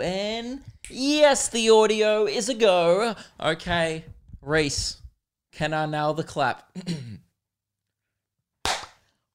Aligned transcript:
And 0.00 0.62
yes, 0.88 1.48
the 1.48 1.70
audio 1.70 2.26
is 2.26 2.48
a 2.48 2.54
go. 2.54 3.14
Okay, 3.38 4.04
Reese, 4.40 5.00
can 5.52 5.74
I 5.74 5.86
nail 5.86 6.14
the 6.14 6.24
clap? 6.24 6.70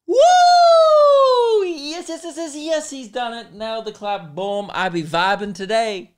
Woo! 0.08 0.16
Yes, 1.66 2.10
yes, 2.10 2.22
yes, 2.24 2.38
yes, 2.38 2.56
yes, 2.56 2.90
he's 2.90 3.08
done 3.08 3.34
it. 3.34 3.54
Nailed 3.54 3.86
the 3.86 3.92
clap. 3.92 4.36
Boom. 4.36 4.70
I 4.74 4.90
be 4.90 5.04
vibing 5.04 5.54
today. 5.54 6.12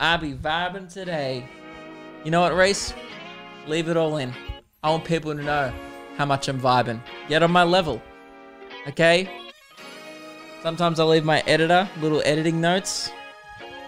I 0.00 0.16
be 0.16 0.32
vibing 0.32 0.92
today. 0.92 1.46
You 2.24 2.30
know 2.30 2.40
what, 2.40 2.54
Reese? 2.54 2.94
Leave 3.66 3.88
it 3.88 3.96
all 3.96 4.16
in. 4.16 4.32
I 4.82 4.90
want 4.90 5.04
people 5.04 5.34
to 5.34 5.42
know 5.42 5.72
how 6.16 6.24
much 6.24 6.48
I'm 6.48 6.60
vibing. 6.60 7.00
Get 7.28 7.42
on 7.42 7.50
my 7.50 7.64
level. 7.64 8.02
Okay? 8.86 9.28
Sometimes 10.62 10.98
I 10.98 11.04
leave 11.04 11.24
my 11.24 11.40
editor 11.46 11.88
little 12.00 12.22
editing 12.24 12.60
notes, 12.60 13.10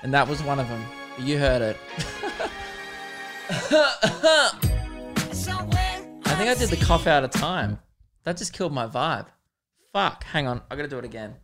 and 0.07 0.15
that 0.15 0.29
was 0.29 0.41
one 0.41 0.61
of 0.61 0.69
them. 0.69 0.87
You 1.19 1.37
heard 1.37 1.63
it. 1.63 1.77
I 6.25 6.35
think 6.37 6.49
I 6.49 6.55
did 6.55 6.69
the 6.69 6.77
cough 6.77 7.09
out 7.09 7.25
of 7.25 7.33
time. 7.33 7.81
That 8.23 8.37
just 8.37 8.53
killed 8.53 8.73
my 8.73 8.87
vibe. 8.87 9.27
Fuck. 9.93 10.23
Hang 10.23 10.47
on. 10.47 10.63
I 10.71 10.77
gotta 10.77 10.87
do 10.87 10.99
it 10.99 11.05
again. 11.05 11.35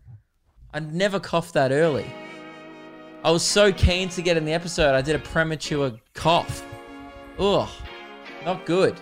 I 0.73 0.79
never 0.79 1.19
coughed 1.19 1.55
that 1.55 1.73
early. 1.73 2.07
I 3.25 3.33
was 3.33 3.43
so 3.43 3.73
keen 3.73 4.09
to 4.11 4.23
get 4.23 4.37
in 4.37 4.45
the 4.45 4.53
episode, 4.53 4.95
I 4.95 5.03
did 5.03 5.17
a 5.17 5.19
premature 5.19 5.95
cough. 6.15 6.63
Ugh. 7.41 7.69
Not 8.45 8.65
good. 8.65 8.97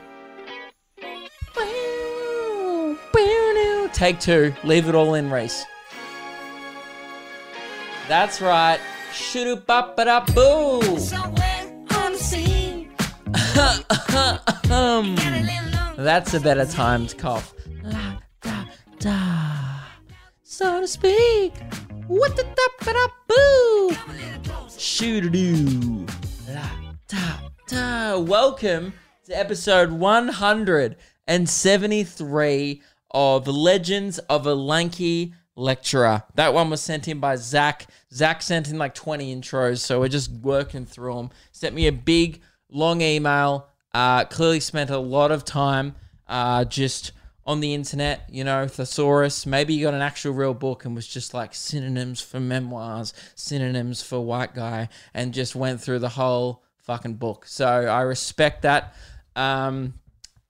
Take 3.93 4.21
two. 4.21 4.55
Leave 4.65 4.89
it 4.89 4.95
all 4.95 5.13
in 5.13 5.31
race. 5.31 5.67
That's 8.09 8.41
right. 8.41 8.81
Shoo 9.13 9.57
bop 9.57 9.97
ba 9.97 10.05
da 10.05 10.21
boo. 10.21 10.81
Um, 14.71 15.17
That's 15.97 16.33
a 16.35 16.41
better 16.41 16.65
timed 16.65 17.19
cough. 17.19 17.53
La 17.83 18.21
da 18.41 18.65
da. 19.01 19.81
So 20.45 20.81
to 20.81 20.87
speak. 20.87 21.55
What 22.07 22.37
the 22.37 22.45
da 22.45 22.69
ba 22.85 22.93
da 22.93 23.09
boo. 23.27 23.97
Shoo 24.79 25.29
doo. 25.29 26.07
La 26.49 26.71
da 27.09 27.41
da. 27.67 28.17
Welcome 28.19 28.93
to 29.27 29.37
episode 29.37 29.91
173 29.93 32.83
of 33.11 33.49
Legends 33.49 34.19
of 34.21 34.47
a 34.47 34.55
Lanky 34.55 35.35
Lecturer. 35.57 36.23
That 36.35 36.55
one 36.55 36.71
was 36.71 36.81
sent 36.81 37.09
in 37.09 37.21
by 37.21 37.37
Zach. 37.37 37.87
Zach 38.13 38.43
sent 38.43 38.69
in 38.71 38.79
like 38.79 38.95
20 38.95 39.35
intros, 39.35 39.79
so 39.79 40.01
we're 40.01 40.09
just 40.09 40.31
working 40.31 40.87
through 40.87 41.15
them. 41.15 41.31
Sent 41.53 41.75
me 41.75 41.87
a 41.87 41.93
big, 41.93 42.41
long 42.71 43.01
email. 43.01 43.69
Uh, 43.93 44.25
clearly 44.25 44.61
spent 44.61 44.91
a 44.91 44.99
lot 44.99 45.33
of 45.33 45.45
time 45.45 45.97
uh, 46.29 46.65
just 46.65 47.13
on 47.45 47.61
the 47.61 47.75
internet, 47.75 48.29
you 48.31 48.45
know, 48.45 48.69
thesaurus. 48.69 49.45
Maybe 49.45 49.75
you 49.75 49.87
got 49.87 49.95
an 49.95 50.03
actual 50.03 50.33
real 50.33 50.55
book 50.55 50.85
and 50.85 50.95
was 50.95 51.07
just 51.07 51.35
like 51.35 51.55
synonyms 51.55 52.21
for 52.21 52.39
memoirs, 52.39 53.13
synonyms 53.35 54.03
for 54.03 54.21
white 54.21 54.55
guy, 54.55 54.89
and 55.15 55.35
just 55.35 55.57
went 55.57 55.81
through 55.81 55.99
the 55.99 56.11
whole 56.11 56.63
fucking 56.79 57.15
book. 57.15 57.47
So 57.47 57.67
I 57.67 58.03
respect 58.03 58.63
that. 58.63 58.95
Um, 59.35 59.95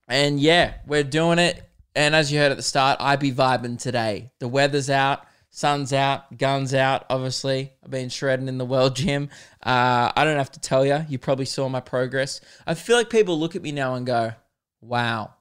and 0.07 0.39
yeah, 0.39 0.75
we're 0.85 1.03
doing 1.03 1.39
it. 1.39 1.63
And 1.95 2.15
as 2.15 2.31
you 2.31 2.39
heard 2.39 2.51
at 2.51 2.57
the 2.57 2.63
start, 2.63 2.97
I 2.99 3.15
be 3.17 3.31
vibing 3.31 3.79
today. 3.79 4.31
The 4.39 4.47
weather's 4.47 4.89
out, 4.89 5.25
sun's 5.49 5.91
out, 5.91 6.37
guns 6.37 6.73
out. 6.73 7.05
Obviously, 7.09 7.73
I've 7.83 7.91
been 7.91 8.09
shredding 8.09 8.47
in 8.47 8.57
the 8.57 8.65
world 8.65 8.95
gym. 8.97 9.29
Uh, 9.61 10.11
I 10.15 10.23
don't 10.23 10.37
have 10.37 10.51
to 10.53 10.59
tell 10.59 10.85
you. 10.85 11.05
You 11.09 11.19
probably 11.19 11.45
saw 11.45 11.67
my 11.67 11.81
progress. 11.81 12.41
I 12.65 12.73
feel 12.75 12.97
like 12.97 13.09
people 13.09 13.37
look 13.39 13.55
at 13.55 13.61
me 13.61 13.71
now 13.71 13.95
and 13.95 14.05
go, 14.05 14.33
"Wow, 14.79 15.33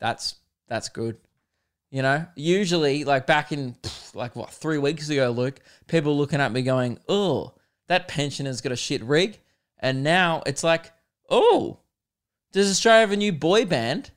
that's 0.00 0.36
that's 0.66 0.88
good." 0.88 1.18
You 1.90 2.02
know, 2.02 2.26
usually 2.34 3.04
like 3.04 3.26
back 3.26 3.52
in 3.52 3.76
like 4.14 4.34
what 4.34 4.50
three 4.50 4.78
weeks 4.78 5.08
ago, 5.10 5.30
Luke, 5.30 5.60
people 5.86 6.16
looking 6.16 6.40
at 6.40 6.52
me 6.52 6.62
going, 6.62 6.98
"Oh, 7.08 7.54
that 7.88 8.08
pensioner's 8.08 8.62
got 8.62 8.72
a 8.72 8.76
shit 8.76 9.02
rig," 9.02 9.38
and 9.78 10.02
now 10.02 10.42
it's 10.46 10.64
like, 10.64 10.92
"Oh, 11.28 11.80
does 12.52 12.70
Australia 12.70 13.00
have 13.00 13.12
a 13.12 13.16
new 13.16 13.32
boy 13.32 13.66
band?" 13.66 14.10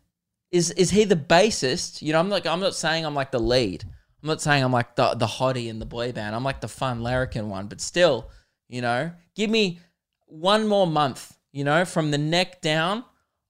Is 0.51 0.71
is 0.71 0.91
he 0.91 1.05
the 1.05 1.15
bassist? 1.15 2.01
You 2.01 2.13
know, 2.13 2.19
I'm 2.19 2.29
like 2.29 2.45
I'm 2.45 2.59
not 2.59 2.75
saying 2.75 3.05
I'm 3.05 3.15
like 3.15 3.31
the 3.31 3.39
lead. 3.39 3.83
I'm 4.21 4.27
not 4.27 4.41
saying 4.41 4.63
I'm 4.63 4.71
like 4.71 4.95
the 4.95 5.15
the 5.15 5.27
hottie 5.27 5.67
in 5.67 5.79
the 5.79 5.85
boy 5.85 6.11
band. 6.11 6.35
I'm 6.35 6.43
like 6.43 6.61
the 6.61 6.67
fun 6.67 7.01
larrikin 7.01 7.49
one, 7.49 7.67
but 7.67 7.81
still, 7.81 8.29
you 8.67 8.81
know, 8.81 9.11
give 9.35 9.49
me 9.49 9.79
one 10.27 10.67
more 10.67 10.87
month, 10.87 11.37
you 11.51 11.63
know, 11.63 11.83
from 11.85 12.11
the 12.11 12.17
neck 12.17 12.61
down, 12.61 13.03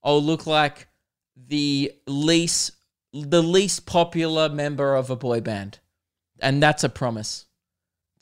I'll 0.03 0.21
look 0.21 0.47
like 0.47 0.87
the 1.35 1.91
least 2.07 2.71
the 3.13 3.43
least 3.43 3.85
popular 3.85 4.47
member 4.49 4.95
of 4.95 5.09
a 5.09 5.15
boy 5.15 5.41
band. 5.41 5.79
And 6.39 6.61
that's 6.61 6.83
a 6.83 6.89
promise 6.89 7.45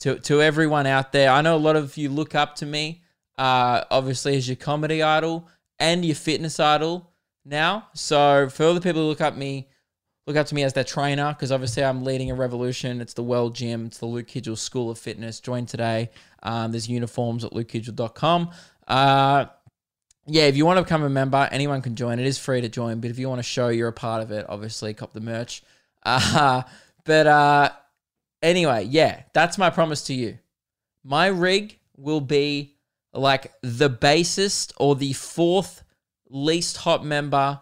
to 0.00 0.18
to 0.20 0.42
everyone 0.42 0.86
out 0.86 1.12
there. 1.12 1.30
I 1.30 1.42
know 1.42 1.56
a 1.56 1.58
lot 1.58 1.76
of 1.76 1.96
you 1.96 2.08
look 2.08 2.34
up 2.34 2.56
to 2.56 2.66
me, 2.66 3.02
uh, 3.38 3.84
obviously 3.90 4.36
as 4.36 4.48
your 4.48 4.56
comedy 4.56 5.02
idol 5.02 5.48
and 5.78 6.04
your 6.04 6.16
fitness 6.16 6.58
idol 6.58 7.09
now. 7.44 7.88
So 7.94 8.48
for 8.48 8.72
the 8.72 8.80
people 8.80 9.02
who 9.02 9.08
look 9.08 9.20
up 9.20 9.36
me, 9.36 9.68
look 10.26 10.36
up 10.36 10.46
to 10.46 10.54
me 10.54 10.62
as 10.62 10.72
their 10.72 10.84
trainer, 10.84 11.32
because 11.32 11.52
obviously 11.52 11.84
I'm 11.84 12.04
leading 12.04 12.30
a 12.30 12.34
revolution. 12.34 13.00
It's 13.00 13.14
the 13.14 13.22
Well 13.22 13.50
Gym. 13.50 13.86
It's 13.86 13.98
the 13.98 14.06
Luke 14.06 14.28
Kidgell 14.28 14.58
School 14.58 14.90
of 14.90 14.98
Fitness. 14.98 15.40
Join 15.40 15.66
today. 15.66 16.10
Um, 16.42 16.70
there's 16.72 16.88
uniforms 16.88 17.44
at 17.44 17.52
lukekidgell.com. 17.52 18.50
Uh, 18.86 19.46
yeah, 20.26 20.44
if 20.44 20.56
you 20.56 20.64
want 20.66 20.78
to 20.78 20.82
become 20.82 21.02
a 21.02 21.10
member, 21.10 21.48
anyone 21.50 21.82
can 21.82 21.96
join. 21.96 22.18
It 22.18 22.26
is 22.26 22.38
free 22.38 22.60
to 22.60 22.68
join, 22.68 23.00
but 23.00 23.10
if 23.10 23.18
you 23.18 23.28
want 23.28 23.40
to 23.40 23.44
show 23.44 23.68
you're 23.68 23.88
a 23.88 23.92
part 23.92 24.22
of 24.22 24.30
it, 24.30 24.46
obviously 24.48 24.94
cop 24.94 25.12
the 25.12 25.20
merch. 25.20 25.62
Uh, 26.02 26.62
but 27.04 27.26
uh, 27.26 27.68
anyway, 28.42 28.84
yeah, 28.84 29.24
that's 29.34 29.58
my 29.58 29.68
promise 29.68 30.00
to 30.04 30.14
you. 30.14 30.38
My 31.04 31.26
rig 31.26 31.78
will 31.94 32.22
be 32.22 32.76
like 33.12 33.52
the 33.62 33.90
bassist 33.90 34.72
or 34.78 34.96
the 34.96 35.12
fourth 35.12 35.82
least 36.30 36.78
hot 36.78 37.04
member 37.04 37.60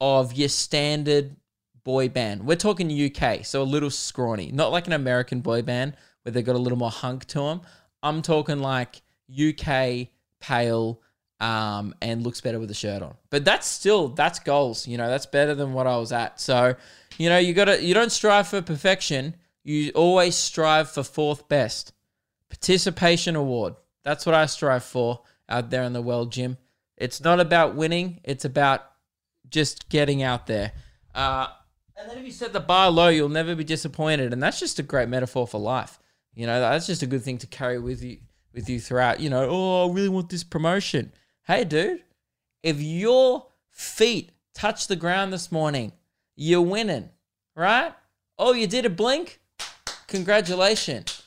of 0.00 0.32
your 0.32 0.48
standard 0.48 1.36
boy 1.84 2.08
band. 2.08 2.44
We're 2.44 2.56
talking 2.56 2.90
UK, 2.90 3.44
so 3.44 3.62
a 3.62 3.64
little 3.64 3.90
scrawny, 3.90 4.50
not 4.50 4.72
like 4.72 4.86
an 4.88 4.92
American 4.92 5.40
boy 5.40 5.62
band 5.62 5.94
where 6.22 6.32
they've 6.32 6.44
got 6.44 6.56
a 6.56 6.58
little 6.58 6.78
more 6.78 6.90
hunk 6.90 7.26
to 7.26 7.38
them. 7.38 7.60
I'm 8.02 8.22
talking 8.22 8.58
like 8.58 9.02
UK 9.30 10.08
pale 10.40 11.00
um, 11.40 11.94
and 12.00 12.22
looks 12.22 12.40
better 12.40 12.58
with 12.58 12.70
a 12.70 12.74
shirt 12.74 13.02
on. 13.02 13.14
But 13.30 13.44
that's 13.44 13.66
still 13.66 14.08
that's 14.08 14.38
goals. 14.38 14.86
You 14.88 14.98
know, 14.98 15.08
that's 15.08 15.26
better 15.26 15.54
than 15.54 15.72
what 15.72 15.86
I 15.86 15.96
was 15.96 16.12
at. 16.12 16.40
So, 16.40 16.74
you 17.18 17.28
know, 17.28 17.38
you 17.38 17.54
gotta 17.54 17.82
you 17.82 17.94
don't 17.94 18.12
strive 18.12 18.48
for 18.48 18.62
perfection. 18.62 19.36
You 19.62 19.90
always 19.94 20.34
strive 20.34 20.90
for 20.90 21.02
fourth 21.02 21.48
best. 21.48 21.92
Participation 22.48 23.36
award. 23.36 23.74
That's 24.04 24.24
what 24.24 24.34
I 24.34 24.46
strive 24.46 24.84
for 24.84 25.22
out 25.48 25.70
there 25.70 25.82
in 25.82 25.92
the 25.92 26.02
world 26.02 26.32
gym. 26.32 26.56
It's 26.96 27.22
not 27.22 27.40
about 27.40 27.74
winning. 27.74 28.20
It's 28.24 28.44
about 28.44 28.84
just 29.48 29.88
getting 29.88 30.22
out 30.22 30.46
there. 30.46 30.72
Uh, 31.14 31.48
and 31.96 32.10
then 32.10 32.18
if 32.18 32.24
you 32.24 32.32
set 32.32 32.52
the 32.52 32.60
bar 32.60 32.90
low, 32.90 33.08
you'll 33.08 33.28
never 33.28 33.54
be 33.54 33.64
disappointed. 33.64 34.32
And 34.32 34.42
that's 34.42 34.60
just 34.60 34.78
a 34.78 34.82
great 34.82 35.08
metaphor 35.08 35.46
for 35.46 35.58
life. 35.58 35.98
You 36.34 36.46
know, 36.46 36.60
that's 36.60 36.86
just 36.86 37.02
a 37.02 37.06
good 37.06 37.22
thing 37.22 37.38
to 37.38 37.46
carry 37.46 37.78
with 37.78 38.02
you 38.02 38.18
with 38.52 38.68
you 38.68 38.80
throughout. 38.80 39.20
You 39.20 39.30
know, 39.30 39.48
oh, 39.48 39.88
I 39.88 39.94
really 39.94 40.08
want 40.08 40.30
this 40.30 40.44
promotion. 40.44 41.12
Hey, 41.46 41.64
dude, 41.64 42.02
if 42.62 42.80
your 42.80 43.46
feet 43.70 44.32
touch 44.54 44.86
the 44.86 44.96
ground 44.96 45.32
this 45.32 45.52
morning, 45.52 45.92
you're 46.34 46.62
winning, 46.62 47.10
right? 47.54 47.94
Oh, 48.38 48.52
you 48.52 48.66
did 48.66 48.84
a 48.84 48.90
blink? 48.90 49.40
Congratulations. 50.08 51.22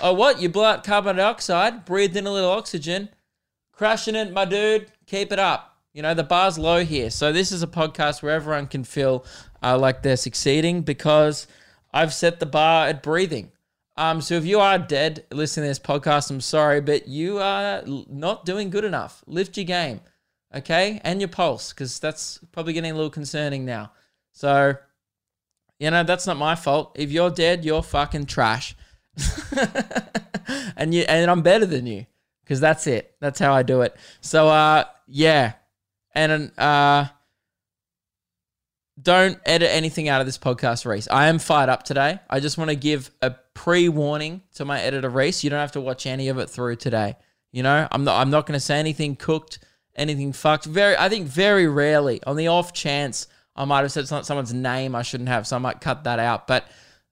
Oh, 0.00 0.12
what? 0.12 0.40
You 0.40 0.48
blew 0.48 0.64
out 0.64 0.84
carbon 0.84 1.16
dioxide, 1.16 1.84
breathed 1.84 2.16
in 2.16 2.26
a 2.26 2.32
little 2.32 2.50
oxygen. 2.50 3.08
Crushing 3.72 4.14
it, 4.14 4.32
my 4.32 4.44
dude. 4.44 4.92
Keep 5.06 5.32
it 5.32 5.38
up. 5.38 5.78
You 5.94 6.02
know, 6.02 6.14
the 6.14 6.22
bar's 6.22 6.58
low 6.58 6.84
here. 6.84 7.10
So, 7.10 7.32
this 7.32 7.52
is 7.52 7.62
a 7.62 7.66
podcast 7.66 8.22
where 8.22 8.34
everyone 8.34 8.66
can 8.66 8.84
feel 8.84 9.24
uh, 9.62 9.78
like 9.78 10.02
they're 10.02 10.16
succeeding 10.16 10.82
because 10.82 11.46
I've 11.92 12.14
set 12.14 12.38
the 12.38 12.46
bar 12.46 12.88
at 12.88 13.02
breathing. 13.02 13.50
Um, 13.96 14.20
so, 14.20 14.34
if 14.34 14.44
you 14.44 14.60
are 14.60 14.78
dead 14.78 15.24
listening 15.30 15.64
to 15.64 15.68
this 15.68 15.78
podcast, 15.78 16.30
I'm 16.30 16.40
sorry, 16.40 16.80
but 16.80 17.08
you 17.08 17.38
are 17.38 17.82
not 17.86 18.44
doing 18.44 18.70
good 18.70 18.84
enough. 18.84 19.22
Lift 19.26 19.56
your 19.56 19.66
game, 19.66 20.00
okay? 20.54 21.00
And 21.02 21.20
your 21.20 21.28
pulse, 21.28 21.72
because 21.72 21.98
that's 21.98 22.38
probably 22.52 22.72
getting 22.74 22.92
a 22.92 22.94
little 22.94 23.10
concerning 23.10 23.64
now. 23.64 23.92
So, 24.32 24.74
you 25.78 25.90
know, 25.90 26.04
that's 26.04 26.26
not 26.26 26.36
my 26.36 26.54
fault. 26.54 26.92
If 26.94 27.10
you're 27.10 27.30
dead, 27.30 27.64
you're 27.64 27.82
fucking 27.82 28.26
trash. 28.26 28.76
and 30.76 30.94
you 30.94 31.02
and 31.02 31.30
I'm 31.30 31.42
better 31.42 31.66
than 31.66 31.86
you 31.86 32.06
because 32.42 32.60
that's 32.60 32.86
it. 32.86 33.14
That's 33.20 33.38
how 33.38 33.52
I 33.52 33.62
do 33.62 33.82
it. 33.82 33.96
So 34.20 34.48
uh 34.48 34.84
yeah. 35.06 35.54
And 36.14 36.52
uh 36.58 37.06
don't 39.00 39.38
edit 39.46 39.70
anything 39.72 40.08
out 40.08 40.20
of 40.20 40.26
this 40.26 40.38
podcast, 40.38 40.84
Reese. 40.84 41.08
I 41.10 41.28
am 41.28 41.38
fired 41.38 41.68
up 41.68 41.82
today. 41.82 42.20
I 42.28 42.40
just 42.40 42.58
want 42.58 42.70
to 42.70 42.76
give 42.76 43.10
a 43.22 43.34
pre-warning 43.54 44.42
to 44.54 44.64
my 44.64 44.80
editor, 44.80 45.08
Reese. 45.08 45.42
You 45.42 45.50
don't 45.50 45.58
have 45.58 45.72
to 45.72 45.80
watch 45.80 46.06
any 46.06 46.28
of 46.28 46.38
it 46.38 46.50
through 46.50 46.76
today. 46.76 47.16
You 47.52 47.62
know, 47.62 47.88
I'm 47.90 48.04
not. 48.04 48.20
I'm 48.20 48.30
not 48.30 48.46
going 48.46 48.56
to 48.56 48.60
say 48.60 48.78
anything 48.78 49.16
cooked, 49.16 49.58
anything 49.94 50.32
fucked. 50.32 50.66
Very, 50.66 50.96
I 50.96 51.08
think 51.08 51.26
very 51.26 51.66
rarely, 51.68 52.22
on 52.24 52.36
the 52.36 52.48
off 52.48 52.72
chance 52.72 53.26
I 53.54 53.64
might 53.64 53.80
have 53.80 53.92
said 53.92 54.08
someone's 54.08 54.54
name 54.54 54.94
I 54.94 55.02
shouldn't 55.02 55.28
have, 55.28 55.46
so 55.46 55.56
I 55.56 55.58
might 55.58 55.80
cut 55.80 56.04
that 56.04 56.18
out. 56.18 56.46
But 56.46 56.66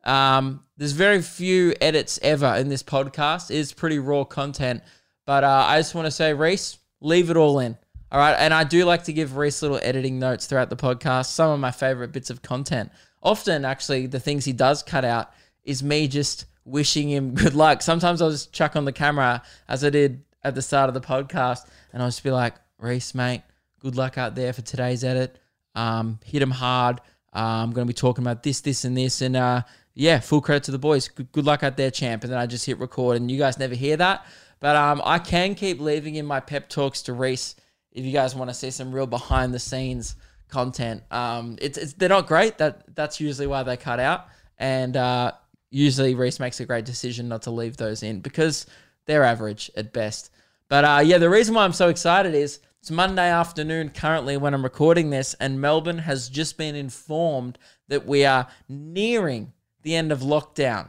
um, 0.05 0.65
there's 0.77 0.93
very 0.93 1.21
few 1.21 1.75
edits 1.81 2.19
ever 2.23 2.55
in 2.55 2.69
this 2.69 2.83
podcast. 2.83 3.51
It's 3.51 3.73
pretty 3.73 3.99
raw 3.99 4.25
content. 4.25 4.83
But 5.31 5.45
uh, 5.45 5.65
I 5.69 5.79
just 5.79 5.95
want 5.95 6.07
to 6.07 6.11
say, 6.11 6.35
Reese, 6.35 6.77
leave 7.01 7.31
it 7.31 7.37
all 7.37 7.61
in. 7.61 7.79
All 8.11 8.19
right. 8.19 8.33
And 8.33 8.53
I 8.53 8.65
do 8.65 8.85
like 8.85 9.05
to 9.05 9.13
give 9.13 9.37
Reese 9.37 9.63
little 9.63 9.79
editing 9.81 10.19
notes 10.19 10.47
throughout 10.47 10.71
the 10.71 10.77
podcast. 10.77 11.27
Some 11.27 11.53
of 11.53 11.61
my 11.61 11.71
favorite 11.71 12.11
bits 12.11 12.31
of 12.31 12.43
content. 12.43 12.91
Often, 13.23 13.65
actually, 13.65 14.09
the 14.09 14.19
things 14.19 14.45
he 14.45 14.53
does 14.53 14.83
cut 14.83 15.05
out 15.05 15.31
is 15.63 15.85
me 15.85 16.09
just 16.09 16.47
wishing 16.65 17.09
him 17.09 17.35
good 17.35 17.55
luck. 17.55 17.81
Sometimes 17.81 18.21
I'll 18.21 18.33
just 18.33 18.53
chuck 18.53 18.75
on 18.75 18.85
the 18.85 18.93
camera 18.93 19.41
as 19.69 19.85
I 19.85 19.91
did 19.91 20.25
at 20.43 20.57
the 20.57 20.63
start 20.63 20.89
of 20.89 20.95
the 20.95 21.01
podcast 21.01 21.65
and 21.93 22.03
I'll 22.03 22.09
just 22.09 22.25
be 22.25 22.33
like, 22.33 22.57
Reese, 22.81 23.15
mate, 23.15 23.43
good 23.79 23.95
luck 23.95 24.19
out 24.19 24.35
there 24.35 24.53
for 24.53 24.63
today's 24.63 25.05
edit. 25.05 25.39
Um, 25.77 26.19
hit 26.25 26.43
him 26.43 26.51
hard. 26.51 27.01
Uh, 27.33 27.63
I'm 27.63 27.71
going 27.71 27.87
to 27.87 27.89
be 27.89 27.95
talking 27.95 28.25
about 28.25 28.43
this, 28.43 28.63
this, 28.63 28.85
and 28.85 28.97
this. 28.97 29.23
And 29.23 29.37
uh, 29.37 29.63
yeah, 29.95 30.19
full 30.19 30.41
credit 30.41 30.65
to 30.65 30.73
the 30.73 30.79
boys. 30.81 31.07
Good, 31.07 31.31
good 31.31 31.45
luck 31.45 31.63
out 31.63 31.77
there, 31.77 31.93
champ. 31.93 32.25
And 32.25 32.33
then 32.33 32.41
I 32.41 32.47
just 32.47 32.67
hit 32.67 32.81
record, 32.81 33.17
and 33.17 33.31
you 33.31 33.39
guys 33.39 33.59
never 33.61 33.77
hear 33.77 33.97
that. 33.97 34.27
But 34.61 34.77
um, 34.77 35.03
I 35.05 35.19
can 35.19 35.55
keep 35.55 35.81
leaving 35.81 36.17
in 36.17 36.27
my 36.27 36.41
pep 36.41 36.69
talks 36.69 37.03
to 37.03 37.13
Reese 37.13 37.57
if 37.93 38.05
you 38.05 38.13
guys 38.13 38.35
want 38.35 38.51
to 38.51 38.55
see 38.55 38.71
some 38.71 38.93
real 38.93 39.07
behind 39.07 39.53
the 39.53 39.59
scenes 39.59 40.17
content. 40.49 41.03
Um, 41.11 41.57
it's, 41.61 41.79
it's 41.79 41.93
they're 41.95 42.09
not 42.09 42.27
great. 42.27 42.59
That 42.59 42.95
that's 42.95 43.21
usually 43.21 43.47
why 43.47 43.63
they 43.63 43.77
cut 43.77 44.01
out, 44.01 44.27
and 44.59 44.97
uh, 44.97 45.33
usually 45.71 46.15
Reese 46.15 46.41
makes 46.41 46.61
a 46.61 46.67
great 46.67 46.85
decision 46.85 47.29
not 47.29 47.43
to 47.43 47.51
leave 47.51 47.77
those 47.77 48.03
in 48.03 48.21
because 48.21 48.67
they're 49.07 49.25
average 49.25 49.71
at 49.77 49.93
best. 49.93 50.31
But 50.69 50.85
uh, 50.85 51.03
yeah, 51.05 51.19
the 51.19 51.31
reason 51.31 51.55
why 51.55 51.65
I'm 51.65 51.73
so 51.73 51.89
excited 51.89 52.35
is 52.35 52.61
it's 52.81 52.91
Monday 52.91 53.29
afternoon 53.29 53.91
currently 53.91 54.37
when 54.37 54.55
I'm 54.55 54.63
recording 54.63 55.11
this, 55.11 55.35
and 55.35 55.61
Melbourne 55.61 55.99
has 55.99 56.29
just 56.29 56.57
been 56.57 56.75
informed 56.75 57.59
that 57.89 58.07
we 58.07 58.25
are 58.25 58.47
nearing 58.69 59.53
the 59.83 59.97
end 59.97 60.13
of 60.13 60.21
lockdown. 60.21 60.89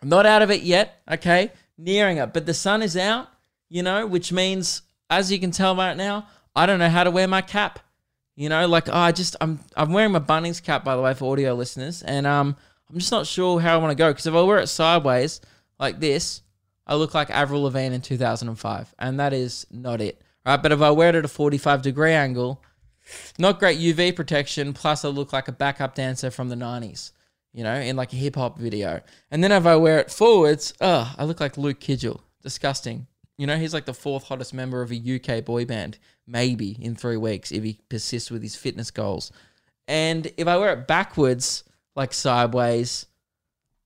I'm 0.00 0.08
not 0.08 0.26
out 0.26 0.42
of 0.42 0.50
it 0.50 0.62
yet, 0.62 1.02
okay? 1.10 1.52
Nearing 1.78 2.16
it, 2.18 2.32
but 2.32 2.46
the 2.46 2.54
sun 2.54 2.82
is 2.82 2.96
out, 2.96 3.28
you 3.68 3.82
know, 3.82 4.06
which 4.06 4.32
means 4.32 4.82
as 5.10 5.30
you 5.30 5.38
can 5.38 5.50
tell 5.50 5.76
right 5.76 5.96
now, 5.96 6.26
I 6.54 6.66
don't 6.66 6.78
know 6.78 6.88
how 6.88 7.04
to 7.04 7.10
wear 7.10 7.28
my 7.28 7.42
cap. 7.42 7.80
You 8.34 8.48
know, 8.48 8.66
like 8.66 8.88
oh, 8.88 8.96
I 8.96 9.12
just 9.12 9.36
I'm 9.40 9.60
I'm 9.76 9.92
wearing 9.92 10.12
my 10.12 10.20
Bunnings 10.20 10.62
cap 10.62 10.84
by 10.84 10.96
the 10.96 11.02
way 11.02 11.14
for 11.14 11.32
audio 11.32 11.54
listeners, 11.54 12.02
and 12.02 12.26
um 12.26 12.56
I'm 12.90 12.98
just 12.98 13.12
not 13.12 13.26
sure 13.26 13.60
how 13.60 13.74
I 13.74 13.76
want 13.78 13.90
to 13.90 13.96
go 13.96 14.10
because 14.10 14.26
if 14.26 14.34
I 14.34 14.42
wear 14.42 14.58
it 14.58 14.68
sideways 14.68 15.40
like 15.78 16.00
this, 16.00 16.42
I 16.86 16.94
look 16.94 17.14
like 17.14 17.30
Avril 17.30 17.62
Lavigne 17.62 17.94
in 17.94 18.00
2005, 18.00 18.94
and 18.98 19.20
that 19.20 19.32
is 19.32 19.66
not 19.70 20.00
it. 20.00 20.22
Right, 20.44 20.62
but 20.62 20.70
if 20.70 20.80
I 20.80 20.90
wear 20.90 21.08
it 21.08 21.14
at 21.16 21.24
a 21.24 21.28
45 21.28 21.82
degree 21.82 22.12
angle, 22.12 22.62
not 23.38 23.58
great 23.58 23.78
UV 23.78 24.14
protection. 24.14 24.72
Plus, 24.72 25.04
I 25.04 25.08
look 25.08 25.32
like 25.32 25.48
a 25.48 25.52
backup 25.52 25.94
dancer 25.94 26.30
from 26.30 26.48
the 26.48 26.56
90s, 26.56 27.10
you 27.56 27.64
know, 27.64 27.74
in 27.74 27.96
like 27.96 28.12
a 28.12 28.16
hip 28.16 28.36
hop 28.36 28.58
video. 28.58 29.00
And 29.30 29.42
then 29.42 29.50
if 29.50 29.64
I 29.64 29.76
wear 29.76 29.98
it 29.98 30.10
forwards, 30.10 30.74
oh, 30.82 31.12
I 31.16 31.24
look 31.24 31.40
like 31.40 31.56
Luke 31.56 31.80
Kidgell. 31.80 32.20
Disgusting. 32.42 33.06
You 33.38 33.46
know, 33.46 33.56
he's 33.56 33.72
like 33.72 33.86
the 33.86 33.94
fourth 33.94 34.24
hottest 34.24 34.52
member 34.52 34.82
of 34.82 34.92
a 34.92 34.96
UK 34.96 35.42
boy 35.42 35.64
band, 35.64 35.98
maybe 36.26 36.76
in 36.78 36.94
three 36.94 37.16
weeks 37.16 37.50
if 37.50 37.64
he 37.64 37.80
persists 37.88 38.30
with 38.30 38.42
his 38.42 38.56
fitness 38.56 38.90
goals. 38.90 39.32
And 39.88 40.30
if 40.36 40.46
I 40.46 40.58
wear 40.58 40.74
it 40.74 40.86
backwards, 40.86 41.64
like 41.94 42.12
sideways, 42.12 43.06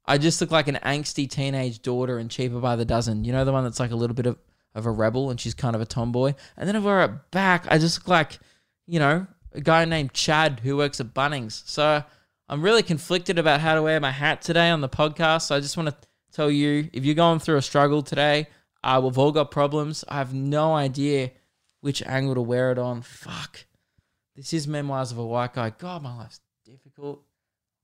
I 0.05 0.19
just 0.19 0.41
look 0.41 0.51
like 0.51 0.67
an 0.67 0.81
angsty 0.83 1.31
teenage 1.31 1.81
daughter 1.81 2.19
and 2.19 2.29
Cheaper 2.29 2.59
by 2.59 2.75
the 2.75 2.85
Dozen. 2.85 3.25
You 3.25 3.33
know, 3.33 3.45
the 3.45 3.53
one 3.53 3.63
that's 3.63 3.79
like 3.79 3.93
a 3.93 3.97
little 3.97 4.17
bit 4.17 4.27
of, 4.27 4.37
of 4.75 4.87
a 4.87 4.91
rebel 4.91 5.31
and 5.31 5.41
she's 5.41 5.55
kind 5.55 5.77
of 5.77 5.81
a 5.81 5.87
tomboy. 5.87 6.35
And 6.57 6.69
then 6.69 6.75
if 6.75 6.83
I 6.83 6.87
wear 6.87 7.05
it 7.05 7.31
back, 7.31 7.67
I 7.71 7.79
just 7.79 8.01
look 8.01 8.09
like, 8.09 8.41
you 8.89 8.99
know, 8.99 9.29
a 9.53 9.61
guy 9.61 9.85
named 9.85 10.13
Chad 10.13 10.59
who 10.65 10.77
works 10.77 10.99
at 10.99 11.15
Bunnings. 11.15 11.63
So 11.67 12.03
I'm 12.51 12.63
really 12.63 12.83
conflicted 12.83 13.39
about 13.39 13.61
how 13.61 13.77
to 13.77 13.83
wear 13.83 14.01
my 14.01 14.11
hat 14.11 14.43
today 14.43 14.71
on 14.71 14.81
the 14.81 14.89
podcast. 14.89 15.43
So 15.43 15.55
I 15.55 15.61
just 15.61 15.77
want 15.77 15.89
to 15.89 16.09
tell 16.33 16.51
you 16.51 16.91
if 16.93 17.05
you're 17.05 17.15
going 17.15 17.39
through 17.39 17.59
a 17.59 17.63
struggle 17.63 18.03
today, 18.03 18.49
uh, 18.83 19.01
we've 19.05 19.17
all 19.17 19.31
got 19.31 19.53
problems. 19.53 20.05
I 20.09 20.17
have 20.17 20.35
no 20.35 20.75
idea 20.75 21.31
which 21.81 22.03
angle 22.03 22.35
to 22.35 22.41
wear 22.41 22.73
it 22.73 22.79
on. 22.79 23.03
Fuck. 23.03 23.67
This 24.35 24.53
is 24.53 24.67
Memoirs 24.67 25.13
of 25.13 25.19
a 25.19 25.25
White 25.25 25.55
Guy. 25.55 25.71
God, 25.71 26.03
my 26.03 26.17
life's 26.17 26.41
difficult. 26.65 27.23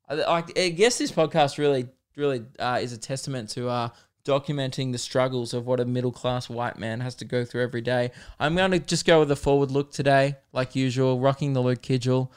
I, 0.09 0.43
I 0.57 0.71
guess 0.71 0.99
this 0.99 1.13
podcast 1.13 1.59
really, 1.59 1.87
really 2.17 2.45
uh, 2.59 2.81
is 2.83 2.93
a 2.93 2.99
testament 2.99 3.51
to 3.51 3.69
uh, 3.69 3.91
documenting 4.25 4.91
the 4.91 4.99
struggles 4.99 5.55
of 5.55 5.65
what 5.65 5.79
a 5.79 5.85
middle 5.85 6.11
class 6.11 6.49
white 6.49 6.77
man 6.77 6.99
has 6.99 7.15
to 7.17 7.25
go 7.25 7.45
through 7.45 7.63
every 7.63 7.83
day. 7.83 8.11
I'm 8.41 8.57
going 8.57 8.73
to 8.73 8.81
just 8.81 9.07
go 9.07 9.21
with 9.21 9.31
a 9.31 9.37
forward 9.37 9.71
look 9.71 9.93
today, 9.93 10.39
like 10.53 10.75
usual, 10.75 11.21
rocking 11.21 11.53
the 11.53 11.63
Luke 11.63 11.83
Kidgell. 11.83 12.31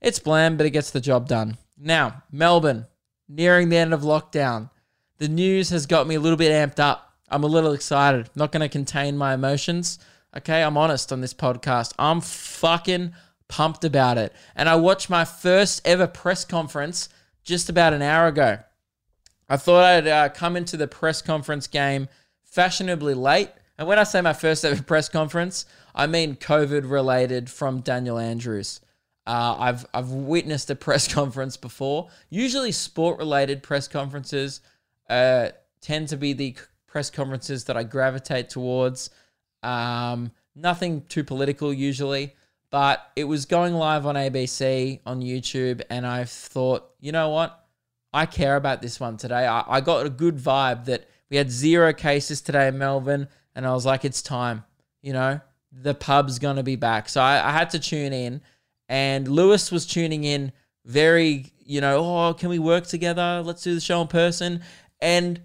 It's 0.00 0.18
bland, 0.18 0.58
but 0.58 0.66
it 0.66 0.70
gets 0.70 0.90
the 0.90 1.00
job 1.00 1.28
done. 1.28 1.58
Now, 1.78 2.22
Melbourne, 2.32 2.86
nearing 3.28 3.68
the 3.68 3.76
end 3.76 3.92
of 3.92 4.02
lockdown. 4.02 4.70
The 5.18 5.28
news 5.28 5.70
has 5.70 5.86
got 5.86 6.06
me 6.06 6.14
a 6.14 6.20
little 6.20 6.36
bit 6.36 6.52
amped 6.52 6.78
up. 6.78 7.14
I'm 7.28 7.44
a 7.44 7.48
little 7.48 7.72
excited. 7.72 8.30
Not 8.34 8.52
going 8.52 8.60
to 8.60 8.68
contain 8.68 9.16
my 9.16 9.34
emotions. 9.34 9.98
Okay, 10.36 10.62
I'm 10.62 10.76
honest 10.76 11.12
on 11.12 11.20
this 11.20 11.34
podcast. 11.34 11.92
I'm 11.98 12.20
fucking 12.20 13.14
pumped 13.48 13.84
about 13.84 14.18
it. 14.18 14.32
And 14.54 14.68
I 14.68 14.76
watched 14.76 15.10
my 15.10 15.24
first 15.24 15.86
ever 15.86 16.06
press 16.06 16.44
conference 16.44 17.08
just 17.42 17.68
about 17.68 17.94
an 17.94 18.02
hour 18.02 18.26
ago. 18.26 18.58
I 19.48 19.56
thought 19.56 19.84
I'd 19.84 20.06
uh, 20.06 20.28
come 20.30 20.56
into 20.56 20.76
the 20.76 20.88
press 20.88 21.22
conference 21.22 21.66
game 21.66 22.08
fashionably 22.42 23.14
late. 23.14 23.50
And 23.78 23.86
when 23.86 23.98
I 23.98 24.04
say 24.04 24.20
my 24.20 24.32
first 24.32 24.64
ever 24.64 24.82
press 24.82 25.08
conference, 25.08 25.64
I 25.94 26.06
mean 26.06 26.36
COVID 26.36 26.90
related 26.90 27.48
from 27.50 27.80
Daniel 27.80 28.18
Andrews. 28.18 28.80
Uh, 29.26 29.56
I've 29.58 29.86
I've 29.92 30.10
witnessed 30.10 30.70
a 30.70 30.76
press 30.76 31.08
conference 31.12 31.56
before. 31.56 32.08
Usually, 32.30 32.72
sport 32.72 33.18
related 33.18 33.62
press 33.62 33.88
conferences 33.88 34.60
uh, 35.10 35.48
tend 35.80 36.08
to 36.08 36.16
be 36.16 36.32
the 36.32 36.56
press 36.86 37.10
conferences 37.10 37.64
that 37.64 37.76
I 37.76 37.82
gravitate 37.82 38.48
towards. 38.48 39.10
Um, 39.62 40.30
nothing 40.54 41.02
too 41.08 41.24
political 41.24 41.72
usually, 41.72 42.34
but 42.70 43.10
it 43.16 43.24
was 43.24 43.44
going 43.44 43.74
live 43.74 44.06
on 44.06 44.14
ABC 44.14 45.00
on 45.04 45.20
YouTube, 45.20 45.82
and 45.90 46.06
I 46.06 46.24
thought, 46.24 46.90
you 47.00 47.12
know 47.12 47.30
what? 47.30 47.64
I 48.12 48.26
care 48.26 48.56
about 48.56 48.80
this 48.80 48.98
one 48.98 49.16
today. 49.16 49.46
I, 49.46 49.64
I 49.66 49.80
got 49.80 50.06
a 50.06 50.10
good 50.10 50.36
vibe 50.36 50.86
that 50.86 51.08
we 51.28 51.36
had 51.36 51.50
zero 51.50 51.92
cases 51.92 52.40
today 52.40 52.68
in 52.68 52.78
Melbourne, 52.78 53.28
and 53.54 53.66
I 53.66 53.72
was 53.72 53.84
like, 53.84 54.04
it's 54.04 54.22
time. 54.22 54.64
You 55.02 55.12
know, 55.12 55.40
the 55.72 55.94
pub's 55.94 56.38
gonna 56.38 56.62
be 56.62 56.76
back. 56.76 57.08
So 57.08 57.20
I, 57.20 57.48
I 57.48 57.52
had 57.52 57.70
to 57.70 57.78
tune 57.78 58.12
in, 58.12 58.40
and 58.88 59.28
Lewis 59.28 59.72
was 59.72 59.86
tuning 59.86 60.24
in 60.24 60.52
very, 60.84 61.52
you 61.64 61.80
know, 61.80 61.98
oh, 61.98 62.34
can 62.34 62.48
we 62.48 62.58
work 62.58 62.86
together? 62.86 63.42
Let's 63.44 63.62
do 63.62 63.74
the 63.74 63.80
show 63.80 64.00
in 64.02 64.08
person. 64.08 64.62
And 65.00 65.40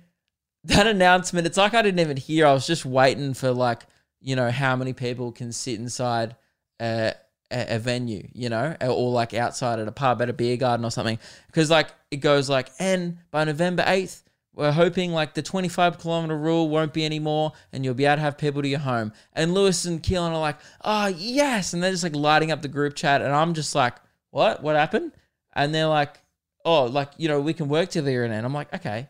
that 0.63 0.87
announcement, 0.87 1.47
it's 1.47 1.57
like 1.57 1.73
I 1.73 1.81
didn't 1.81 1.99
even 1.99 2.17
hear. 2.17 2.45
I 2.45 2.53
was 2.53 2.67
just 2.67 2.85
waiting 2.85 3.33
for 3.33 3.51
like, 3.51 3.83
you 4.19 4.35
know, 4.35 4.51
how 4.51 4.75
many 4.75 4.93
people 4.93 5.31
can 5.31 5.51
sit 5.51 5.79
inside 5.79 6.35
a, 6.79 7.13
a, 7.49 7.79
venue, 7.79 8.27
you 8.33 8.49
know, 8.49 8.75
or 8.81 9.11
like 9.11 9.33
outside 9.33 9.79
at 9.79 9.87
a 9.87 9.91
pub, 9.91 10.21
at 10.21 10.29
a 10.29 10.33
beer 10.33 10.57
garden 10.57 10.85
or 10.85 10.91
something. 10.91 11.17
Because 11.47 11.71
like 11.71 11.89
it 12.11 12.17
goes 12.17 12.49
like, 12.49 12.69
and 12.79 13.17
by 13.31 13.43
November 13.43 13.83
8th, 13.83 14.20
we're 14.53 14.71
hoping 14.71 15.11
like 15.13 15.33
the 15.33 15.41
25 15.41 15.97
kilometer 15.97 16.37
rule 16.37 16.67
won't 16.67 16.93
be 16.93 17.05
anymore 17.05 17.53
and 17.71 17.85
you'll 17.85 17.93
be 17.93 18.05
able 18.05 18.17
to 18.17 18.21
have 18.21 18.37
people 18.37 18.61
to 18.61 18.67
your 18.67 18.79
home. 18.79 19.13
And 19.33 19.53
Lewis 19.53 19.85
and 19.85 20.03
Keelan 20.03 20.31
are 20.31 20.39
like, 20.39 20.57
oh, 20.83 21.07
yes. 21.07 21.73
And 21.73 21.81
they're 21.81 21.91
just 21.91 22.03
like 22.03 22.15
lighting 22.15 22.51
up 22.51 22.61
the 22.61 22.67
group 22.67 22.95
chat. 22.95 23.21
And 23.21 23.33
I'm 23.33 23.53
just 23.53 23.75
like, 23.75 23.95
what? 24.31 24.61
What 24.61 24.75
happened? 24.75 25.13
And 25.53 25.73
they're 25.73 25.87
like, 25.87 26.19
oh, 26.65 26.85
like, 26.85 27.11
you 27.17 27.29
know, 27.29 27.39
we 27.39 27.53
can 27.53 27.69
work 27.69 27.89
together. 27.89 28.23
And 28.25 28.33
I'm 28.45 28.53
like, 28.53 28.73
okay, 28.73 29.07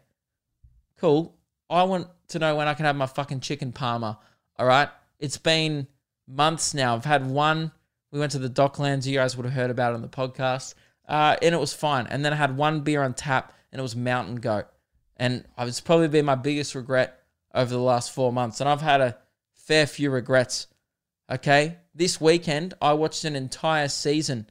cool. 0.98 1.36
I 1.70 1.84
want 1.84 2.08
to 2.30 2.40
know 2.40 2.56
when 2.56 2.68
I 2.68 2.74
can 2.76 2.86
have 2.86 2.96
my 2.96 3.08
fucking 3.08 3.40
chicken 3.40 3.72
parma. 3.72 4.20
All 4.60 4.68
right. 4.68 4.90
It's 5.20 5.38
been 5.38 5.88
months 6.28 6.74
now. 6.74 6.96
I've 6.96 7.06
had 7.06 7.26
one. 7.26 7.72
We 8.12 8.20
went 8.20 8.34
to 8.34 8.40
the 8.40 8.50
Docklands. 8.50 9.08
You 9.08 9.16
guys 9.16 9.36
would 9.38 9.46
have 9.46 9.54
heard 9.54 9.72
about 9.72 9.94
it 9.94 9.96
on 9.96 10.02
the 10.02 10.08
podcast. 10.08 10.76
Uh, 11.08 11.36
and 11.42 11.56
it 11.56 11.60
was 11.60 11.74
fine. 11.74 12.08
And 12.08 12.24
then 12.24 12.34
I 12.34 12.36
had 12.36 12.58
one 12.58 12.82
beer 12.82 13.02
on 13.02 13.14
tap, 13.14 13.54
and 13.72 13.80
it 13.80 13.82
was 13.82 13.96
Mountain 13.96 14.36
Goat. 14.36 14.68
And 15.22 15.46
it's 15.60 15.80
probably 15.80 16.08
been 16.08 16.26
my 16.26 16.34
biggest 16.34 16.74
regret 16.74 17.22
over 17.54 17.70
the 17.70 17.80
last 17.80 18.12
four 18.12 18.34
months. 18.34 18.60
And 18.60 18.68
I've 18.68 18.82
had 18.82 19.02
a 19.02 19.18
fair 19.54 19.86
few 19.86 20.10
regrets. 20.10 20.66
Okay. 21.32 21.78
This 21.94 22.20
weekend, 22.20 22.74
I 22.82 22.94
watched 22.94 23.24
an 23.24 23.36
entire 23.36 23.88
season 23.88 24.48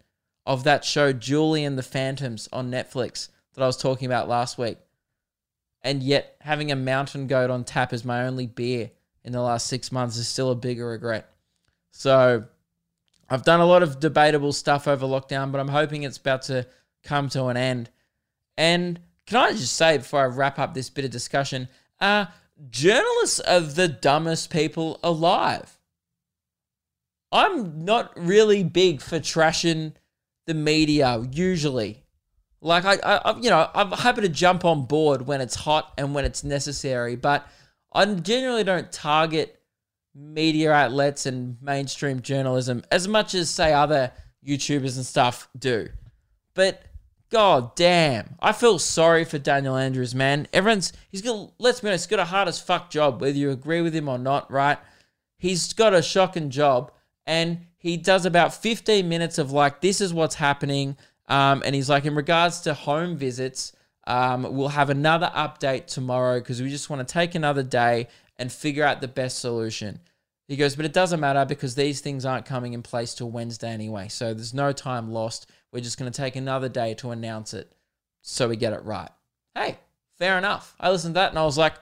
of 0.47 0.63
that 0.65 0.85
show, 0.85 1.13
Julie 1.13 1.65
and 1.65 1.77
the 1.77 1.83
Phantoms, 1.83 2.49
on 2.53 2.71
Netflix 2.71 3.31
that 3.55 3.65
I 3.65 3.67
was 3.67 3.77
talking 3.77 4.07
about 4.07 4.29
last 4.29 4.59
week 4.59 4.79
and 5.83 6.05
yet 6.05 6.37
having 6.41 6.71
a 6.71 6.77
mountain 6.77 7.27
goat 7.27 7.51
on 7.51 7.65
tap 7.65 7.93
as 7.93 8.05
my 8.05 8.27
only 8.27 8.47
beer 8.47 8.91
in 9.25 9.33
the 9.33 9.41
last 9.41 9.67
six 9.67 9.91
months 9.91 10.17
is 10.19 10.29
still 10.29 10.51
a 10.51 10.55
bigger 10.55 10.87
regret. 10.87 11.33
So 11.91 12.45
I've 13.29 13.45
done 13.45 13.61
a 13.61 13.67
lot 13.67 13.83
of 13.83 13.99
debatable 13.99 14.53
stuff 14.53 14.87
over 14.87 15.07
lockdown, 15.07 15.51
but 15.51 15.61
I'm 15.61 15.69
hoping 15.69 16.03
it's 16.05 16.19
about 16.19 16.43
to 16.43 16.67
come 17.03 17.29
to 17.31 17.47
an 17.47 17.57
end. 17.57 17.91
And 18.57 19.01
can 19.31 19.39
I 19.39 19.53
just 19.53 19.75
say 19.75 19.97
before 19.97 20.23
I 20.23 20.27
wrap 20.27 20.59
up 20.59 20.75
this 20.75 20.91
bit 20.91 21.05
of 21.05 21.13
discussion, 21.13 21.69
uh, 22.01 22.27
journalists 22.69 23.39
are 23.39 23.61
the 23.61 23.87
dumbest 23.87 24.51
people 24.51 24.99
alive. 25.05 25.79
I'm 27.31 27.85
not 27.85 28.13
really 28.17 28.65
big 28.65 29.01
for 29.01 29.21
trashing 29.21 29.93
the 30.49 30.55
media 30.55 31.25
usually. 31.31 32.03
Like 32.61 32.85
I, 32.85 32.97
I, 33.05 33.39
you 33.39 33.51
know, 33.51 33.71
I'm 33.73 33.93
happy 33.93 34.23
to 34.23 34.29
jump 34.29 34.65
on 34.65 34.87
board 34.87 35.29
when 35.29 35.41
it's 35.41 35.55
hot 35.55 35.93
and 35.97 36.13
when 36.13 36.25
it's 36.25 36.43
necessary, 36.43 37.15
but 37.15 37.47
I 37.93 38.07
generally 38.07 38.65
don't 38.65 38.91
target 38.91 39.63
media 40.13 40.73
outlets 40.73 41.25
and 41.27 41.57
mainstream 41.63 42.21
journalism 42.21 42.83
as 42.91 43.07
much 43.07 43.35
as 43.35 43.49
say 43.49 43.73
other 43.73 44.11
YouTubers 44.45 44.97
and 44.97 45.07
stuff 45.07 45.49
do. 45.57 45.89
But 46.55 46.83
god 47.31 47.75
damn, 47.77 48.35
I 48.41 48.53
feel 48.53 48.79
sorry 48.79 49.25
for 49.25 49.39
Daniel 49.39 49.77
Andrews, 49.77 50.15
man. 50.15 50.47
Everyone's 50.53 50.93
he's 51.11 51.23
got 51.23 51.53
let's 51.59 51.81
be 51.81 51.89
honest, 51.89 52.05
he's 52.05 52.17
got 52.17 52.23
a 52.23 52.27
hard 52.27 52.49
as 52.49 52.61
fuck 52.61 52.91
job, 52.91 53.21
whether 53.21 53.37
you 53.37 53.51
agree 53.51 53.81
with 53.81 53.95
him 53.95 54.09
or 54.09 54.19
not, 54.19 54.51
right? 54.51 54.79
He's 55.39 55.73
got 55.73 55.95
a 55.95 56.03
shocking 56.03 56.51
job 56.51 56.93
and 57.27 57.67
he 57.79 57.97
does 57.97 58.27
about 58.27 58.53
15 58.53 59.09
minutes 59.09 59.39
of 59.39 59.53
like 59.53 59.81
this 59.81 60.01
is 60.01 60.13
what's 60.13 60.35
happening. 60.35 60.97
Um, 61.29 61.63
and 61.65 61.75
he's 61.75 61.89
like, 61.89 62.05
in 62.05 62.15
regards 62.15 62.61
to 62.63 62.75
home 62.75 63.17
visits, 63.17 63.73
um, 64.07 64.43
we'll 64.55 64.69
have 64.69 64.91
another 64.91 65.31
update 65.35 65.87
tomorrow 65.87 66.41
because 66.41 66.61
we 66.61 66.69
just 66.69 66.91
want 66.91 67.07
to 67.07 67.11
take 67.11 67.35
another 67.35 67.63
day 67.63 68.09
and 68.39 68.51
figure 68.53 68.85
out 68.85 69.01
the 69.01 69.09
best 69.09 69.39
solution. 69.39 70.01
He 70.49 70.57
goes, 70.57 70.75
but 70.75 70.85
it 70.85 70.93
doesn't 70.93 71.21
matter 71.21 71.45
because 71.45 71.77
these 71.77 72.01
things 72.01 72.27
aren't 72.27 72.45
coming 72.45 72.73
in 72.73 72.83
place 72.83 73.15
till 73.15 73.31
Wednesday 73.31 73.71
anyway. 73.71 74.09
So 74.09 74.35
there's 74.35 74.53
no 74.53 74.73
time 74.73 75.13
lost. 75.13 75.49
We're 75.73 75.81
just 75.81 75.99
going 75.99 76.11
to 76.11 76.17
take 76.17 76.37
another 76.37 76.69
day 76.69 76.95
to 76.95 77.11
announce 77.11 77.55
it 77.55 77.73
so 78.23 78.49
we 78.49 78.57
get 78.57 78.73
it 78.73 78.85
right. 78.85 79.11
Hey, 79.55 79.79
fair 80.19 80.37
enough. 80.37 80.75
I 80.81 80.91
listened 80.91 81.15
to 81.15 81.21
that 81.21 81.31
and 81.31 81.39
I 81.39 81.45
was 81.45 81.59
like, 81.59 81.75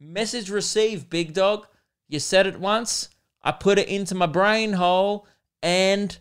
message 0.00 0.50
received, 0.50 1.10
big 1.10 1.32
dog. 1.32 1.66
You 2.08 2.18
said 2.18 2.46
it 2.46 2.60
once. 2.60 3.08
I 3.42 3.52
put 3.52 3.78
it 3.78 3.88
into 3.88 4.14
my 4.14 4.26
brain 4.26 4.72
hole 4.72 5.26
and 5.62 6.16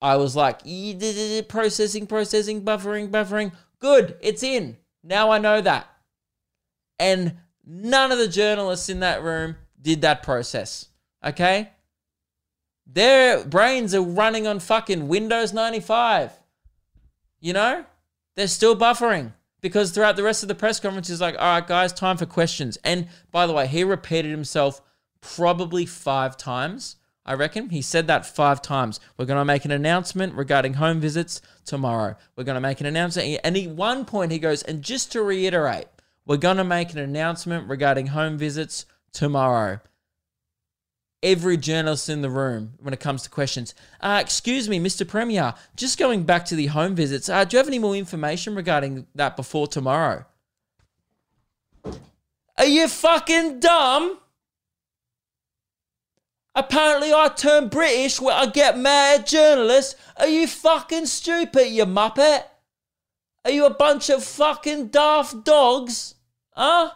I 0.00 0.16
was 0.16 0.36
like, 0.36 0.60
processing, 1.48 2.06
processing, 2.06 2.62
buffering, 2.62 3.10
buffering. 3.10 3.52
Good, 3.78 4.16
it's 4.20 4.42
in. 4.42 4.76
Now 5.02 5.30
I 5.30 5.38
know 5.38 5.60
that. 5.60 5.88
And 6.98 7.36
none 7.64 8.12
of 8.12 8.18
the 8.18 8.28
journalists 8.28 8.88
in 8.88 9.00
that 9.00 9.22
room 9.22 9.56
did 9.80 10.00
that 10.00 10.22
process. 10.22 10.86
Okay? 11.24 11.70
Their 12.86 13.44
brains 13.44 13.94
are 13.94 14.02
running 14.02 14.46
on 14.46 14.60
fucking 14.60 15.08
Windows 15.08 15.52
95. 15.52 16.32
You 17.40 17.52
know? 17.52 17.84
They're 18.34 18.48
still 18.48 18.76
buffering 18.76 19.32
because 19.60 19.90
throughout 19.90 20.16
the 20.16 20.22
rest 20.22 20.42
of 20.42 20.48
the 20.48 20.54
press 20.54 20.78
conference, 20.78 21.08
he's 21.08 21.20
like, 21.20 21.36
all 21.38 21.54
right, 21.54 21.66
guys, 21.66 21.92
time 21.92 22.16
for 22.16 22.26
questions. 22.26 22.76
And 22.84 23.08
by 23.32 23.46
the 23.46 23.52
way, 23.52 23.66
he 23.66 23.82
repeated 23.82 24.30
himself 24.30 24.82
probably 25.20 25.86
five 25.86 26.36
times. 26.36 26.96
I 27.24 27.34
reckon 27.34 27.70
he 27.70 27.82
said 27.82 28.06
that 28.06 28.24
five 28.24 28.62
times. 28.62 29.00
We're 29.16 29.24
going 29.24 29.40
to 29.40 29.44
make 29.44 29.64
an 29.64 29.72
announcement 29.72 30.34
regarding 30.34 30.74
home 30.74 31.00
visits 31.00 31.40
tomorrow. 31.64 32.14
We're 32.36 32.44
going 32.44 32.54
to 32.54 32.60
make 32.60 32.80
an 32.80 32.86
announcement. 32.86 33.40
And 33.42 33.56
at 33.56 33.68
one 33.70 34.04
point, 34.04 34.30
he 34.30 34.38
goes, 34.38 34.62
and 34.62 34.82
just 34.82 35.10
to 35.12 35.22
reiterate, 35.22 35.86
we're 36.24 36.36
going 36.36 36.58
to 36.58 36.64
make 36.64 36.92
an 36.92 36.98
announcement 36.98 37.68
regarding 37.68 38.08
home 38.08 38.38
visits 38.38 38.86
tomorrow. 39.12 39.80
Every 41.26 41.56
journalist 41.56 42.08
in 42.08 42.22
the 42.22 42.30
room, 42.30 42.74
when 42.78 42.94
it 42.94 43.00
comes 43.00 43.24
to 43.24 43.30
questions, 43.30 43.74
uh, 44.00 44.18
excuse 44.22 44.68
me, 44.68 44.78
Mr. 44.78 45.06
Premier, 45.06 45.54
just 45.74 45.98
going 45.98 46.22
back 46.22 46.44
to 46.44 46.54
the 46.54 46.66
home 46.66 46.94
visits, 46.94 47.28
uh, 47.28 47.44
do 47.44 47.56
you 47.56 47.58
have 47.58 47.66
any 47.66 47.80
more 47.80 47.96
information 47.96 48.54
regarding 48.54 49.08
that 49.16 49.34
before 49.34 49.66
tomorrow? 49.66 50.24
Are 52.56 52.64
you 52.64 52.86
fucking 52.86 53.58
dumb? 53.58 54.20
Apparently, 56.54 57.12
I 57.12 57.28
turn 57.34 57.70
British 57.70 58.20
where 58.20 58.36
I 58.36 58.46
get 58.46 58.78
mad 58.78 59.22
at 59.22 59.26
journalists. 59.26 59.96
Are 60.18 60.28
you 60.28 60.46
fucking 60.46 61.06
stupid, 61.06 61.70
you 61.70 61.86
muppet? 61.86 62.44
Are 63.44 63.50
you 63.50 63.66
a 63.66 63.74
bunch 63.74 64.10
of 64.10 64.22
fucking 64.22 64.90
daft 64.90 65.44
dogs? 65.44 66.14
Huh? 66.52 66.92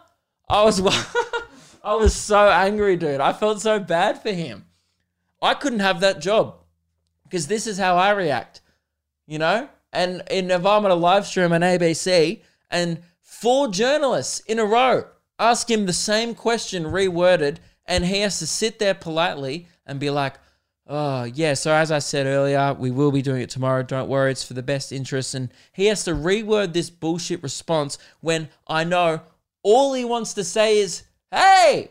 I 0.49 0.62
was, 0.62 0.80
I 1.82 1.94
was 1.94 2.14
so 2.14 2.49
angry, 2.49 2.96
dude. 2.96 3.20
I 3.20 3.32
felt 3.32 3.60
so 3.60 3.78
bad 3.78 4.22
for 4.22 4.32
him. 4.32 4.66
I 5.42 5.54
couldn't 5.54 5.80
have 5.80 6.00
that 6.00 6.20
job 6.20 6.56
because 7.25 7.46
this 7.46 7.66
is 7.66 7.78
how 7.78 7.96
I 7.96 8.10
react, 8.10 8.60
you 9.26 9.38
know. 9.38 9.68
And 9.92 10.22
in 10.30 10.50
if 10.50 10.66
I'm 10.66 10.84
on 10.84 10.90
a 10.90 10.94
live 10.94 11.26
stream 11.26 11.52
on 11.52 11.62
ABC 11.62 12.42
and 12.70 13.02
four 13.20 13.68
journalists 13.68 14.40
in 14.40 14.58
a 14.58 14.64
row 14.64 15.04
ask 15.38 15.70
him 15.70 15.87
the 15.87 15.92
same 15.92 16.34
question 16.34 16.84
reworded 16.84 17.56
and 17.87 18.04
he 18.04 18.20
has 18.20 18.38
to 18.38 18.46
sit 18.46 18.78
there 18.78 18.94
politely 18.94 19.66
and 19.87 19.99
be 19.99 20.10
like, 20.10 20.34
oh, 20.87 21.25
yeah, 21.25 21.54
so 21.54 21.72
as 21.72 21.90
I 21.90 21.99
said 21.99 22.26
earlier, 22.26 22.75
we 22.75 22.90
will 22.90 23.10
be 23.10 23.22
doing 23.22 23.42
it 23.42 23.50
tomorrow. 23.50 23.82
Don't 23.82 24.08
worry, 24.08 24.30
it's 24.30 24.44
for 24.44 24.54
the 24.54 24.62
best 24.62 24.92
interest. 24.92 25.34
And 25.34 25.50
he 25.72 25.87
has 25.87 26.04
to 26.04 26.12
reword 26.12 26.72
this 26.72 26.90
bullshit 26.90 27.42
response 27.42 27.99
when 28.20 28.49
I 28.68 28.84
know 28.84 29.22
all 29.62 29.94
he 29.94 30.04
wants 30.04 30.34
to 30.34 30.44
say 30.44 30.78
is, 30.78 31.02
hey, 31.30 31.90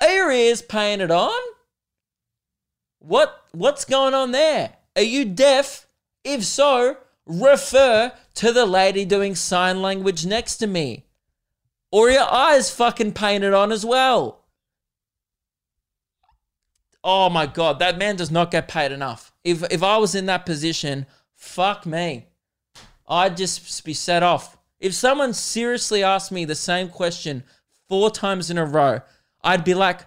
are 0.00 0.10
your 0.10 0.30
ears 0.30 0.62
painted 0.62 1.10
on? 1.10 1.38
What 2.98 3.44
what's 3.52 3.84
going 3.84 4.14
on 4.14 4.32
there? 4.32 4.76
Are 4.96 5.02
you 5.02 5.24
deaf? 5.24 5.86
If 6.24 6.44
so, 6.44 6.98
refer 7.26 8.12
to 8.34 8.52
the 8.52 8.66
lady 8.66 9.04
doing 9.04 9.34
sign 9.34 9.80
language 9.80 10.26
next 10.26 10.56
to 10.58 10.66
me. 10.66 11.06
Or 11.92 12.10
your 12.10 12.30
eyes 12.30 12.70
fucking 12.70 13.12
painted 13.12 13.54
on 13.54 13.72
as 13.72 13.84
well. 13.84 14.44
Oh 17.02 17.30
my 17.30 17.46
god, 17.46 17.78
that 17.78 17.98
man 17.98 18.16
does 18.16 18.30
not 18.30 18.50
get 18.50 18.68
paid 18.68 18.92
enough. 18.92 19.32
If 19.42 19.62
if 19.70 19.82
I 19.82 19.96
was 19.96 20.14
in 20.14 20.26
that 20.26 20.44
position, 20.44 21.06
fuck 21.34 21.86
me. 21.86 22.26
I'd 23.08 23.36
just 23.36 23.84
be 23.84 23.94
set 23.94 24.22
off. 24.22 24.58
If 24.78 24.94
someone 24.94 25.32
seriously 25.32 26.02
asked 26.02 26.30
me 26.30 26.44
the 26.44 26.54
same 26.54 26.88
question 26.88 27.44
four 27.90 28.10
times 28.10 28.50
in 28.50 28.56
a 28.56 28.64
row, 28.64 29.00
I'd 29.42 29.64
be 29.64 29.74
like, 29.74 30.06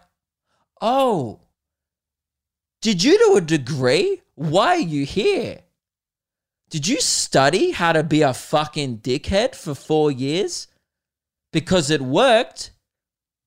"Oh, 0.81 1.41
did 2.81 3.03
you 3.03 3.17
do 3.19 3.37
a 3.37 3.41
degree? 3.41 4.21
Why 4.35 4.69
are 4.69 4.79
you 4.79 5.05
here? 5.05 5.59
Did 6.69 6.87
you 6.87 6.99
study 7.01 7.71
how 7.71 7.91
to 7.91 8.01
be 8.01 8.23
a 8.23 8.33
fucking 8.33 8.99
dickhead 8.99 9.53
for 9.53 9.75
4 9.75 10.11
years? 10.11 10.67
Because 11.51 11.91
it 11.91 12.01
worked? 12.01 12.71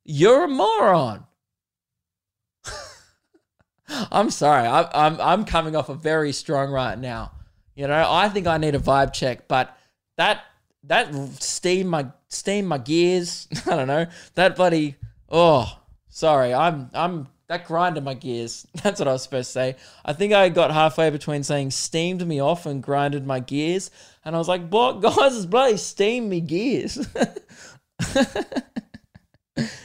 You're 0.05 0.45
a 0.45 0.49
moron." 0.49 1.27
I'm 3.89 4.31
sorry. 4.31 4.69
I, 4.69 5.07
I'm 5.07 5.21
I'm 5.21 5.45
coming 5.45 5.75
off 5.75 5.89
a 5.89 5.95
very 5.95 6.33
strong 6.33 6.71
right 6.71 6.99
now. 6.99 7.33
You 7.75 7.89
know, 7.89 8.07
I 8.09 8.29
think 8.29 8.47
I 8.47 8.59
need 8.59 8.75
a 8.75 8.79
vibe 8.81 9.13
check, 9.13 9.49
but 9.49 9.77
that 10.19 10.45
that 10.87 11.15
steam 11.43 11.89
my 11.89 12.07
steam 12.29 12.67
my 12.67 12.79
gears. 12.79 13.49
I 13.67 13.71
don't 13.77 13.89
know 13.89 14.07
that 14.35 14.57
bloody. 14.57 14.97
Oh, 15.29 15.81
sorry. 16.09 16.55
I'm 16.55 16.91
I'm 16.95 17.29
that 17.49 17.67
grinded 17.67 18.05
my 18.05 18.15
gears. 18.15 18.67
That's 18.83 18.99
what 18.99 19.09
I 19.09 19.13
was 19.13 19.23
supposed 19.23 19.49
to 19.49 19.53
say. 19.53 19.77
I 20.05 20.13
think 20.13 20.33
I 20.33 20.49
got 20.49 20.73
halfway 20.73 21.11
between 21.11 21.43
saying 21.43 21.71
steamed 21.73 22.27
me 22.27 22.41
off 22.41 22.67
and 22.67 22.83
grinded 22.83 23.27
my 23.27 23.41
gears, 23.41 23.91
and 24.25 24.35
I 24.35 24.39
was 24.39 24.49
like, 24.49 24.69
"What, 24.69 25.01
guys? 25.03 25.37
It's 25.37 25.47
bloody 25.47 25.77
steamed 25.77 26.29
me 26.29 26.41
gears." 26.41 27.07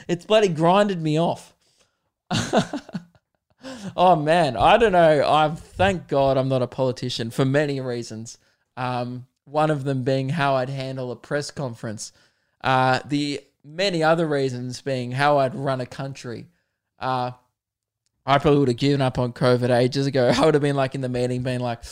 it's 0.07 0.25
bloody 0.25 0.49
grinded 0.49 1.01
me 1.01 1.19
off. 1.19 1.53
oh 3.95 4.15
man, 4.15 4.57
I 4.57 4.77
don't 4.77 4.93
know. 4.93 5.23
I'm 5.27 5.55
thank 5.55 6.07
God 6.07 6.37
I'm 6.37 6.49
not 6.49 6.61
a 6.61 6.67
politician 6.67 7.29
for 7.31 7.45
many 7.45 7.79
reasons. 7.79 8.37
Um, 8.77 9.27
one 9.51 9.69
of 9.69 9.83
them 9.83 10.03
being 10.03 10.29
how 10.29 10.55
I'd 10.55 10.69
handle 10.69 11.11
a 11.11 11.15
press 11.15 11.51
conference. 11.51 12.11
Uh, 12.63 12.99
the 13.05 13.41
many 13.63 14.01
other 14.01 14.27
reasons 14.27 14.81
being 14.81 15.11
how 15.11 15.39
I'd 15.39 15.53
run 15.53 15.81
a 15.81 15.85
country. 15.85 16.47
Uh, 16.97 17.31
I 18.25 18.37
probably 18.37 18.59
would 18.59 18.67
have 18.69 18.77
given 18.77 19.01
up 19.01 19.19
on 19.19 19.33
COVID 19.33 19.75
ages 19.75 20.07
ago. 20.07 20.31
I 20.35 20.45
would 20.45 20.53
have 20.53 20.63
been 20.63 20.75
like 20.75 20.95
in 20.95 21.01
the 21.01 21.09
meeting, 21.09 21.43
being 21.43 21.59
like, 21.59 21.83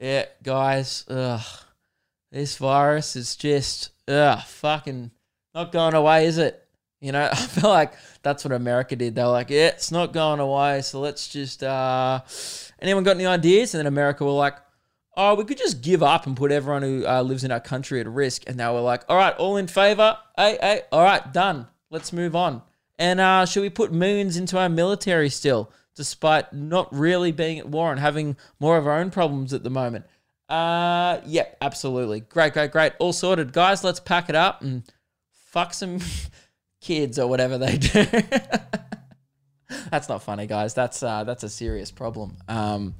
"Yeah, 0.00 0.24
guys, 0.42 1.04
ugh, 1.08 1.46
this 2.32 2.56
virus 2.56 3.16
is 3.16 3.36
just 3.36 3.90
ugh, 4.08 4.42
fucking 4.42 5.10
not 5.54 5.72
going 5.72 5.94
away, 5.94 6.26
is 6.26 6.38
it?" 6.38 6.64
You 7.00 7.12
know, 7.12 7.28
I 7.32 7.36
feel 7.36 7.70
like 7.70 7.92
that's 8.22 8.44
what 8.44 8.52
America 8.52 8.96
did. 8.96 9.14
They 9.14 9.22
were 9.22 9.28
like, 9.28 9.50
yeah, 9.50 9.68
it's 9.68 9.92
not 9.92 10.12
going 10.12 10.40
away. 10.40 10.82
So 10.82 11.00
let's 11.00 11.28
just, 11.28 11.62
uh, 11.62 12.20
anyone 12.80 13.04
got 13.04 13.16
any 13.16 13.26
ideas? 13.26 13.74
And 13.74 13.78
then 13.78 13.86
America 13.86 14.24
were 14.24 14.32
like, 14.32 14.56
oh, 15.18 15.34
we 15.34 15.44
could 15.44 15.58
just 15.58 15.82
give 15.82 16.02
up 16.02 16.26
and 16.26 16.36
put 16.36 16.52
everyone 16.52 16.82
who 16.82 17.04
uh, 17.06 17.20
lives 17.20 17.44
in 17.44 17.50
our 17.50 17.60
country 17.60 18.00
at 18.00 18.08
risk. 18.08 18.44
And 18.46 18.58
they 18.58 18.64
were 18.66 18.80
like, 18.80 19.02
all 19.08 19.16
right, 19.16 19.36
all 19.36 19.56
in 19.56 19.66
favor. 19.66 20.16
Hey, 20.36 20.56
hey, 20.60 20.82
all 20.92 21.02
right, 21.02 21.32
done. 21.32 21.66
Let's 21.90 22.12
move 22.12 22.36
on. 22.36 22.62
And 22.98 23.20
uh, 23.20 23.44
should 23.44 23.62
we 23.62 23.68
put 23.68 23.92
moons 23.92 24.36
into 24.36 24.58
our 24.58 24.68
military 24.68 25.28
still 25.28 25.70
despite 25.98 26.52
not 26.52 26.88
really 26.94 27.32
being 27.32 27.58
at 27.58 27.68
war 27.68 27.90
and 27.90 27.98
having 27.98 28.36
more 28.60 28.78
of 28.78 28.86
our 28.86 29.00
own 29.00 29.10
problems 29.10 29.52
at 29.52 29.64
the 29.64 29.70
moment. 29.70 30.06
Uh, 30.48 31.18
yeah, 31.26 31.44
absolutely. 31.60 32.20
Great, 32.20 32.52
great, 32.52 32.70
great. 32.70 32.92
All 33.00 33.12
sorted. 33.12 33.52
Guys, 33.52 33.82
let's 33.82 33.98
pack 33.98 34.28
it 34.28 34.36
up 34.36 34.62
and 34.62 34.84
fuck 35.32 35.74
some 35.74 35.98
kids 36.80 37.18
or 37.18 37.26
whatever 37.26 37.58
they 37.58 37.78
do. 37.78 38.06
that's 39.90 40.08
not 40.08 40.22
funny, 40.22 40.46
guys. 40.46 40.72
That's 40.72 41.02
uh, 41.02 41.24
that's 41.24 41.42
a 41.42 41.48
serious 41.48 41.90
problem. 41.90 42.36
Um, 42.46 42.94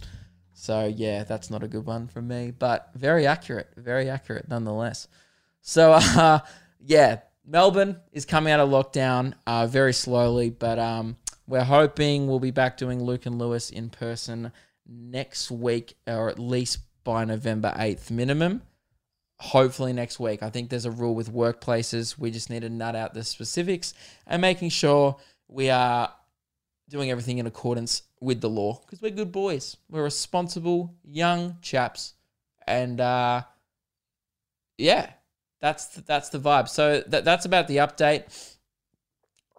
so 0.60 0.92
yeah, 0.92 1.22
that's 1.22 1.50
not 1.50 1.62
a 1.62 1.68
good 1.68 1.86
one 1.86 2.08
from 2.08 2.26
me, 2.26 2.50
but 2.50 2.90
very 2.96 3.28
accurate, 3.28 3.68
very 3.76 4.10
accurate 4.10 4.48
nonetheless. 4.48 5.06
So 5.62 5.92
uh, 5.92 6.40
yeah, 6.80 7.20
Melbourne 7.46 8.00
is 8.10 8.24
coming 8.24 8.52
out 8.52 8.58
of 8.58 8.68
lockdown 8.68 9.34
uh, 9.46 9.68
very 9.68 9.92
slowly, 9.92 10.50
but 10.50 10.80
um, 10.80 11.16
we're 11.46 11.62
hoping 11.62 12.26
we'll 12.26 12.40
be 12.40 12.50
back 12.50 12.76
doing 12.76 13.00
Luke 13.00 13.24
and 13.24 13.38
Lewis 13.38 13.70
in 13.70 13.88
person 13.88 14.50
next 14.84 15.48
week, 15.48 15.94
or 16.08 16.28
at 16.28 16.40
least 16.40 16.78
by 17.04 17.24
November 17.24 17.72
eighth 17.78 18.10
minimum. 18.10 18.62
Hopefully 19.38 19.92
next 19.92 20.18
week. 20.18 20.42
I 20.42 20.50
think 20.50 20.70
there's 20.70 20.86
a 20.86 20.90
rule 20.90 21.14
with 21.14 21.32
workplaces. 21.32 22.18
We 22.18 22.32
just 22.32 22.50
need 22.50 22.62
to 22.62 22.68
nut 22.68 22.96
out 22.96 23.14
the 23.14 23.22
specifics 23.22 23.94
and 24.26 24.42
making 24.42 24.70
sure 24.70 25.18
we 25.46 25.70
are 25.70 26.12
doing 26.88 27.12
everything 27.12 27.38
in 27.38 27.46
accordance 27.46 28.02
with 28.20 28.40
the 28.40 28.48
law 28.48 28.80
because 28.84 29.00
we're 29.00 29.10
good 29.10 29.32
boys. 29.32 29.76
We're 29.90 30.02
responsible 30.02 30.94
young 31.04 31.58
chaps, 31.62 32.14
and 32.66 33.00
uh, 33.00 33.42
yeah, 34.76 35.10
that's 35.60 35.86
the, 35.86 36.02
that's 36.02 36.28
the 36.30 36.38
vibe. 36.38 36.68
So 36.68 37.02
that 37.06 37.24
that's 37.24 37.44
about 37.44 37.68
the 37.68 37.78
update. 37.78 38.56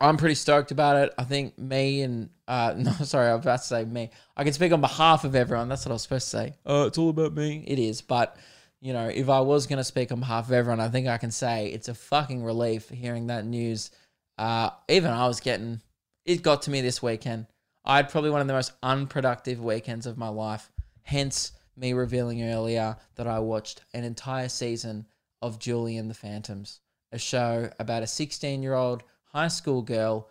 I'm 0.02 0.16
pretty 0.16 0.36
stoked 0.36 0.72
about 0.72 0.96
it. 0.96 1.14
I 1.18 1.26
think 1.26 1.58
me 1.58 2.02
and 2.02 2.30
uh, 2.48 2.74
no, 2.78 2.92
sorry, 3.04 3.30
I 3.30 3.36
was 3.36 3.44
about 3.44 3.62
to 3.62 3.68
say 3.68 3.86
me. 3.86 4.10
I 4.36 4.44
can 4.44 4.54
speak 4.54 4.72
on 4.72 4.82
behalf 4.82 5.24
of 5.24 5.36
everyone. 5.36 5.70
That's 5.70 5.86
what 5.86 5.92
I 5.92 5.96
was 5.96 6.04
supposed 6.04 6.32
to 6.32 6.38
say. 6.38 6.54
Oh, 6.66 6.86
it's 6.86 6.98
all 6.98 7.10
about 7.10 7.34
me. 7.34 7.64
It 7.68 7.80
is, 7.80 8.02
but 8.02 8.38
you 8.82 8.94
know, 8.94 9.08
if 9.08 9.30
I 9.30 9.42
was 9.42 9.68
gonna 9.68 9.84
speak 9.84 10.12
on 10.12 10.20
behalf 10.20 10.48
of 10.48 10.54
everyone, 10.54 10.80
I 10.80 10.90
think 10.90 11.08
I 11.08 11.18
can 11.18 11.32
say 11.32 11.68
it's 11.68 11.90
a 11.90 11.94
fucking 11.94 12.44
relief 12.44 12.90
hearing 12.90 13.28
that 13.28 13.46
news. 13.46 13.92
Uh, 14.38 14.70
even 14.88 15.12
I 15.12 15.28
was 15.28 15.42
getting 15.42 15.82
it 16.26 16.44
got 16.44 16.62
to 16.64 16.72
me 16.72 16.82
this 16.82 17.02
weekend. 17.02 17.48
I 17.86 17.98
had 17.98 18.10
probably 18.10 18.30
one 18.30 18.42
of 18.42 18.48
the 18.48 18.54
most 18.54 18.74
unproductive 18.84 19.60
weekends 19.64 20.06
of 20.06 20.18
my 20.18 20.28
life. 20.28 20.72
Hence, 21.02 21.54
me 21.76 21.94
revealing 21.94 22.44
earlier 22.44 22.98
that 23.16 23.28
I 23.28 23.40
watched 23.40 23.82
an 23.94 24.04
entire 24.04 24.50
season 24.50 25.08
of 25.42 25.60
Julie 25.60 25.98
and 25.98 26.10
the 26.10 26.14
Phantoms, 26.14 26.82
a 27.12 27.18
show 27.18 27.72
about 27.80 28.04
a 28.04 28.08
16 28.08 28.62
year 28.62 28.74
old 28.74 29.04
high 29.32 29.48
school 29.48 29.82
girl 29.82 30.30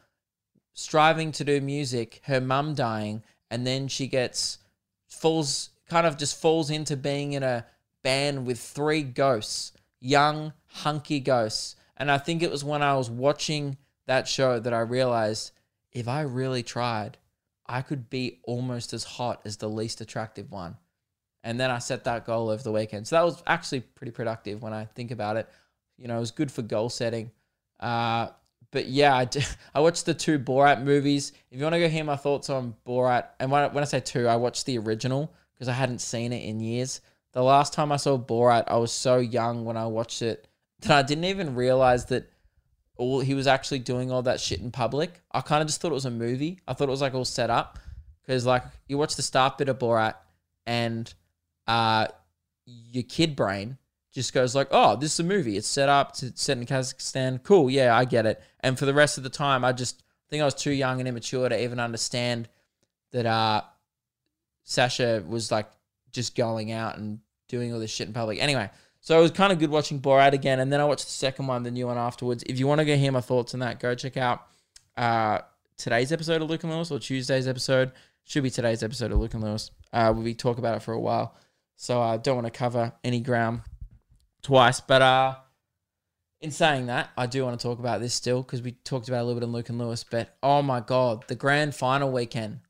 striving 0.75 1.33
to 1.33 1.45
do 1.45 1.61
music, 1.61 2.21
her 2.25 2.41
mum 2.41 2.75
dying, 2.75 3.25
and 3.51 3.67
then 3.67 3.89
she 3.89 4.07
gets, 4.07 4.59
falls, 5.09 5.71
kind 5.89 6.07
of 6.07 6.17
just 6.17 6.41
falls 6.41 6.71
into 6.71 6.97
being 6.97 7.33
in 7.33 7.43
a 7.43 7.67
band 8.05 8.47
with 8.47 8.61
three 8.61 9.03
ghosts, 9.03 9.73
young, 9.99 10.53
hunky 10.67 11.19
ghosts. 11.19 11.75
And 11.97 12.11
I 12.11 12.19
think 12.19 12.43
it 12.43 12.51
was 12.51 12.63
when 12.63 12.83
I 12.83 12.95
was 12.95 13.11
watching 13.11 13.77
that 14.07 14.29
show 14.29 14.61
that 14.61 14.73
I 14.73 14.81
realized 14.81 15.51
if 15.93 16.07
I 16.07 16.21
really 16.21 16.63
tried, 16.63 17.19
I 17.69 17.83
could 17.83 18.09
be 18.09 18.41
almost 18.45 18.93
as 18.93 19.05
hot 19.05 19.41
as 19.45 19.57
the 19.59 19.69
least 19.69 20.01
attractive 20.01 20.51
one. 20.51 20.77
And 21.45 21.59
then 21.61 21.71
I 21.71 21.79
set 21.79 22.05
that 22.05 22.27
goal 22.27 22.49
over 22.49 22.63
the 22.63 22.73
weekend. 22.73 23.07
So 23.07 23.17
that 23.17 23.25
was 23.25 23.43
actually 23.47 23.81
pretty 23.81 24.11
productive 24.11 24.63
when 24.63 24.73
I 24.73 24.87
think 24.87 25.11
about 25.11 25.37
it. 25.37 25.49
You 25.97 26.09
know, 26.09 26.17
it 26.17 26.21
was 26.21 26.31
good 26.31 26.51
for 26.51 26.63
goal 26.63 26.89
setting. 26.89 27.31
Uh, 27.79 28.29
but 28.71 28.87
yeah, 28.87 29.15
I, 29.15 29.29
I 29.75 29.81
watched 29.81 30.07
the 30.07 30.15
two 30.15 30.39
Borat 30.39 30.83
movies. 30.83 31.33
If 31.51 31.59
you 31.59 31.65
want 31.65 31.75
to 31.75 31.81
go 31.81 31.89
hear 31.89 32.05
my 32.05 32.17
thoughts 32.17 32.51
on 32.51 32.75
Borat, 32.87 33.29
and 33.39 33.51
when 33.51 33.63
I, 33.63 33.67
when 33.69 33.83
I 33.83 33.87
say 33.87 34.01
two, 34.01 34.27
I 34.27 34.37
watched 34.37 34.67
the 34.67 34.79
original 34.79 35.33
because 35.55 35.69
I 35.69 35.73
hadn't 35.73 36.01
seen 36.01 36.33
it 36.33 36.45
in 36.45 36.61
years. 36.61 37.01
The 37.33 37.43
last 37.43 37.73
time 37.73 37.93
I 37.93 37.97
saw 37.97 38.19
Borat, 38.19 38.65
I 38.69 38.77
was 38.77 38.93
so 38.93 39.19
young 39.19 39.65
when 39.65 39.77
I 39.77 39.87
watched 39.87 40.23
it 40.23 40.49
that 40.81 40.91
I 40.91 41.03
didn't 41.03 41.25
even 41.25 41.55
realize 41.55 42.07
that 42.07 42.31
all 42.99 43.21
he 43.21 43.35
was 43.35 43.47
actually 43.47 43.79
doing 43.79 44.13
all 44.13 44.23
that 44.23 44.41
shit 44.41 44.61
in 44.61 44.71
public. 44.71 45.23
I 45.33 45.41
kind 45.41 45.63
of 45.63 45.69
just 45.69 45.81
thought 45.81 45.93
it 45.93 45.95
was 45.95 46.05
a 46.05 46.11
movie. 46.11 46.61
I 46.69 46.75
thought 46.75 46.89
it 46.89 46.91
was 46.91 47.01
like 47.01 47.15
all 47.15 47.25
set 47.25 47.49
up 47.49 47.79
because 48.23 48.45
like 48.45 48.65
you 48.87 48.99
watch 48.99 49.17
the 49.17 49.23
start 49.23 49.57
bit 49.57 49.69
of 49.69 49.79
Borat 49.79 50.15
and 50.67 51.13
uh 51.67 52.09
your 52.67 53.05
kid 53.05 53.35
brain 53.35 53.79
just 54.13 54.35
goes 54.35 54.55
like, 54.55 54.69
"Oh, 54.71 54.97
this 54.97 55.15
is 55.15 55.21
a 55.21 55.25
movie. 55.25 55.57
It's 55.57 55.69
set 55.69 55.89
up. 55.89 56.15
It's 56.23 56.43
set 56.43 56.59
in 56.59 56.67
Kazakhstan. 56.67 57.43
Cool. 57.43 57.71
Yeah, 57.71 57.97
I 57.97 58.05
get 58.05 58.27
it." 58.27 58.43
And 58.61 58.79
for 58.79 58.85
the 58.85 58.95
rest 58.95 59.17
of 59.17 59.25
the 59.25 59.31
time, 59.31 59.65
I 59.65 59.73
just 59.73 60.03
think 60.29 60.43
I 60.43 60.45
was 60.45 60.55
too 60.55 60.73
young 60.73 60.99
and 60.99 61.09
immature 61.09 61.49
to 61.49 61.63
even 61.63 61.79
understand 61.79 62.49
that 63.13 63.27
uh 63.27 63.63
Sasha 64.65 65.23
was 65.27 65.51
like 65.51 65.69
just 66.11 66.37
going 66.37 66.73
out 66.73 66.99
and 66.99 67.21
doing 67.49 67.73
all 67.73 67.81
this 67.81 67.91
shit 67.91 68.09
in 68.09 68.13
public. 68.13 68.41
Anyway, 68.43 68.69
so 69.01 69.19
it 69.19 69.23
was 69.23 69.31
kind 69.31 69.53
of 69.53 69.59
good 69.59 69.71
watching 69.71 70.01
Borat 70.01 70.33
again, 70.33 70.61
and 70.61 70.73
then 70.73 70.81
I 70.81 70.85
watched 70.85 71.05
the 71.05 71.13
second 71.13 71.47
one, 71.47 71.63
the 71.63 71.71
new 71.71 71.87
one 71.87 71.99
afterwards. 71.99 72.43
If 72.47 72.59
you 72.59 72.67
want 72.67 72.81
to 72.81 72.85
go 72.85 72.97
hear 72.97 73.13
my 73.13 73.21
thoughts 73.21 73.55
on 73.55 73.61
that, 73.61 73.81
go 73.81 73.95
check 73.95 74.17
out 74.17 74.47
uh, 74.97 75.41
today's 75.77 76.13
episode 76.13 76.43
of 76.43 76.51
Luke 76.51 76.65
and 76.65 76.73
Lewis 76.73 76.91
or 76.91 76.99
Tuesday's 76.99 77.49
episode. 77.49 77.93
Should 78.25 78.43
be 78.43 78.51
today's 78.51 78.83
episode 78.83 79.13
of 79.13 79.19
Luke 79.19 79.33
and 79.35 79.43
Lewis. 79.43 79.71
Uh, 79.93 80.13
we'll 80.15 80.25
be 80.25 80.35
talk 80.35 80.59
about 80.59 80.77
it 80.77 80.83
for 80.83 80.93
a 80.93 81.01
while, 81.01 81.35
so 81.77 82.03
I 82.03 82.19
don't 82.19 82.35
want 82.35 82.47
to 82.47 82.51
cover 82.51 82.93
any 83.03 83.21
ground 83.21 83.63
twice. 84.43 84.81
But 84.81 85.01
uh, 85.01 85.37
in 86.41 86.51
saying 86.51 86.87
that, 86.87 87.11
I 87.17 87.27
do 87.27 87.45
want 87.45 87.59
to 87.59 87.67
talk 87.67 87.79
about 87.79 88.01
this 88.01 88.13
still 88.15 88.43
because 88.43 88.61
we 88.61 88.73
talked 88.73 89.09
about 89.09 89.23
a 89.23 89.25
little 89.25 89.41
bit 89.41 89.47
in 89.47 89.53
Luke 89.53 89.69
and 89.71 89.79
Lewis. 89.79 90.05
But 90.05 90.37
oh 90.43 90.61
my 90.61 90.81
god, 90.81 91.25
the 91.29 91.35
grand 91.35 91.75
final 91.75 92.11
weekend 92.11 92.61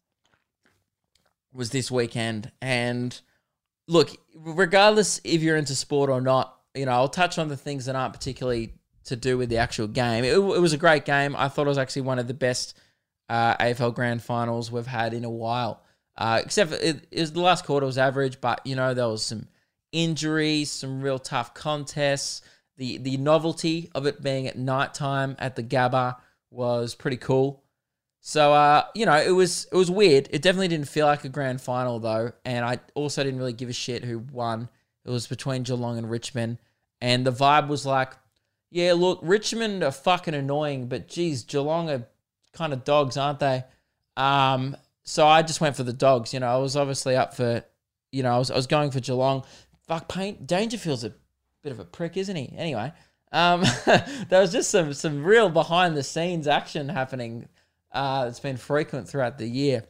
was 1.52 1.70
this 1.70 1.90
weekend, 1.90 2.52
and 2.62 3.20
look, 3.88 4.11
regardless 4.37 5.20
if 5.24 5.42
you're 5.42 5.57
into 5.57 5.74
sport 5.74 6.11
or 6.11 6.20
not, 6.20 6.55
you 6.74 6.87
know, 6.87 6.92
I'll 6.92 7.09
touch 7.09 7.38
on 7.38 7.48
the 7.48 7.57
things 7.57 7.87
that 7.87 7.96
aren't 7.96 8.12
particularly 8.12 8.74
to 9.07 9.16
do 9.16 9.37
with 9.37 9.48
the 9.48 9.57
actual 9.57 9.88
game. 9.88 10.22
It, 10.22 10.35
it 10.35 10.38
was 10.38 10.72
a 10.72 10.79
great 10.79 11.05
game. 11.05 11.35
I 11.35 11.48
thought 11.48 11.66
it 11.66 11.70
was 11.70 11.79
actually 11.79 12.03
one 12.03 12.18
of 12.18 12.29
the 12.29 12.35
best 12.35 12.79
uh, 13.29 13.57
AFL 13.57 13.94
Grand 13.94 14.22
Finals 14.22 14.70
we've 14.70 14.87
had 14.87 15.14
in 15.14 15.24
a 15.24 15.31
while. 15.31 15.83
Uh, 16.16 16.40
except 16.44 16.72
it, 16.72 17.07
it 17.11 17.20
was 17.20 17.33
the 17.33 17.40
last 17.40 17.64
quarter 17.64 17.87
was 17.87 17.98
average, 17.98 18.40
but 18.40 18.61
you 18.64 18.77
know 18.77 18.92
there 18.92 19.09
was 19.09 19.24
some 19.24 19.46
injuries, 19.92 20.70
some 20.70 21.01
real 21.01 21.18
tough 21.18 21.55
contests. 21.55 22.42
The 22.77 22.98
the 22.98 23.16
novelty 23.16 23.90
of 23.94 24.07
it 24.07 24.22
being 24.22 24.46
at 24.46 24.59
night 24.59 24.94
time 24.94 25.37
at 25.38 25.57
the 25.57 25.62
Gabba 25.62 26.16
was 26.51 26.94
pretty 26.94 27.18
cool. 27.18 27.62
So 28.20 28.52
uh, 28.52 28.85
you 28.94 29.07
know, 29.07 29.16
it 29.16 29.31
was 29.31 29.66
it 29.72 29.76
was 29.76 29.90
weird. 29.90 30.28
It 30.31 30.42
definitely 30.42 30.68
didn't 30.68 30.88
feel 30.88 31.07
like 31.07 31.24
a 31.24 31.28
grand 31.28 31.61
final 31.61 31.98
though, 31.98 32.33
and 32.44 32.64
I 32.64 32.81
also 32.94 33.22
didn't 33.22 33.38
really 33.38 33.52
give 33.52 33.68
a 33.68 33.74
shit 33.74 34.04
who 34.04 34.18
won. 34.18 34.68
It 35.04 35.11
was 35.11 35.26
between 35.26 35.62
Geelong 35.62 35.98
and 35.98 36.11
Richmond, 36.11 36.59
and 37.00 37.24
the 37.24 37.33
vibe 37.33 37.68
was 37.68 37.87
like, 37.87 38.12
yeah, 38.70 38.92
look, 38.92 39.20
Richmond 39.22 39.83
are 39.83 39.92
fucking 39.92 40.35
annoying, 40.35 40.88
but 40.88 41.09
geez, 41.09 41.44
Geelong 41.44 41.88
are 41.88 42.07
kind 42.52 42.72
of 42.72 42.85
dogs, 42.85 43.16
aren't 43.16 43.38
they? 43.38 43.64
Um, 44.16 44.76
so 45.04 45.26
I 45.26 45.42
just 45.42 45.61
went 45.61 45.76
for 45.76 45.85
the 45.85 45.92
dogs. 45.92 46.35
You 46.35 46.40
know, 46.40 46.48
I 46.48 46.59
was 46.59 46.76
obviously 46.76 47.16
up 47.16 47.35
for, 47.35 47.64
you 48.12 48.22
know, 48.22 48.35
I 48.35 48.38
was 48.38 48.50
I 48.50 48.57
was 48.57 48.66
going 48.66 48.90
for 48.90 49.00
Geelong. 49.00 49.44
Fuck, 49.87 50.09
Paint 50.09 50.46
Dangerfield's 50.46 51.04
a 51.04 51.14
bit 51.62 51.72
of 51.72 51.81
a 51.81 51.85
prick, 51.85 52.16
isn't 52.16 52.37
he? 52.37 52.52
Anyway, 52.57 52.92
um, 53.33 53.64
there 54.28 54.40
was 54.40 54.52
just 54.52 54.70
some 54.70 54.92
some 54.92 55.24
real 55.24 55.48
behind 55.48 55.96
the 55.96 56.02
scenes 56.02 56.46
action 56.46 56.90
happening 56.90 57.48
uh, 57.92 58.27
it's 58.29 58.40
been 58.40 58.57
frequent 58.57 59.09
throughout 59.09 59.38
the 59.38 59.46
year. 59.46 59.85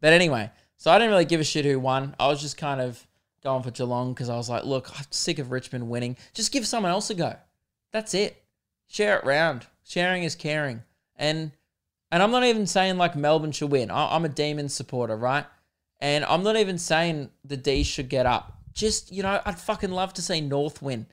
But 0.00 0.12
anyway, 0.12 0.50
so 0.76 0.90
I 0.90 0.98
didn't 0.98 1.10
really 1.10 1.24
give 1.24 1.40
a 1.40 1.44
shit 1.44 1.64
who 1.64 1.78
won. 1.78 2.14
I 2.18 2.26
was 2.28 2.40
just 2.40 2.56
kind 2.56 2.80
of 2.80 3.06
going 3.42 3.62
for 3.62 3.70
Geelong 3.70 4.12
because 4.12 4.28
I 4.28 4.36
was 4.36 4.48
like, 4.48 4.64
look, 4.64 4.90
I'm 4.98 5.06
sick 5.10 5.38
of 5.38 5.50
Richmond 5.50 5.88
winning. 5.88 6.16
Just 6.34 6.52
give 6.52 6.66
someone 6.66 6.92
else 6.92 7.10
a 7.10 7.14
go. 7.14 7.36
That's 7.92 8.14
it. 8.14 8.42
Share 8.88 9.18
it 9.18 9.24
round. 9.24 9.66
Sharing 9.84 10.22
is 10.22 10.34
caring. 10.34 10.82
And 11.16 11.52
and 12.10 12.22
I'm 12.22 12.30
not 12.30 12.44
even 12.44 12.66
saying 12.66 12.98
like 12.98 13.16
Melbourne 13.16 13.52
should 13.52 13.70
win. 13.70 13.90
I, 13.90 14.14
I'm 14.14 14.24
a 14.24 14.28
Demon 14.28 14.68
supporter, 14.68 15.16
right? 15.16 15.46
And 16.00 16.24
I'm 16.24 16.42
not 16.42 16.56
even 16.56 16.78
saying 16.78 17.30
the 17.44 17.56
D 17.56 17.84
should 17.84 18.08
get 18.08 18.26
up. 18.26 18.58
Just, 18.74 19.12
you 19.12 19.22
know, 19.22 19.40
I'd 19.44 19.58
fucking 19.58 19.90
love 19.90 20.12
to 20.14 20.22
see 20.22 20.40
North 20.40 20.82
win. 20.82 21.06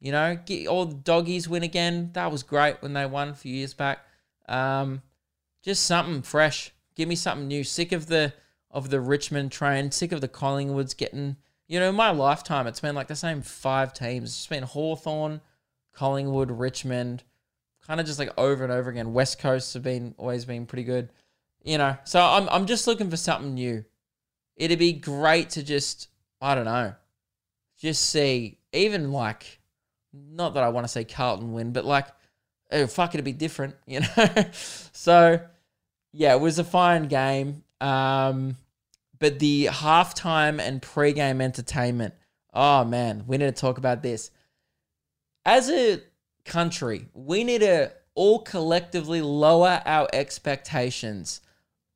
You 0.00 0.12
know, 0.12 0.38
get 0.46 0.66
all 0.66 0.86
the 0.86 0.94
doggies 0.94 1.48
win 1.48 1.62
again. 1.62 2.10
That 2.14 2.32
was 2.32 2.42
great 2.42 2.80
when 2.80 2.94
they 2.94 3.04
won 3.04 3.28
a 3.28 3.34
few 3.34 3.54
years 3.54 3.74
back. 3.74 4.00
Um, 4.48 5.02
just 5.62 5.84
something 5.84 6.22
fresh. 6.22 6.72
Give 6.94 7.08
me 7.08 7.14
something 7.14 7.48
new. 7.48 7.64
Sick 7.64 7.92
of 7.92 8.06
the 8.06 8.32
of 8.70 8.90
the 8.90 9.00
Richmond 9.00 9.52
train. 9.52 9.90
Sick 9.90 10.12
of 10.12 10.20
the 10.20 10.28
Collingwoods 10.28 10.96
getting. 10.96 11.36
You 11.66 11.78
know, 11.78 11.92
my 11.92 12.10
lifetime, 12.10 12.66
it's 12.66 12.80
been 12.80 12.94
like 12.94 13.06
the 13.06 13.16
same 13.16 13.42
five 13.42 13.92
teams. 13.92 14.30
It's 14.30 14.46
been 14.46 14.64
Hawthorn, 14.64 15.40
Collingwood, 15.92 16.50
Richmond, 16.50 17.22
kind 17.86 18.00
of 18.00 18.06
just 18.06 18.18
like 18.18 18.32
over 18.36 18.64
and 18.64 18.72
over 18.72 18.90
again. 18.90 19.12
West 19.12 19.38
Coast 19.38 19.74
have 19.74 19.84
been 19.84 20.14
always 20.18 20.44
been 20.44 20.66
pretty 20.66 20.84
good. 20.84 21.10
You 21.62 21.78
know, 21.78 21.96
so 22.04 22.20
I'm 22.20 22.48
I'm 22.48 22.66
just 22.66 22.86
looking 22.86 23.10
for 23.10 23.16
something 23.16 23.54
new. 23.54 23.84
It'd 24.56 24.78
be 24.78 24.92
great 24.92 25.50
to 25.50 25.62
just 25.62 26.08
I 26.40 26.54
don't 26.54 26.64
know, 26.64 26.94
just 27.78 28.08
see 28.08 28.58
even 28.72 29.12
like, 29.12 29.60
not 30.12 30.54
that 30.54 30.62
I 30.62 30.68
want 30.68 30.84
to 30.84 30.88
say 30.88 31.04
Carlton 31.04 31.52
win, 31.52 31.72
but 31.72 31.84
like 31.84 32.06
oh 32.72 32.86
fuck 32.86 33.14
it'd 33.14 33.24
be 33.24 33.32
different, 33.32 33.76
you 33.86 34.00
know. 34.00 34.26
so 34.92 35.40
yeah, 36.12 36.34
it 36.34 36.40
was 36.40 36.58
a 36.58 36.64
fine 36.64 37.08
game. 37.08 37.62
Um, 37.80 38.56
but 39.18 39.38
the 39.38 39.66
halftime 39.66 40.60
and 40.60 40.82
pre-game 40.82 41.40
entertainment. 41.40 42.14
Oh 42.52 42.84
man, 42.84 43.24
we 43.26 43.36
need 43.36 43.46
to 43.46 43.52
talk 43.52 43.78
about 43.78 44.02
this. 44.02 44.30
As 45.44 45.70
a 45.70 46.00
country, 46.44 47.08
we 47.14 47.44
need 47.44 47.60
to 47.60 47.92
all 48.14 48.40
collectively 48.40 49.22
lower 49.22 49.80
our 49.86 50.08
expectations 50.12 51.40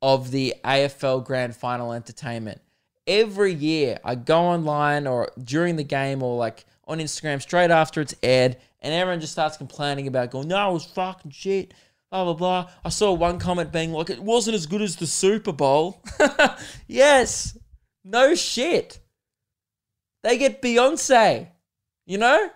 of 0.01 0.31
the 0.31 0.55
AFL 0.65 1.25
Grand 1.25 1.57
Final 1.57 1.93
entertainment. 1.93 2.61
Every 3.07 3.53
year, 3.53 3.99
I 4.05 4.15
go 4.15 4.39
online 4.39 5.07
or 5.07 5.31
during 5.43 5.77
the 5.77 5.85
game 5.85 6.23
or 6.23 6.37
like 6.37 6.65
on 6.87 6.99
Instagram 6.99 7.43
straight 7.43 7.71
after 7.71 8.01
it's 8.01 8.15
aired, 8.23 8.57
and 8.85 8.92
everyone 8.92 9.20
just 9.20 9.33
starts 9.33 9.57
complaining 9.57 10.07
about 10.07 10.31
going, 10.31 10.47
"No, 10.47 10.70
it 10.70 10.75
was 10.75 10.85
fucking 10.85 11.31
shit." 11.31 11.73
Blah 12.11 12.25
blah 12.25 12.35
blah. 12.35 12.70
I 12.85 12.90
saw 12.90 13.12
one 13.12 13.38
comment 13.38 13.73
being 13.73 13.92
like, 13.92 14.11
"It 14.11 14.23
wasn't 14.23 14.55
as 14.55 14.66
good 14.66 14.83
as 14.83 14.97
the 14.97 15.07
Super 15.07 15.53
Bowl." 15.53 16.03
yes, 16.87 17.57
no 18.05 18.35
shit. 18.35 19.01
They 20.23 20.38
get 20.38 20.62
Beyonce, 20.62 21.49
you 22.07 22.18
know. 22.18 22.51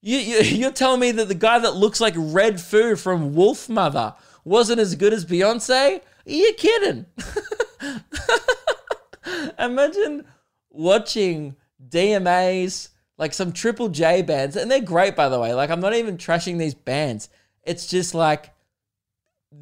You, 0.00 0.18
you 0.18 0.36
you're 0.42 0.72
telling 0.72 1.00
me 1.00 1.12
that 1.12 1.28
the 1.28 1.34
guy 1.34 1.58
that 1.58 1.76
looks 1.76 2.00
like 2.00 2.14
Redfoo 2.14 2.98
from 2.98 3.34
Wolfmother 3.34 4.16
wasn't 4.44 4.80
as 4.80 4.94
good 4.94 5.12
as 5.12 5.26
Beyonce? 5.26 6.00
Are 6.00 6.02
you 6.24 6.54
kidding? 6.54 7.06
Imagine 9.58 10.24
watching 10.70 11.56
DMAs, 11.88 12.90
like 13.18 13.32
some 13.32 13.52
Triple 13.52 13.88
J 13.88 14.22
bands, 14.22 14.56
and 14.56 14.70
they're 14.70 14.80
great 14.80 15.16
by 15.16 15.28
the 15.28 15.40
way. 15.40 15.54
Like 15.54 15.70
I'm 15.70 15.80
not 15.80 15.94
even 15.94 16.16
trashing 16.16 16.58
these 16.58 16.74
bands. 16.74 17.28
It's 17.62 17.86
just 17.86 18.14
like 18.14 18.50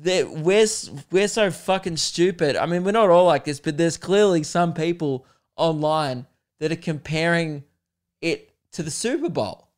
that 0.02 0.30
we're 0.30 0.66
we're 1.10 1.28
so 1.28 1.50
fucking 1.50 1.96
stupid. 1.96 2.56
I 2.56 2.66
mean, 2.66 2.84
we're 2.84 2.92
not 2.92 3.10
all 3.10 3.26
like 3.26 3.44
this, 3.44 3.60
but 3.60 3.76
there's 3.76 3.96
clearly 3.96 4.42
some 4.42 4.74
people 4.74 5.26
online 5.56 6.26
that 6.60 6.72
are 6.72 6.76
comparing 6.76 7.64
it 8.20 8.52
to 8.72 8.82
the 8.82 8.90
Super 8.90 9.28
Bowl. 9.28 9.68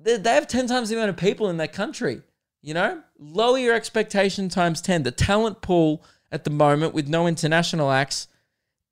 They, 0.00 0.16
they 0.16 0.34
have 0.34 0.46
10 0.46 0.66
times 0.66 0.88
the 0.88 0.96
amount 0.96 1.10
of 1.10 1.16
people 1.16 1.48
in 1.48 1.56
their 1.56 1.68
country. 1.68 2.22
You 2.62 2.74
know, 2.74 3.02
lower 3.18 3.58
your 3.58 3.74
expectation 3.74 4.48
times 4.48 4.80
10. 4.80 5.02
The 5.04 5.10
talent 5.10 5.60
pool 5.60 6.02
at 6.32 6.44
the 6.44 6.50
moment 6.50 6.94
with 6.94 7.08
no 7.08 7.26
international 7.26 7.90
acts 7.90 8.28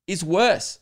is 0.07 0.23
worse. 0.23 0.79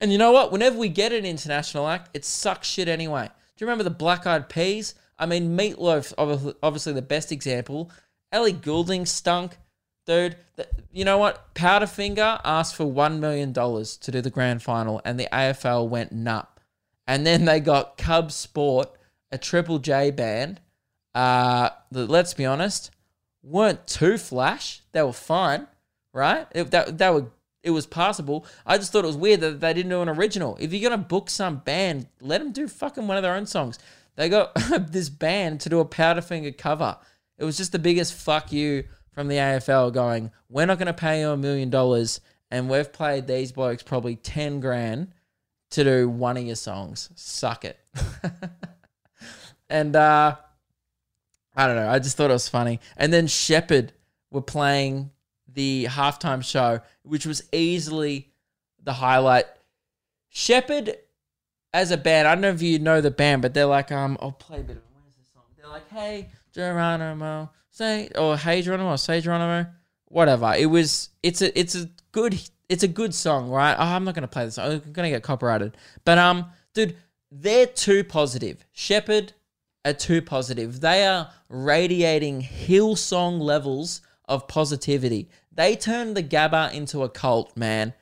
And 0.00 0.12
you 0.12 0.18
know 0.18 0.32
what? 0.32 0.52
Whenever 0.52 0.76
we 0.76 0.88
get 0.88 1.12
an 1.12 1.24
international 1.24 1.88
act, 1.88 2.10
it 2.14 2.24
sucks 2.24 2.68
shit 2.68 2.88
anyway. 2.88 3.26
Do 3.26 3.64
you 3.64 3.66
remember 3.66 3.84
the 3.84 3.90
Black 3.90 4.26
Eyed 4.26 4.48
Peas? 4.48 4.94
I 5.18 5.26
mean, 5.26 5.56
Meatloaf, 5.56 6.12
obviously 6.62 6.92
the 6.92 7.02
best 7.02 7.30
example. 7.30 7.90
Ellie 8.32 8.52
Goulding 8.52 9.06
stunk. 9.06 9.56
Dude, 10.06 10.36
you 10.92 11.04
know 11.04 11.18
what? 11.18 11.54
Powderfinger 11.54 12.40
asked 12.44 12.74
for 12.74 12.84
$1 12.84 13.18
million 13.20 13.52
to 13.54 14.10
do 14.10 14.20
the 14.20 14.30
grand 14.30 14.62
final, 14.62 15.00
and 15.04 15.18
the 15.18 15.28
AFL 15.32 15.88
went 15.88 16.12
nut. 16.12 16.48
And 17.06 17.26
then 17.26 17.44
they 17.44 17.60
got 17.60 17.96
Cub 17.96 18.32
Sport, 18.32 18.90
a 19.30 19.38
Triple 19.38 19.78
J 19.78 20.10
band. 20.10 20.60
Uh, 21.14 21.70
let's 21.90 22.34
be 22.34 22.44
honest, 22.44 22.90
weren't 23.42 23.86
too 23.86 24.18
flash. 24.18 24.82
They 24.92 25.02
were 25.02 25.12
fine, 25.12 25.68
right? 26.12 26.46
It, 26.52 26.70
that, 26.72 26.98
that 26.98 27.14
were, 27.14 27.26
it 27.64 27.70
was 27.70 27.86
passable. 27.86 28.46
I 28.64 28.78
just 28.78 28.92
thought 28.92 29.04
it 29.04 29.08
was 29.08 29.16
weird 29.16 29.40
that 29.40 29.60
they 29.60 29.72
didn't 29.72 29.90
do 29.90 30.02
an 30.02 30.08
original. 30.08 30.56
If 30.60 30.72
you're 30.72 30.90
to 30.90 30.98
book 30.98 31.30
some 31.30 31.56
band, 31.56 32.06
let 32.20 32.38
them 32.38 32.52
do 32.52 32.68
fucking 32.68 33.08
one 33.08 33.16
of 33.16 33.22
their 33.22 33.34
own 33.34 33.46
songs. 33.46 33.78
They 34.16 34.28
got 34.28 34.54
this 34.92 35.08
band 35.08 35.60
to 35.62 35.68
do 35.68 35.80
a 35.80 35.84
Powderfinger 35.84 36.56
cover. 36.56 36.98
It 37.38 37.44
was 37.44 37.56
just 37.56 37.72
the 37.72 37.78
biggest 37.78 38.14
fuck 38.14 38.52
you 38.52 38.84
from 39.12 39.28
the 39.28 39.36
AFL 39.36 39.92
going, 39.92 40.30
we're 40.48 40.66
not 40.66 40.78
going 40.78 40.86
to 40.86 40.92
pay 40.92 41.20
you 41.20 41.30
a 41.30 41.36
million 41.36 41.70
dollars 41.70 42.20
and 42.50 42.68
we've 42.68 42.92
played 42.92 43.26
these 43.26 43.52
blokes 43.52 43.82
probably 43.82 44.16
10 44.16 44.60
grand 44.60 45.12
to 45.70 45.84
do 45.84 46.08
one 46.08 46.36
of 46.36 46.44
your 46.44 46.56
songs. 46.56 47.10
Suck 47.14 47.64
it. 47.64 47.78
and 49.68 49.96
uh, 49.96 50.36
I 51.56 51.66
don't 51.66 51.76
know. 51.76 51.88
I 51.88 51.98
just 51.98 52.16
thought 52.16 52.30
it 52.30 52.34
was 52.34 52.48
funny. 52.48 52.80
And 52.96 53.12
then 53.12 53.26
Sheppard 53.26 53.92
were 54.30 54.42
playing 54.42 55.10
the 55.54 55.86
halftime 55.88 56.44
show, 56.44 56.80
which 57.02 57.26
was 57.26 57.42
easily 57.52 58.32
the 58.82 58.92
highlight. 58.92 59.46
Sheppard 60.28 60.96
as 61.72 61.90
a 61.90 61.96
band, 61.96 62.28
I 62.28 62.34
don't 62.34 62.42
know 62.42 62.50
if 62.50 62.62
you 62.62 62.78
know 62.78 63.00
the 63.00 63.10
band, 63.10 63.42
but 63.42 63.54
they're 63.54 63.66
like, 63.66 63.90
um, 63.90 64.16
I'll 64.20 64.32
play 64.32 64.60
a 64.60 64.62
bit 64.62 64.76
of. 64.76 64.82
Where's 64.92 65.14
the 65.16 65.24
song? 65.32 65.42
They're 65.56 65.68
like, 65.68 65.88
hey, 65.90 66.28
Geronimo, 66.52 67.50
say, 67.70 68.10
or 68.16 68.36
hey 68.36 68.62
Geronimo, 68.62 68.96
say 68.96 69.20
Geronimo, 69.20 69.68
whatever. 70.06 70.54
It 70.56 70.66
was, 70.66 71.10
it's 71.22 71.42
a, 71.42 71.58
it's 71.58 71.74
a 71.74 71.88
good, 72.12 72.40
it's 72.68 72.82
a 72.82 72.88
good 72.88 73.14
song, 73.14 73.50
right? 73.50 73.74
Oh, 73.74 73.82
I'm 73.82 74.04
not 74.04 74.14
gonna 74.14 74.28
play 74.28 74.44
this. 74.44 74.58
I'm 74.58 74.82
gonna 74.92 75.10
get 75.10 75.22
copyrighted. 75.22 75.76
But 76.04 76.18
um, 76.18 76.46
dude, 76.74 76.96
they're 77.30 77.66
too 77.66 78.04
positive. 78.04 78.64
Sheppard 78.72 79.32
are 79.84 79.92
too 79.92 80.22
positive. 80.22 80.80
They 80.80 81.06
are 81.06 81.30
radiating 81.48 82.42
Hillsong 82.42 83.40
levels 83.40 84.00
of 84.26 84.48
positivity. 84.48 85.28
They 85.54 85.76
turned 85.76 86.16
the 86.16 86.22
Gabba 86.22 86.72
into 86.72 87.02
a 87.02 87.08
cult, 87.08 87.56
man. 87.56 87.94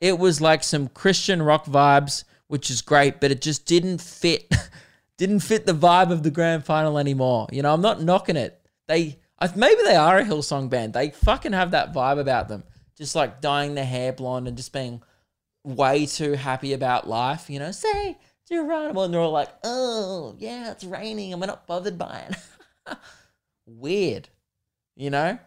It 0.00 0.18
was 0.18 0.40
like 0.40 0.62
some 0.62 0.88
Christian 0.88 1.42
rock 1.42 1.66
vibes 1.66 2.24
which 2.50 2.68
is 2.68 2.82
great, 2.82 3.20
but 3.20 3.30
it 3.30 3.40
just 3.40 3.64
didn't 3.64 4.00
fit 4.00 4.52
didn't 5.16 5.40
fit 5.40 5.66
the 5.66 5.72
vibe 5.72 6.10
of 6.10 6.22
the 6.22 6.30
grand 6.30 6.64
final 6.64 6.98
anymore. 6.98 7.46
You 7.52 7.62
know, 7.62 7.72
I'm 7.72 7.80
not 7.80 8.02
knocking 8.02 8.36
it. 8.36 8.60
They 8.88 9.18
maybe 9.54 9.82
they 9.84 9.94
are 9.94 10.18
a 10.18 10.24
Hillsong 10.24 10.68
band. 10.68 10.92
They 10.92 11.10
fucking 11.10 11.52
have 11.52 11.70
that 11.72 11.92
vibe 11.92 12.18
about 12.18 12.48
them. 12.48 12.64
Just 12.96 13.14
like 13.14 13.40
dyeing 13.40 13.74
their 13.74 13.84
hair 13.84 14.12
blonde 14.12 14.48
and 14.48 14.56
just 14.56 14.72
being 14.72 15.02
way 15.64 16.06
too 16.06 16.32
happy 16.32 16.72
about 16.72 17.08
life, 17.08 17.48
you 17.48 17.58
know, 17.58 17.70
say 17.70 18.18
Geronimo 18.48 19.02
and 19.02 19.14
they're 19.14 19.20
all 19.20 19.30
like, 19.30 19.50
oh 19.62 20.34
yeah, 20.38 20.72
it's 20.72 20.84
raining 20.84 21.32
and 21.32 21.40
we're 21.40 21.46
not 21.46 21.66
bothered 21.66 21.98
by 21.98 22.26
it. 22.28 22.96
Weird. 23.66 24.28
You 24.96 25.10
know? 25.10 25.38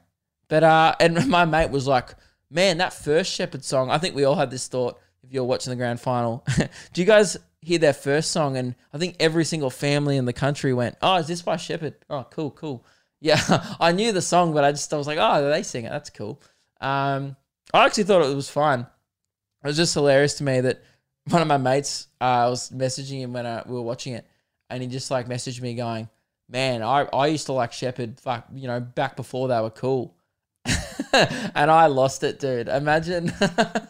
But 0.48 0.64
uh 0.64 0.96
and 1.00 1.28
my 1.28 1.46
mate 1.46 1.72
was 1.72 1.88
like, 1.88 2.16
man, 2.50 2.78
that 2.78 2.94
first 2.94 3.34
Sheppard 3.34 3.64
song, 3.64 3.90
I 3.90 3.98
think 3.98 4.16
we 4.16 4.24
all 4.24 4.36
had 4.36 4.52
this 4.52 4.68
thought 4.68 5.00
if 5.24 5.32
you're 5.32 5.44
watching 5.44 5.72
the 5.72 5.78
grand 5.78 6.00
final. 6.00 6.46
Do 6.94 7.02
you 7.02 7.08
guys 7.08 7.38
hear 7.62 7.80
their 7.80 7.94
first 7.94 8.32
song? 8.32 8.58
And 8.58 8.76
I 8.94 8.98
think 8.98 9.16
every 9.20 9.46
single 9.46 9.70
family 9.70 10.18
in 10.18 10.26
the 10.26 10.34
country 10.34 10.74
went, 10.74 10.98
"Oh, 11.02 11.16
is 11.16 11.28
this 11.28 11.42
by 11.42 11.58
Sheppard? 11.58 11.96
Oh, 12.10 12.26
cool, 12.30 12.52
cool." 12.52 12.86
Yeah, 13.24 13.40
I 13.80 13.94
knew 13.94 14.12
the 14.12 14.22
song, 14.22 14.54
but 14.54 14.66
I 14.66 14.74
just 14.74 14.94
I 14.94 14.98
was 14.98 15.08
like, 15.08 15.18
"Oh, 15.18 15.50
they 15.50 15.64
sing 15.64 15.86
it. 15.86 15.92
That's 15.92 16.10
cool." 16.10 16.42
Um, 16.82 17.38
I 17.74 17.86
actually 17.86 18.04
thought 18.04 18.30
it 18.30 18.36
was 18.36 18.50
fun. 18.50 18.82
It 18.82 19.68
was 19.68 19.78
just 19.78 19.94
hilarious 19.94 20.34
to 20.36 20.44
me 20.44 20.60
that 20.60 20.84
one 21.30 21.42
of 21.42 21.48
my 21.48 21.56
mates, 21.56 22.08
uh, 22.20 22.26
I 22.26 22.50
was 22.50 22.70
messaging 22.72 23.20
him 23.22 23.32
when 23.32 23.46
uh, 23.46 23.64
we 23.66 23.76
were 23.76 23.82
watching 23.82 24.12
it, 24.12 24.28
and 24.70 24.84
he 24.84 24.90
just 24.90 25.10
like 25.10 25.30
messaged 25.30 25.62
me 25.62 25.74
going, 25.74 26.10
"Man, 26.50 26.84
I, 26.84 27.08
I 27.14 27.28
used 27.28 27.46
to 27.46 27.54
like 27.54 27.72
Sheppard, 27.72 28.20
fuck, 28.20 28.46
you 28.54 28.68
know, 28.68 28.82
back 28.82 29.16
before 29.16 29.48
they 29.48 29.62
were 29.62 29.70
cool." 29.70 30.18
and 31.14 31.70
I 31.72 31.88
lost 31.88 32.24
it, 32.24 32.40
dude. 32.40 32.68
Imagine 32.68 33.34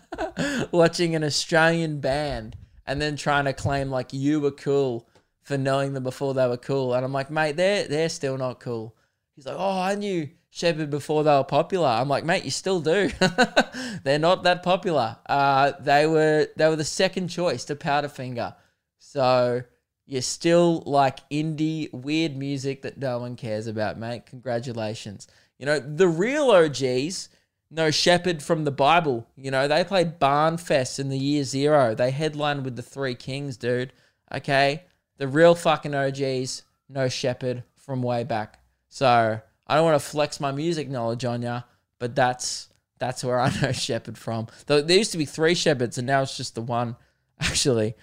watching 0.72 1.16
an 1.16 1.24
Australian 1.24 2.00
band 2.00 2.58
and 2.86 3.02
then 3.02 3.16
trying 3.16 3.46
to 3.46 3.54
claim 3.54 3.90
like 3.90 4.14
you 4.14 4.40
were 4.40 4.52
cool 4.52 5.08
for 5.42 5.58
knowing 5.58 5.94
them 5.94 6.04
before 6.04 6.34
they 6.34 6.48
were 6.48 6.58
cool. 6.58 6.94
And 6.94 7.06
I'm 7.06 7.14
like, 7.14 7.30
mate, 7.30 7.56
they're 7.56 7.88
they're 7.88 8.10
still 8.10 8.38
not 8.38 8.60
cool. 8.60 8.96
He's 9.36 9.46
like, 9.46 9.56
oh, 9.58 9.80
I 9.80 9.96
knew 9.96 10.30
Sheppard 10.50 10.90
before 10.90 11.24
they 11.24 11.32
were 11.32 11.44
popular. 11.44 11.88
I'm 11.88 12.10
like, 12.10 12.24
mate, 12.24 12.46
you 12.46 12.52
still 12.52 12.80
do. 12.80 13.10
they're 14.04 14.20
not 14.20 14.44
that 14.44 14.64
popular. 14.64 15.18
Uh, 15.26 15.74
they 15.80 16.06
were 16.08 16.48
they 16.56 16.68
were 16.68 16.76
the 16.76 16.84
second 16.84 17.30
choice 17.30 17.66
to 17.66 17.76
Powderfinger. 17.76 18.56
So 19.00 19.64
you're 20.06 20.22
still 20.22 20.84
like 20.86 21.28
indie 21.30 21.92
weird 21.94 22.36
music 22.36 22.82
that 22.84 22.98
no 22.98 23.20
one 23.20 23.36
cares 23.36 23.68
about, 23.68 23.98
mate. 23.98 24.26
Congratulations. 24.26 25.28
You 25.64 25.68
know, 25.68 25.80
the 25.80 26.10
real 26.10 26.52
OGs 26.52 27.30
know 27.72 27.90
Shepherd 27.90 28.44
from 28.44 28.66
the 28.66 28.72
Bible. 28.72 29.26
You 29.38 29.50
know, 29.50 29.70
they 29.70 29.86
played 29.86 30.20
Barnfest 30.20 31.00
in 31.00 31.08
the 31.08 31.18
year 31.18 31.46
zero. 31.46 31.96
They 31.96 32.12
headlined 32.12 32.66
with 32.66 32.76
the 32.76 32.82
Three 32.82 33.16
Kings, 33.16 33.56
dude. 33.56 33.94
Okay? 34.30 34.84
The 35.20 35.28
real 35.30 35.56
fucking 35.56 35.96
OGs 35.96 36.64
know 36.90 37.08
Shepherd 37.08 37.64
from 37.78 38.04
way 38.04 38.26
back. 38.26 38.60
So 38.90 39.40
I 39.66 39.76
don't 39.76 39.86
want 39.86 40.02
to 40.02 40.06
flex 40.06 40.42
my 40.42 40.52
music 40.52 40.90
knowledge 40.90 41.24
on 41.24 41.42
ya, 41.42 41.62
but 41.98 42.14
that's 42.14 42.68
that's 43.00 43.24
where 43.24 43.40
I 43.40 43.50
know 43.62 43.72
Shepherd 43.72 44.18
from. 44.18 44.48
Though 44.66 44.82
there 44.82 44.98
used 44.98 45.14
to 45.14 45.18
be 45.18 45.24
three 45.24 45.56
Shepherds, 45.56 45.98
and 45.98 46.06
now 46.06 46.24
it's 46.24 46.36
just 46.36 46.56
the 46.56 46.62
one, 46.62 46.98
actually. 47.40 47.96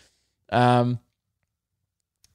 Um, 0.48 0.98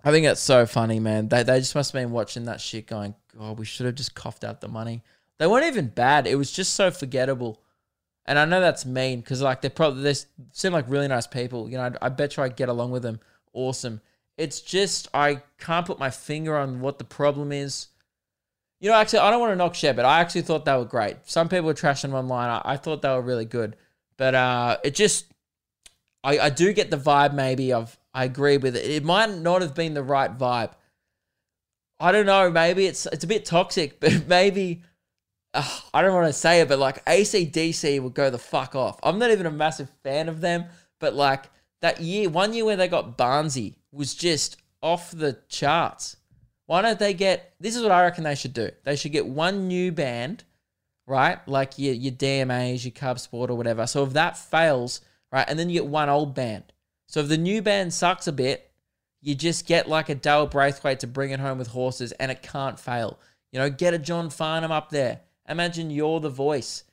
I 0.03 0.11
think 0.11 0.27
that's 0.27 0.39
so 0.39 0.67
funny, 0.67 0.99
man. 0.99 1.29
They 1.29 1.41
they 1.41 1.57
just 1.57 1.73
must 1.73 1.93
have 1.93 1.99
been 1.99 2.11
watching 2.11 2.43
that 2.43 2.61
shit, 2.61 2.85
going, 2.85 3.15
"God, 3.35 3.57
we 3.57 3.65
should 3.65 3.87
have 3.87 3.95
just 3.95 4.13
coughed 4.13 4.43
out 4.43 4.61
the 4.61 4.67
money." 4.67 5.01
They 5.37 5.47
weren't 5.47 5.65
even 5.65 5.87
bad. 5.87 6.27
It 6.27 6.35
was 6.35 6.51
just 6.51 6.73
so 6.73 6.91
forgettable. 6.91 7.61
And 8.25 8.39
I 8.39 8.45
know 8.45 8.59
that's 8.59 8.85
mean 8.85 9.19
because 9.19 9.41
like 9.41 9.61
they're 9.61 9.69
probably 9.69 10.03
they 10.03 10.15
seem 10.51 10.73
like 10.73 10.89
really 10.89 11.07
nice 11.07 11.27
people. 11.27 11.69
You 11.69 11.77
know, 11.77 11.83
I, 12.01 12.05
I 12.05 12.09
bet 12.09 12.37
you 12.37 12.43
I 12.43 12.49
get 12.49 12.69
along 12.69 12.91
with 12.91 13.03
them. 13.03 13.19
Awesome. 13.53 14.01
It's 14.37 14.61
just 14.61 15.07
I 15.13 15.41
can't 15.59 15.85
put 15.85 15.99
my 15.99 16.09
finger 16.09 16.57
on 16.57 16.81
what 16.81 16.97
the 16.97 17.03
problem 17.03 17.51
is. 17.51 17.87
You 18.79 18.89
know, 18.89 18.97
actually, 18.97 19.19
I 19.19 19.31
don't 19.31 19.39
want 19.39 19.51
to 19.51 19.55
knock 19.55 19.75
Sheppard. 19.75 20.05
I 20.05 20.19
actually 20.19 20.41
thought 20.41 20.65
they 20.65 20.75
were 20.75 20.85
great. 20.85 21.17
Some 21.23 21.49
people 21.49 21.65
were 21.65 21.73
trashing 21.73 22.03
them 22.03 22.13
online. 22.13 22.49
I, 22.49 22.61
I 22.73 22.77
thought 22.77 23.01
they 23.01 23.09
were 23.09 23.21
really 23.21 23.45
good. 23.45 23.77
But 24.17 24.35
uh, 24.35 24.77
it 24.83 24.95
just, 24.95 25.25
I, 26.23 26.39
I 26.39 26.49
do 26.49 26.73
get 26.73 26.91
the 26.91 26.97
vibe 26.97 27.33
maybe 27.33 27.71
of, 27.71 27.97
I 28.13 28.25
agree 28.25 28.57
with 28.57 28.75
it. 28.75 28.85
It 28.85 29.03
might 29.03 29.29
not 29.29 29.61
have 29.61 29.73
been 29.75 29.93
the 29.93 30.03
right 30.03 30.35
vibe. 30.37 30.71
I 31.99 32.11
don't 32.11 32.25
know. 32.25 32.51
Maybe 32.51 32.85
it's 32.85 33.05
it's 33.05 33.23
a 33.23 33.27
bit 33.27 33.45
toxic, 33.45 33.99
but 34.01 34.27
maybe 34.27 34.81
uh, 35.55 35.79
I 35.93 36.01
don't 36.01 36.13
want 36.13 36.27
to 36.27 36.33
say 36.33 36.61
it, 36.61 36.67
but 36.67 36.79
like 36.79 37.03
ACDC 37.05 38.01
would 38.01 38.13
go 38.13 38.29
the 38.29 38.37
fuck 38.37 38.75
off. 38.75 38.99
I'm 39.01 39.17
not 39.17 39.31
even 39.31 39.45
a 39.45 39.51
massive 39.51 39.89
fan 40.03 40.29
of 40.29 40.41
them, 40.41 40.65
but 40.99 41.13
like 41.13 41.45
that 41.81 42.01
year, 42.01 42.29
one 42.29 42.53
year 42.53 42.65
where 42.65 42.75
they 42.75 42.87
got 42.87 43.17
Barnsey 43.17 43.75
was 43.91 44.13
just 44.13 44.57
off 44.81 45.11
the 45.11 45.37
charts. 45.49 46.17
Why 46.67 46.81
don't 46.81 46.99
they 46.99 47.13
get? 47.13 47.53
This 47.59 47.75
is 47.75 47.83
what 47.83 47.91
I 47.91 48.03
reckon 48.03 48.23
they 48.23 48.35
should 48.35 48.53
do. 48.53 48.69
They 48.83 48.95
should 48.95 49.11
get 49.11 49.25
one 49.25 49.67
new 49.67 49.91
band, 49.91 50.43
right? 51.07 51.45
Like 51.47 51.77
your 51.77 51.93
your 51.93 52.13
DMAs, 52.13 52.83
your 52.83 52.91
Cub 52.91 53.19
Sport 53.19 53.49
or 53.49 53.55
whatever. 53.55 53.87
So 53.87 54.03
if 54.03 54.13
that 54.13 54.37
fails, 54.37 55.01
right, 55.31 55.45
and 55.47 55.57
then 55.57 55.69
you 55.69 55.81
get 55.81 55.87
one 55.87 56.09
old 56.09 56.35
band. 56.35 56.63
So 57.07 57.19
if 57.19 57.27
the 57.27 57.37
new 57.37 57.61
band 57.61 57.93
sucks 57.93 58.27
a 58.27 58.31
bit, 58.31 58.71
you 59.21 59.35
just 59.35 59.67
get 59.67 59.87
like 59.87 60.09
a 60.09 60.15
Daryl 60.15 60.49
Braithwaite 60.49 60.99
to 61.01 61.07
bring 61.07 61.31
it 61.31 61.39
home 61.39 61.59
with 61.59 61.67
horses, 61.67 62.11
and 62.13 62.31
it 62.31 62.41
can't 62.41 62.79
fail. 62.79 63.19
You 63.51 63.59
know, 63.59 63.69
get 63.69 63.93
a 63.93 63.99
John 63.99 64.29
Farnham 64.29 64.71
up 64.71 64.89
there. 64.89 65.21
Imagine 65.47 65.91
you're 65.91 66.19
the 66.19 66.29
voice, 66.29 66.83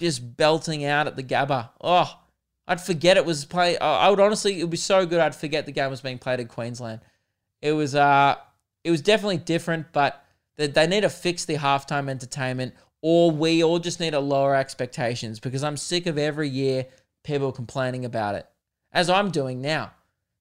just 0.00 0.36
belting 0.36 0.84
out 0.84 1.06
at 1.06 1.16
the 1.16 1.22
Gabba. 1.22 1.70
Oh, 1.80 2.18
I'd 2.66 2.80
forget 2.80 3.16
it 3.16 3.24
was 3.24 3.44
play. 3.44 3.78
I 3.78 4.10
would 4.10 4.20
honestly, 4.20 4.58
it 4.58 4.64
would 4.64 4.70
be 4.70 4.76
so 4.76 5.06
good. 5.06 5.20
I'd 5.20 5.34
forget 5.34 5.66
the 5.66 5.72
game 5.72 5.90
was 5.90 6.00
being 6.00 6.18
played 6.18 6.40
in 6.40 6.48
Queensland. 6.48 7.00
It 7.62 7.72
was 7.72 7.94
uh, 7.94 8.36
it 8.84 8.90
was 8.90 9.00
definitely 9.00 9.38
different, 9.38 9.92
but 9.92 10.24
they, 10.56 10.66
they 10.66 10.86
need 10.86 11.02
to 11.02 11.10
fix 11.10 11.44
the 11.44 11.56
halftime 11.56 12.10
entertainment, 12.10 12.74
or 13.00 13.30
we 13.30 13.62
all 13.62 13.78
just 13.78 14.00
need 14.00 14.10
to 14.10 14.20
lower 14.20 14.54
expectations 14.54 15.40
because 15.40 15.64
I'm 15.64 15.76
sick 15.76 16.06
of 16.06 16.18
every 16.18 16.48
year 16.48 16.86
people 17.24 17.52
complaining 17.52 18.04
about 18.04 18.34
it, 18.34 18.46
as 18.92 19.08
I'm 19.08 19.30
doing 19.30 19.60
now. 19.60 19.92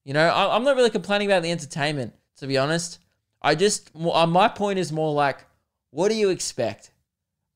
You 0.04 0.13
know, 0.13 0.28
I, 0.28 0.56
I'm 0.56 0.63
not 0.63 0.76
really 0.76 0.89
complaining 0.89 1.28
about 1.28 1.43
the 1.43 1.52
entertainment, 1.52 2.13
to 2.38 2.47
be 2.47 2.58
honest. 2.58 3.00
I 3.41 3.56
just, 3.56 3.91
uh, 3.95 4.26
my 4.26 4.47
point 4.47 4.80
is 4.80 4.91
more 4.91 5.13
like, 5.13 5.45
what 5.91 6.10
do 6.10 6.15
you 6.15 6.30
expect? 6.30 6.91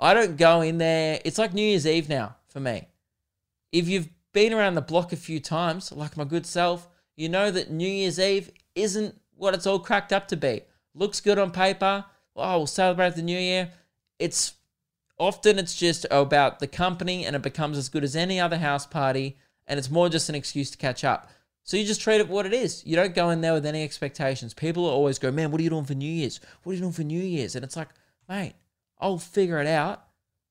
I 0.02 0.16
don't 0.16 0.36
go 0.36 0.62
in 0.62 0.80
there. 0.80 1.22
It's 1.24 1.38
like 1.38 1.54
New 1.54 1.62
Year's 1.62 1.86
Eve 1.86 2.10
now 2.10 2.36
for 2.48 2.60
me. 2.60 2.88
If 3.72 3.88
you've 3.88 4.10
been 4.34 4.52
around 4.52 4.74
the 4.74 4.82
block 4.82 5.14
a 5.14 5.16
few 5.16 5.40
times, 5.40 5.92
like 5.92 6.18
my 6.18 6.24
good 6.24 6.48
self, 6.48 6.90
you 7.16 7.30
know 7.30 7.52
that 7.52 7.70
New 7.70 7.88
Year's 7.88 8.20
Eve 8.20 8.50
isn't 8.74 9.16
what 9.36 9.54
it's 9.54 9.68
all 9.68 9.80
cracked 9.80 10.12
up 10.12 10.28
to 10.30 10.36
be. 10.36 10.62
Looks 10.96 11.22
good 11.22 11.38
on 11.38 11.52
paper. 11.52 12.06
Oh, 12.36 12.58
we'll 12.58 12.68
celebrate 12.68 13.16
the 13.16 13.22
new 13.22 13.38
year. 13.38 13.72
It's 14.18 14.54
often 15.20 15.60
it's 15.60 15.76
just 15.76 16.08
about 16.10 16.60
the 16.60 16.68
company 16.68 17.26
and 17.26 17.36
it 17.36 17.44
becomes 17.44 17.78
as 17.78 17.90
good 17.90 18.04
as 18.04 18.16
any 18.16 18.40
other 18.40 18.58
house 18.58 18.88
party 18.88 19.38
and 19.68 19.78
it's 19.78 19.92
more 19.92 20.10
just 20.10 20.30
an 20.30 20.36
excuse 20.36 20.72
to 20.72 20.78
catch 20.78 21.04
up. 21.04 21.30
So 21.64 21.78
you 21.78 21.86
just 21.86 22.02
treat 22.02 22.20
it 22.20 22.28
what 22.28 22.48
it 22.48 22.54
is. 22.54 22.84
You 22.88 22.96
don't 22.96 23.14
go 23.14 23.30
in 23.30 23.42
there 23.42 23.54
with 23.54 23.68
any 23.68 23.84
expectations. 23.84 24.56
People 24.56 24.84
always 24.86 25.20
go, 25.20 25.32
"Man, 25.32 25.52
what 25.52 25.62
are 25.62 25.64
you 25.64 25.70
doing 25.70 25.86
for 25.86 25.94
New 25.94 26.12
Year's? 26.12 26.40
What 26.64 26.72
are 26.72 26.76
you 26.76 26.82
doing 26.82 26.92
for 26.92 27.04
New 27.04 27.22
Year's?" 27.22 27.56
And 27.56 27.64
it's 27.64 27.78
like, 27.78 27.90
"Mate, 28.28 28.56
I'll 29.02 29.18
figure 29.18 29.60
it 29.60 29.68
out. 29.68 30.04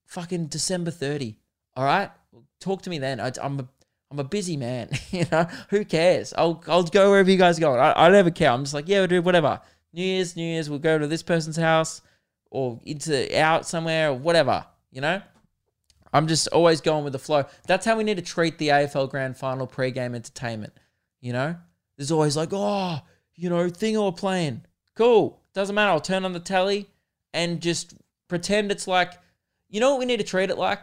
Fucking 0.07 0.47
December 0.47 0.91
30. 0.91 1.37
All 1.77 1.85
right? 1.85 2.11
Talk 2.59 2.83
to 2.83 2.91
me 2.91 2.99
then. 2.99 3.21
I, 3.21 3.33
am 3.41 3.61
a 3.61 3.69
I'm 4.11 4.19
a 4.19 4.25
busy 4.25 4.57
man. 4.57 4.91
you 5.11 5.25
know, 5.31 5.47
who 5.71 5.85
cares? 5.85 6.35
I'll 6.37 6.63
I'll 6.67 6.83
go 6.83 7.11
wherever 7.11 7.31
you 7.31 7.39
guys 7.39 7.59
are 7.59 7.61
going. 7.61 7.81
I, 7.81 7.93
I 7.93 8.09
never 8.11 8.31
care. 8.31 8.51
I'm 8.51 8.65
just 8.65 8.75
like, 8.75 8.89
yeah, 8.89 9.07
dude, 9.07 9.25
whatever. 9.25 9.61
New 9.93 10.03
Year's, 10.03 10.37
New 10.37 10.45
Year's, 10.45 10.69
we'll 10.69 10.79
go 10.79 10.99
to 10.99 11.07
this 11.07 11.23
person's 11.23 11.57
house 11.57 12.03
or 12.51 12.81
into 12.85 13.39
out 13.39 13.67
somewhere 13.67 14.11
or 14.11 14.15
whatever, 14.15 14.65
you 14.91 15.01
know? 15.01 15.23
I'm 16.13 16.27
just 16.27 16.49
always 16.49 16.81
going 16.81 17.05
with 17.05 17.13
the 17.13 17.19
flow. 17.19 17.45
That's 17.67 17.87
how 17.87 17.97
we 17.97 18.05
need 18.05 18.17
to 18.17 18.23
treat 18.23 18.59
the 18.59 18.69
AFL 18.69 19.11
Grand 19.11 19.37
Final 19.37 19.67
pre-game 19.67 20.15
entertainment. 20.15 20.73
You 21.21 21.33
know, 21.33 21.57
there's 21.97 22.11
always 22.11 22.37
like, 22.37 22.51
oh, 22.53 23.01
you 23.35 23.49
know, 23.49 23.69
thing 23.69 23.97
or 23.97 24.13
playing. 24.13 24.63
Cool. 24.97 25.41
Doesn't 25.55 25.75
matter. 25.75 25.93
I'll 25.93 26.01
turn 26.01 26.25
on 26.25 26.33
the 26.33 26.41
telly 26.41 26.89
and 27.33 27.61
just 27.61 27.95
pretend 28.31 28.73
it's 28.73 28.89
like, 28.89 29.13
you 29.69 29.81
know 29.81 29.91
what 29.91 29.99
we 29.99 30.07
need 30.07 30.19
to 30.19 30.25
treat 30.25 30.49
it 30.49 30.57
like? 30.57 30.83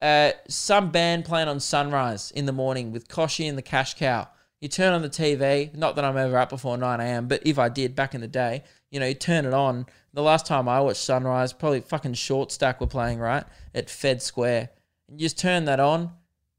Uh, 0.00 0.32
some 0.48 0.90
band 0.90 1.24
playing 1.24 1.48
on 1.48 1.60
Sunrise 1.60 2.30
in 2.30 2.46
the 2.46 2.52
morning 2.52 2.92
with 2.92 3.08
Kochie 3.08 3.48
and 3.48 3.58
the 3.58 3.62
Cash 3.62 3.94
Cow. 3.94 4.28
You 4.60 4.68
turn 4.68 4.94
on 4.94 5.02
the 5.02 5.10
TV, 5.10 5.74
not 5.74 5.96
that 5.96 6.04
I'm 6.04 6.16
ever 6.16 6.38
up 6.38 6.48
before 6.48 6.78
9 6.78 7.00
a.m., 7.00 7.28
but 7.28 7.42
if 7.46 7.58
I 7.58 7.68
did 7.68 7.94
back 7.94 8.14
in 8.14 8.22
the 8.22 8.28
day, 8.28 8.64
you 8.90 8.98
know, 8.98 9.06
you 9.06 9.14
turn 9.14 9.44
it 9.44 9.52
on. 9.52 9.86
The 10.14 10.22
last 10.22 10.46
time 10.46 10.68
I 10.68 10.80
watched 10.80 11.02
Sunrise, 11.02 11.52
probably 11.52 11.80
fucking 11.80 12.14
Short 12.14 12.50
Stack 12.50 12.80
were 12.80 12.86
playing, 12.86 13.18
right? 13.18 13.44
At 13.74 13.90
Fed 13.90 14.22
Square. 14.22 14.70
And 15.08 15.20
you 15.20 15.26
just 15.26 15.38
turn 15.38 15.66
that 15.66 15.80
on 15.80 16.12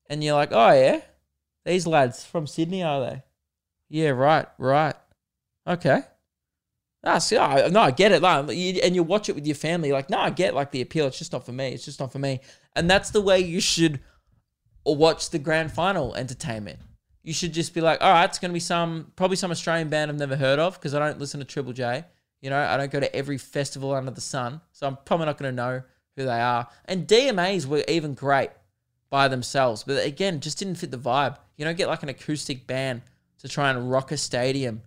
and 0.07 0.23
you're 0.23 0.35
like, 0.35 0.49
oh, 0.51 0.71
yeah? 0.71 1.01
These 1.65 1.87
lads 1.87 2.23
from 2.23 2.45
Sydney, 2.45 2.83
are 2.83 3.01
they? 3.01 3.23
Yeah, 3.89 4.09
right, 4.09 4.47
right. 4.57 4.95
Okay. 5.67 6.01
Ah, 7.05 7.19
see, 7.19 7.37
oh, 7.37 7.67
no, 7.67 7.81
I 7.81 7.91
get 7.91 8.11
it. 8.11 8.21
Like, 8.21 8.49
and 8.49 8.95
you 8.95 9.03
watch 9.03 9.29
it 9.29 9.35
with 9.35 9.45
your 9.45 9.55
family. 9.55 9.91
Like, 9.91 10.09
no, 10.09 10.17
I 10.17 10.31
get 10.31 10.55
like 10.55 10.71
the 10.71 10.81
appeal. 10.81 11.05
It's 11.05 11.19
just 11.19 11.31
not 11.31 11.45
for 11.45 11.51
me. 11.51 11.69
It's 11.69 11.85
just 11.85 11.99
not 11.99 12.11
for 12.11 12.19
me. 12.19 12.39
And 12.75 12.89
that's 12.89 13.11
the 13.11 13.21
way 13.21 13.39
you 13.39 13.61
should 13.61 13.99
watch 14.85 15.29
the 15.29 15.39
grand 15.39 15.71
final 15.71 16.15
entertainment. 16.15 16.79
You 17.23 17.33
should 17.33 17.53
just 17.53 17.73
be 17.73 17.81
like, 17.81 18.01
all 18.01 18.11
right, 18.11 18.25
it's 18.25 18.39
going 18.39 18.49
to 18.49 18.53
be 18.53 18.59
some, 18.59 19.11
probably 19.15 19.37
some 19.37 19.51
Australian 19.51 19.89
band 19.89 20.09
I've 20.09 20.17
never 20.17 20.35
heard 20.35 20.59
of 20.59 20.75
because 20.75 20.93
I 20.93 20.99
don't 20.99 21.19
listen 21.19 21.39
to 21.39 21.45
Triple 21.45 21.73
J. 21.73 22.05
You 22.41 22.49
know, 22.49 22.59
I 22.59 22.75
don't 22.77 22.91
go 22.91 22.99
to 22.99 23.15
every 23.15 23.37
festival 23.37 23.93
under 23.93 24.11
the 24.11 24.21
sun. 24.21 24.61
So 24.71 24.87
I'm 24.87 24.97
probably 25.05 25.27
not 25.27 25.37
going 25.37 25.51
to 25.51 25.55
know 25.55 25.83
who 26.15 26.25
they 26.25 26.39
are. 26.39 26.67
And 26.85 27.07
DMAs 27.07 27.65
were 27.65 27.83
even 27.87 28.13
great 28.13 28.49
by 29.09 29.27
themselves. 29.27 29.83
But 29.83 30.05
again, 30.05 30.39
just 30.39 30.59
didn't 30.59 30.75
fit 30.75 30.91
the 30.91 30.97
vibe. 30.97 31.37
You 31.55 31.65
don't 31.65 31.77
get 31.77 31.87
like 31.87 32.03
an 32.03 32.09
acoustic 32.09 32.67
band 32.67 33.01
to 33.39 33.47
try 33.47 33.69
and 33.69 33.91
rock 33.91 34.11
a 34.11 34.17
stadium 34.17 34.81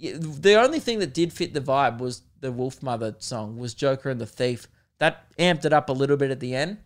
the 0.00 0.54
only 0.54 0.80
thing 0.80 0.98
that 1.00 1.14
did 1.14 1.32
fit 1.32 1.54
the 1.54 1.60
vibe 1.60 1.98
was 1.98 2.22
the 2.40 2.52
Wolfmother 2.52 3.22
song, 3.22 3.56
was 3.58 3.74
Joker 3.74 4.10
and 4.10 4.20
the 4.20 4.26
Thief. 4.26 4.66
That 4.98 5.34
amped 5.36 5.64
it 5.64 5.72
up 5.72 5.88
a 5.88 5.92
little 5.94 6.16
bit 6.16 6.30
at 6.30 6.40
the 6.40 6.54
end. 6.54 6.78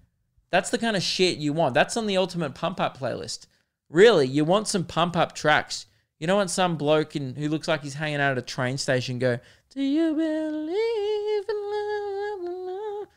That's 0.50 0.70
the 0.70 0.78
kind 0.78 0.96
of 0.96 1.02
shit 1.02 1.38
you 1.38 1.52
want. 1.52 1.74
That's 1.74 1.96
on 1.96 2.06
the 2.06 2.16
ultimate 2.16 2.54
pump 2.54 2.80
up 2.80 2.98
playlist. 2.98 3.46
Really, 3.88 4.26
you 4.26 4.44
want 4.44 4.68
some 4.68 4.84
pump 4.84 5.16
up 5.16 5.34
tracks. 5.34 5.86
You 6.18 6.26
don't 6.26 6.36
want 6.36 6.50
some 6.50 6.76
bloke 6.76 7.16
in, 7.16 7.34
who 7.34 7.48
looks 7.48 7.68
like 7.68 7.82
he's 7.82 7.94
hanging 7.94 8.20
out 8.20 8.32
at 8.32 8.38
a 8.38 8.42
train 8.42 8.78
station 8.78 9.18
go, 9.18 9.38
Do 9.74 9.82
you 9.82 10.14
believe 10.14 11.44
in 11.48 11.56
love? 11.56 13.08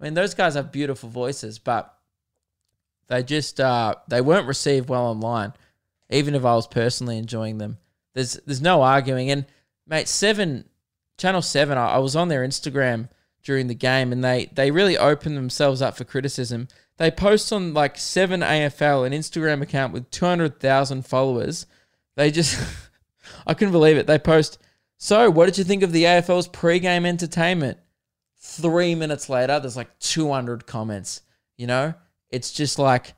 I 0.00 0.04
mean, 0.04 0.14
those 0.14 0.34
guys 0.34 0.54
have 0.54 0.70
beautiful 0.70 1.08
voices, 1.08 1.58
but 1.58 1.96
they 3.08 3.22
just 3.22 3.60
uh, 3.60 3.94
they 4.08 4.20
weren't 4.20 4.46
received 4.46 4.88
well 4.88 5.06
online, 5.06 5.54
even 6.10 6.34
if 6.34 6.44
I 6.44 6.54
was 6.54 6.66
personally 6.66 7.18
enjoying 7.18 7.58
them. 7.58 7.78
There's 8.16 8.40
there's 8.46 8.62
no 8.62 8.80
arguing. 8.80 9.30
And 9.30 9.44
mate, 9.86 10.08
seven 10.08 10.64
Channel 11.18 11.42
Seven, 11.42 11.76
I, 11.76 11.90
I 11.92 11.98
was 11.98 12.16
on 12.16 12.28
their 12.28 12.46
Instagram 12.46 13.10
during 13.42 13.66
the 13.66 13.74
game, 13.74 14.10
and 14.10 14.24
they 14.24 14.50
they 14.54 14.70
really 14.70 14.96
opened 14.96 15.36
themselves 15.36 15.82
up 15.82 15.98
for 15.98 16.04
criticism. 16.04 16.68
They 16.96 17.10
post 17.10 17.52
on 17.52 17.74
like 17.74 17.98
Seven 17.98 18.40
AFL, 18.40 19.06
an 19.06 19.12
Instagram 19.12 19.60
account 19.60 19.92
with 19.92 20.10
two 20.10 20.24
hundred 20.24 20.58
thousand 20.60 21.04
followers. 21.04 21.66
They 22.16 22.30
just 22.30 22.58
I 23.46 23.52
couldn't 23.52 23.72
believe 23.72 23.98
it. 23.98 24.06
They 24.06 24.18
post. 24.18 24.58
So, 24.96 25.28
what 25.28 25.44
did 25.44 25.58
you 25.58 25.64
think 25.64 25.82
of 25.82 25.92
the 25.92 26.04
AFL's 26.04 26.48
pre-game 26.48 27.04
entertainment? 27.04 27.76
Three 28.40 28.94
minutes 28.94 29.28
later, 29.28 29.60
there's 29.60 29.76
like 29.76 29.98
200 29.98 30.66
comments. 30.66 31.20
You 31.58 31.66
know, 31.66 31.92
it's 32.30 32.50
just 32.50 32.78
like, 32.78 33.12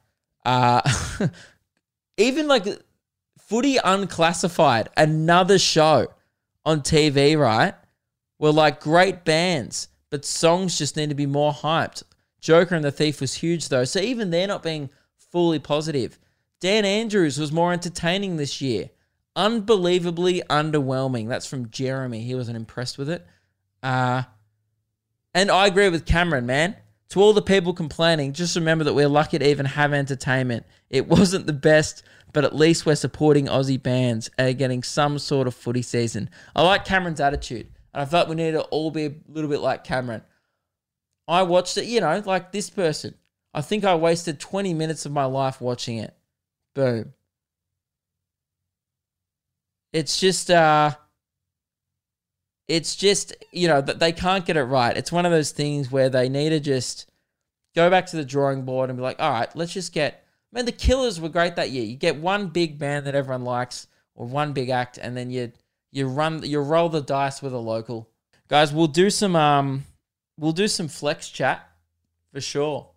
uh, 0.45 0.81
even 2.17 2.49
like 2.49 2.67
Footy 3.49 3.79
Unclassified, 3.83 4.91
another 4.95 5.59
show 5.59 6.09
on 6.67 6.83
TV, 6.83 7.39
right? 7.39 7.73
Were 8.39 8.53
like 8.53 8.79
great 8.79 9.25
bands, 9.25 9.89
but 10.11 10.27
songs 10.27 10.77
just 10.77 10.99
need 10.99 11.09
to 11.09 11.15
be 11.15 11.25
more 11.25 11.55
hyped. 11.55 12.03
Joker 12.43 12.75
and 12.75 12.85
the 12.85 12.93
Thief 12.93 13.23
was 13.23 13.33
huge 13.37 13.71
though, 13.71 13.87
so 13.87 14.01
even 14.01 14.29
they're 14.29 14.47
not 14.47 14.63
being 14.63 14.91
fully 15.17 15.59
positive. 15.59 16.19
Dan 16.61 16.85
Andrews 16.85 17.39
was 17.39 17.51
more 17.51 17.73
entertaining 17.73 18.37
this 18.37 18.61
year. 18.61 18.91
Unbelievably 19.35 20.43
underwhelming. 20.51 21.27
That's 21.27 21.47
from 21.47 21.71
Jeremy. 21.71 22.21
He 22.21 22.35
wasn't 22.35 22.59
impressed 22.59 22.99
with 22.99 23.09
it. 23.09 23.27
Uh, 23.83 24.25
and 25.33 25.51
I 25.51 25.69
agree 25.69 25.89
with 25.89 26.05
Cameron, 26.05 26.45
man. 26.45 26.77
To 27.11 27.21
all 27.21 27.33
the 27.33 27.43
people 27.43 27.73
complaining, 27.73 28.35
just 28.35 28.55
remember 28.55 28.85
that 28.85 28.95
we're 28.95 29.09
lucky 29.09 29.39
to 29.39 29.49
even 29.49 29.65
have 29.65 29.95
entertainment. 29.95 30.67
It 30.91 31.09
wasn't 31.09 31.47
the 31.47 31.55
best, 31.55 32.03
but 32.33 32.45
at 32.45 32.55
least 32.55 32.85
we're 32.85 32.97
supporting 32.97 33.47
Aussie 33.47 33.83
bands 33.83 34.31
and 34.37 34.59
getting 34.59 34.83
some 34.83 35.19
sort 35.19 35.47
of 35.47 35.55
footy 35.55 35.83
season. 35.83 36.29
I 36.55 36.63
like 36.63 36.85
Cameron's 36.85 37.21
attitude, 37.21 37.69
and 37.95 38.03
I 38.03 38.05
felt 38.05 38.29
we 38.29 38.35
need 38.35 38.53
to 38.53 38.63
all 38.65 38.91
be 38.91 39.07
a 39.07 39.15
little 39.29 39.49
bit 39.49 39.61
like 39.61 39.85
Cameron. 39.85 40.23
I 41.27 41.43
watched 41.43 41.79
it, 41.79 41.87
you 41.87 42.01
know, 42.01 42.23
like 42.27 42.53
this 42.53 42.69
person. 42.69 43.15
I 43.55 43.63
think 43.63 43.85
I 43.85 43.95
wasted 43.95 44.39
20 44.39 44.75
minutes 44.75 45.07
of 45.07 45.13
my 45.13 45.25
life 45.25 45.61
watching 45.61 45.99
it. 45.99 46.15
Boom. 46.75 47.15
It's 49.93 50.21
just 50.21 50.51
uh 50.51 50.95
it's 52.69 52.95
just 52.95 53.35
you 53.51 53.67
know 53.67 53.81
they 53.81 54.13
can't 54.13 54.47
get 54.47 54.57
it 54.57 54.65
right. 54.65 54.97
It's 54.97 55.11
one 55.11 55.27
of 55.27 55.33
those 55.33 55.51
things 55.51 55.91
where 55.91 56.11
they 56.11 56.29
need 56.29 56.51
to 56.51 56.61
just 56.61 57.11
go 57.75 57.91
back 57.91 58.07
to 58.07 58.17
the 58.17 58.25
drawing 58.25 58.63
board 58.63 58.91
and 58.91 58.97
be 58.97 59.03
like, 59.03 59.21
all 59.21 59.33
right, 59.33 59.55
let's 59.57 59.73
just 59.73 59.93
get. 59.93 60.25
Man, 60.51 60.65
the 60.65 60.73
Killers 60.73 61.21
were 61.21 61.29
great 61.29 61.57
that 61.57 61.71
year. 61.71 61.85
You 61.85 61.97
get 61.97 62.17
one 62.17 62.49
big 62.49 62.79
band 62.79 63.07
that 63.07 63.15
everyone 63.15 63.45
likes, 63.45 63.87
or 64.15 64.27
one 64.27 64.53
big 64.53 64.71
act, 64.71 64.99
and 64.99 65.17
then 65.17 65.31
you 65.31 65.53
you 65.91 66.07
run 66.07 66.43
you 66.43 66.61
roll 66.61 66.89
the 66.89 67.01
dice 67.01 67.43
with 67.43 67.53
a 67.53 67.59
local. 67.59 68.09
Guys, 68.49 68.73
we'll 68.73 68.87
do 68.87 69.11
some 69.11 69.35
um 69.37 69.85
we'll 70.39 70.53
do 70.53 70.69
some 70.69 70.89
flex 70.89 71.29
chat 71.29 71.69
for 72.33 72.41
sure. 72.41 72.91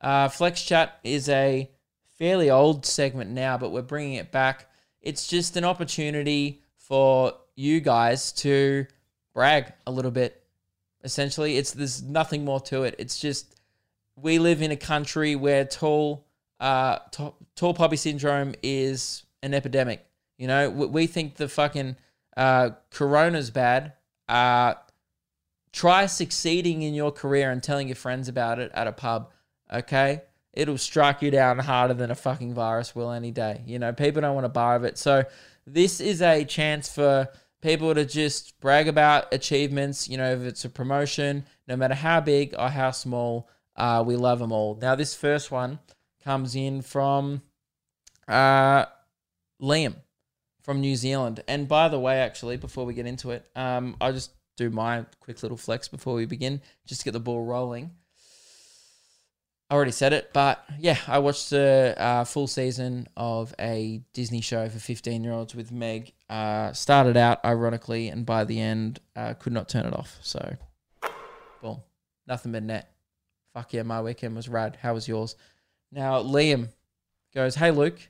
Uh, 0.00 0.28
flex 0.28 0.62
chat 0.62 0.98
is 1.02 1.28
a 1.30 1.70
fairly 2.18 2.50
old 2.50 2.84
segment 2.84 3.30
now, 3.30 3.56
but 3.56 3.70
we're 3.70 3.82
bringing 3.82 4.14
it 4.14 4.30
back. 4.30 4.68
It's 5.00 5.26
just 5.26 5.56
an 5.56 5.64
opportunity 5.64 6.62
for 6.76 7.34
you 7.56 7.80
guys 7.80 8.32
to 8.32 8.86
brag 9.34 9.72
a 9.86 9.90
little 9.90 10.10
bit. 10.10 10.42
Essentially, 11.02 11.58
it's 11.58 11.72
there's 11.72 12.02
nothing 12.02 12.44
more 12.44 12.60
to 12.60 12.84
it. 12.84 12.94
It's 12.98 13.18
just 13.18 13.60
we 14.16 14.38
live 14.38 14.62
in 14.62 14.70
a 14.70 14.76
country 14.76 15.36
where 15.36 15.64
tall 15.64 16.24
uh 16.60 17.00
tall, 17.10 17.36
tall 17.56 17.74
poppy 17.74 17.96
syndrome 17.96 18.54
is 18.62 19.24
an 19.42 19.52
epidemic. 19.52 20.06
You 20.38 20.48
know, 20.48 20.70
we, 20.70 20.86
we 20.86 21.06
think 21.06 21.36
the 21.36 21.48
fucking 21.48 21.96
uh, 22.36 22.70
corona's 22.90 23.50
bad. 23.50 23.92
Uh, 24.28 24.74
try 25.72 26.06
succeeding 26.06 26.82
in 26.82 26.94
your 26.94 27.12
career 27.12 27.50
and 27.50 27.62
telling 27.62 27.88
your 27.88 27.96
friends 27.96 28.28
about 28.28 28.58
it 28.58 28.70
at 28.74 28.86
a 28.86 28.92
pub. 28.92 29.30
Okay, 29.72 30.22
it'll 30.52 30.78
strike 30.78 31.22
you 31.22 31.30
down 31.30 31.58
harder 31.58 31.94
than 31.94 32.10
a 32.10 32.14
fucking 32.14 32.54
virus 32.54 32.94
will 32.94 33.10
any 33.10 33.30
day. 33.30 33.62
You 33.66 33.78
know, 33.78 33.92
people 33.92 34.22
don't 34.22 34.34
want 34.34 34.46
a 34.46 34.50
bar 34.50 34.76
of 34.76 34.84
it. 34.84 34.98
So 34.98 35.24
this 35.66 36.00
is 36.00 36.22
a 36.22 36.44
chance 36.44 36.92
for 36.92 37.28
people 37.64 37.94
to 37.94 38.04
just 38.04 38.60
brag 38.60 38.86
about 38.86 39.32
achievements. 39.32 40.08
You 40.08 40.18
know, 40.18 40.32
if 40.32 40.42
it's 40.42 40.64
a 40.64 40.68
promotion, 40.68 41.44
no 41.66 41.76
matter 41.76 41.94
how 41.94 42.20
big 42.20 42.54
or 42.56 42.68
how 42.68 42.90
small, 42.90 43.48
uh, 43.74 44.04
we 44.06 44.14
love 44.16 44.38
them 44.38 44.52
all. 44.52 44.78
Now, 44.80 44.94
this 44.94 45.14
first 45.14 45.50
one 45.50 45.80
comes 46.22 46.54
in 46.54 46.82
from 46.82 47.42
uh, 48.28 48.84
Liam 49.60 49.96
from 50.62 50.80
New 50.80 50.94
Zealand. 50.94 51.42
And 51.48 51.66
by 51.66 51.88
the 51.88 51.98
way, 51.98 52.20
actually, 52.20 52.58
before 52.58 52.84
we 52.84 52.94
get 52.94 53.06
into 53.06 53.30
it, 53.30 53.48
um, 53.56 53.96
I'll 54.00 54.12
just 54.12 54.32
do 54.56 54.70
my 54.70 55.06
quick 55.20 55.42
little 55.42 55.56
flex 55.56 55.88
before 55.88 56.14
we 56.14 56.26
begin, 56.26 56.60
just 56.86 57.00
to 57.00 57.04
get 57.06 57.12
the 57.12 57.20
ball 57.20 57.44
rolling. 57.44 57.90
I 59.70 59.74
already 59.74 59.92
said 59.92 60.12
it, 60.12 60.30
but 60.32 60.62
yeah, 60.78 60.98
I 61.06 61.18
watched 61.20 61.50
the 61.50 61.94
uh, 61.96 62.24
full 62.24 62.46
season 62.46 63.08
of 63.16 63.54
a 63.58 64.02
Disney 64.12 64.42
show 64.42 64.68
for 64.68 64.78
15 64.78 65.24
year 65.24 65.32
olds 65.32 65.54
with 65.54 65.72
Meg. 65.72 66.12
Uh, 66.28 66.72
started 66.72 67.16
out 67.16 67.42
ironically, 67.44 68.08
and 68.08 68.26
by 68.26 68.44
the 68.44 68.60
end, 68.60 69.00
uh, 69.16 69.34
could 69.34 69.52
not 69.52 69.68
turn 69.68 69.86
it 69.86 69.94
off. 69.94 70.18
So, 70.20 70.56
boom, 71.62 71.80
nothing 72.26 72.52
but 72.52 72.62
net. 72.62 72.90
Fuck 73.54 73.72
yeah, 73.72 73.84
my 73.84 74.02
weekend 74.02 74.36
was 74.36 74.48
rad. 74.48 74.78
How 74.82 74.92
was 74.92 75.08
yours? 75.08 75.34
Now, 75.90 76.22
Liam 76.22 76.68
goes, 77.34 77.54
Hey, 77.54 77.70
Luke, 77.70 78.00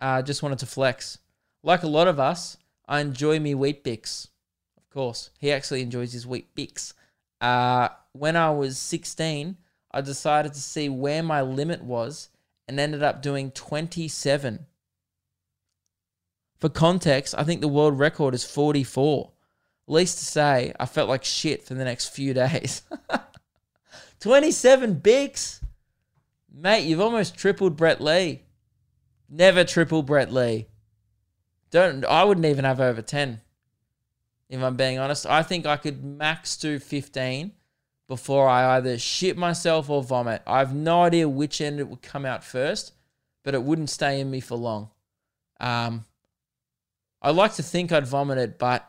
uh, 0.00 0.22
just 0.22 0.42
wanted 0.42 0.58
to 0.60 0.66
flex. 0.66 1.18
Like 1.62 1.82
a 1.82 1.88
lot 1.88 2.08
of 2.08 2.18
us, 2.18 2.56
I 2.88 3.00
enjoy 3.00 3.38
me 3.38 3.54
Weet-Bix. 3.54 4.28
Of 4.76 4.88
course, 4.90 5.30
he 5.38 5.52
actually 5.52 5.82
enjoys 5.82 6.12
his 6.12 6.26
Weet-Bix. 6.26 6.94
Uh, 7.40 7.88
when 8.12 8.36
I 8.36 8.50
was 8.50 8.78
16, 8.78 9.56
I 9.96 10.02
decided 10.02 10.52
to 10.52 10.60
see 10.60 10.90
where 10.90 11.22
my 11.22 11.40
limit 11.40 11.82
was 11.82 12.28
and 12.68 12.78
ended 12.78 13.02
up 13.02 13.22
doing 13.22 13.50
27. 13.50 14.66
For 16.58 16.68
context, 16.68 17.34
I 17.38 17.44
think 17.44 17.62
the 17.62 17.68
world 17.68 17.98
record 17.98 18.34
is 18.34 18.44
44. 18.44 19.30
Least 19.86 20.18
to 20.18 20.24
say, 20.26 20.74
I 20.78 20.84
felt 20.84 21.08
like 21.08 21.24
shit 21.24 21.64
for 21.64 21.72
the 21.72 21.84
next 21.84 22.08
few 22.08 22.34
days. 22.34 22.82
27 24.20 24.98
bigs? 24.98 25.62
Mate, 26.52 26.84
you've 26.84 27.00
almost 27.00 27.34
tripled 27.34 27.78
Brett 27.78 27.98
Lee. 27.98 28.42
Never 29.30 29.64
triple 29.64 30.02
Brett 30.02 30.30
Lee. 30.30 30.66
Don't 31.70 32.04
I 32.04 32.22
wouldn't 32.24 32.44
even 32.44 32.66
have 32.66 32.82
over 32.82 33.00
10. 33.00 33.40
If 34.50 34.62
I'm 34.62 34.76
being 34.76 34.98
honest, 34.98 35.24
I 35.24 35.42
think 35.42 35.64
I 35.64 35.78
could 35.78 36.04
max 36.04 36.54
do 36.58 36.78
15 36.78 37.52
before 38.08 38.48
I 38.48 38.76
either 38.76 38.98
shit 38.98 39.36
myself 39.36 39.90
or 39.90 40.02
vomit. 40.02 40.42
I 40.46 40.58
have 40.58 40.74
no 40.74 41.02
idea 41.02 41.28
which 41.28 41.60
end 41.60 41.80
it 41.80 41.88
would 41.88 42.02
come 42.02 42.24
out 42.24 42.44
first, 42.44 42.92
but 43.42 43.54
it 43.54 43.62
wouldn't 43.62 43.90
stay 43.90 44.20
in 44.20 44.30
me 44.30 44.40
for 44.40 44.56
long. 44.56 44.90
Um, 45.58 46.04
I 47.20 47.30
like 47.30 47.54
to 47.54 47.62
think 47.62 47.90
I'd 47.90 48.06
vomit 48.06 48.38
it, 48.38 48.58
but 48.58 48.88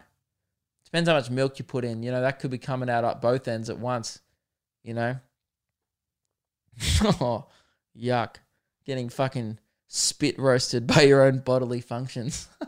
depends 0.85 1.09
how 1.09 1.15
much 1.15 1.29
milk 1.29 1.59
you 1.59 1.65
put 1.65 1.83
in. 1.83 2.03
You 2.03 2.11
know, 2.11 2.21
that 2.21 2.39
could 2.39 2.51
be 2.51 2.57
coming 2.57 2.89
out 2.89 3.03
at 3.03 3.21
both 3.21 3.47
ends 3.47 3.69
at 3.69 3.79
once. 3.79 4.19
You 4.83 4.93
know? 4.93 5.17
oh, 7.03 7.47
yuck. 7.97 8.35
Getting 8.85 9.09
fucking 9.09 9.59
spit 9.87 10.37
roasted 10.37 10.87
by 10.87 11.01
your 11.01 11.23
own 11.23 11.39
bodily 11.39 11.81
functions. 11.81 12.47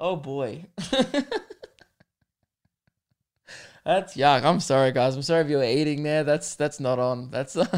oh 0.00 0.16
boy. 0.16 0.64
that's 3.84 4.16
yuck. 4.16 4.44
I'm 4.44 4.60
sorry 4.60 4.92
guys. 4.92 5.16
I'm 5.16 5.22
sorry 5.22 5.42
if 5.42 5.50
you 5.50 5.56
were 5.58 5.64
eating 5.64 6.02
there. 6.02 6.24
That's 6.24 6.54
that's 6.56 6.80
not 6.80 6.98
on. 6.98 7.30
That's 7.30 7.56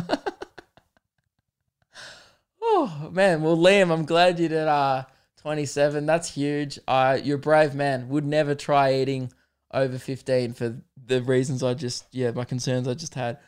Oh 2.65 3.11
man, 3.12 3.43
well 3.43 3.57
Liam, 3.57 3.91
I'm 3.93 4.05
glad 4.05 4.38
you 4.38 4.49
did 4.49 4.69
uh 4.69 5.05
27. 5.43 6.07
That's 6.07 6.35
huge. 6.35 6.79
Uh 6.87 7.19
you're 7.23 7.37
a 7.37 7.41
brave 7.41 7.75
man. 7.75 8.09
Would 8.09 8.25
never 8.25 8.55
try 8.55 8.95
eating 8.95 9.33
over 9.73 9.99
15 9.99 10.53
for 10.53 10.81
the 11.05 11.23
reasons 11.23 11.62
I 11.62 11.75
just 11.75 12.07
yeah, 12.12 12.31
my 12.31 12.45
concerns 12.45 12.88
I 12.88 12.95
just 12.95 13.15
had. 13.15 13.38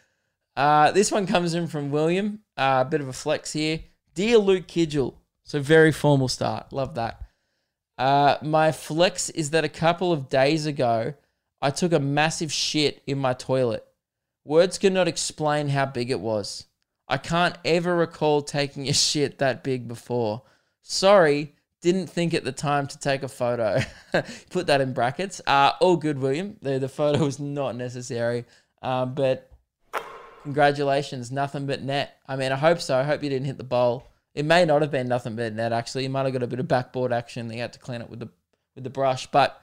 Uh, 0.57 0.93
this 0.93 1.11
one 1.11 1.27
comes 1.27 1.55
in 1.55 1.67
from 1.67 1.91
William. 1.91 2.41
A 2.57 2.63
uh, 2.63 2.85
bit 2.85 3.01
of 3.01 3.09
a 3.09 3.13
flex 3.13 3.53
here. 3.53 3.81
Dear 4.15 4.39
Luke 4.39 4.67
Kidgell. 4.67 5.15
So 5.45 5.61
very 5.61 5.93
formal 5.93 6.29
start. 6.29 6.73
Love 6.73 6.95
that. 6.95 7.21
Uh, 7.99 8.37
my 8.43 8.73
flex 8.73 9.31
is 9.31 9.51
that 9.51 9.65
a 9.65 9.69
couple 9.69 10.13
of 10.13 10.29
days 10.29 10.67
ago, 10.67 11.15
I 11.65 11.71
took 11.71 11.93
a 11.93 11.99
massive 11.99 12.53
shit 12.53 13.03
in 13.07 13.19
my 13.19 13.33
toilet. 13.33 13.85
Words 14.45 14.79
cannot 14.79 15.09
explain 15.09 15.69
how 15.69 15.87
big 15.87 16.11
it 16.11 16.21
was. 16.21 16.67
I 17.09 17.17
can't 17.17 17.57
ever 17.65 17.97
recall 17.97 18.43
taking 18.43 18.89
a 18.89 18.93
shit 19.09 19.39
that 19.39 19.65
big 19.65 19.89
before. 19.89 20.43
Sorry, 20.83 21.55
didn't 21.81 22.09
think 22.09 22.35
at 22.35 22.45
the 22.45 22.53
time 22.53 22.87
to 22.89 22.99
take 22.99 23.23
a 23.23 23.29
photo. 23.29 23.81
Put 24.51 24.67
that 24.67 24.81
in 24.81 24.93
brackets. 24.93 25.41
Uh, 25.47 25.73
all 25.81 25.97
good, 25.97 26.19
William. 26.19 26.57
The, 26.63 26.79
the 26.79 26.89
photo 26.89 27.25
was 27.25 27.41
not 27.41 27.77
necessary. 27.77 28.45
Uh, 28.83 29.07
but 29.07 29.51
Congratulations, 30.45 31.33
nothing 31.33 31.65
but 31.65 31.83
net. 31.83 32.19
I 32.29 32.37
mean, 32.37 32.53
I 32.53 32.57
hope 32.57 32.79
so. 32.79 32.99
I 32.99 33.03
hope 33.03 33.23
you 33.23 33.31
didn't 33.31 33.47
hit 33.47 33.57
the 33.57 33.65
bowl. 33.65 34.07
It 34.35 34.45
may 34.45 34.67
not 34.67 34.83
have 34.83 34.91
been 34.91 35.09
nothing 35.09 35.37
but 35.37 35.55
net. 35.55 35.73
Actually, 35.73 36.03
you 36.03 36.11
might 36.11 36.25
have 36.25 36.35
got 36.35 36.43
a 36.43 36.47
bit 36.47 36.61
of 36.61 36.69
backboard 36.69 37.15
action. 37.15 37.49
They 37.49 37.57
had 37.57 37.73
to 37.73 37.79
clean 37.79 38.03
it 38.03 38.11
with 38.11 38.21
the 38.21 38.29
with 38.75 38.85
the 38.85 38.91
brush. 38.91 39.27
But 39.27 39.59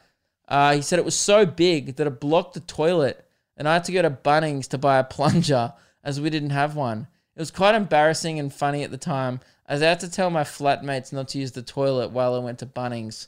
uh, 0.52 0.74
he 0.74 0.82
said 0.82 1.00
it 1.00 1.06
was 1.06 1.18
so 1.18 1.46
big 1.46 1.96
that 1.96 2.06
it 2.06 2.20
blocked 2.20 2.56
the 2.56 2.60
toilet, 2.60 3.26
and 3.56 3.70
I 3.70 3.74
had 3.76 3.86
to 3.86 3.94
go 3.94 4.02
to 4.02 4.10
Bunnings 4.10 4.68
to 4.68 4.78
buy 4.78 5.00
a 5.00 5.04
plunger 5.06 5.74
as 6.04 6.20
we 6.20 6.30
didn't 6.30 6.50
have 6.50 6.76
one. 6.76 7.08
It 7.38 7.40
was 7.40 7.52
quite 7.52 7.74
embarrassing 7.74 8.38
and 8.38 8.54
funny 8.54 8.84
at 8.84 8.92
the 8.92 8.98
time, 8.98 9.40
as 9.66 9.82
I 9.82 9.88
had 9.88 10.02
to 10.02 10.12
tell 10.12 10.30
my 10.30 10.44
flatmates 10.44 11.14
not 11.14 11.30
to 11.30 11.40
use 11.40 11.54
the 11.54 11.62
toilet 11.62 12.12
while 12.12 12.36
I 12.36 12.40
went 12.40 12.60
to 12.60 12.66
Bunnings. 12.66 13.28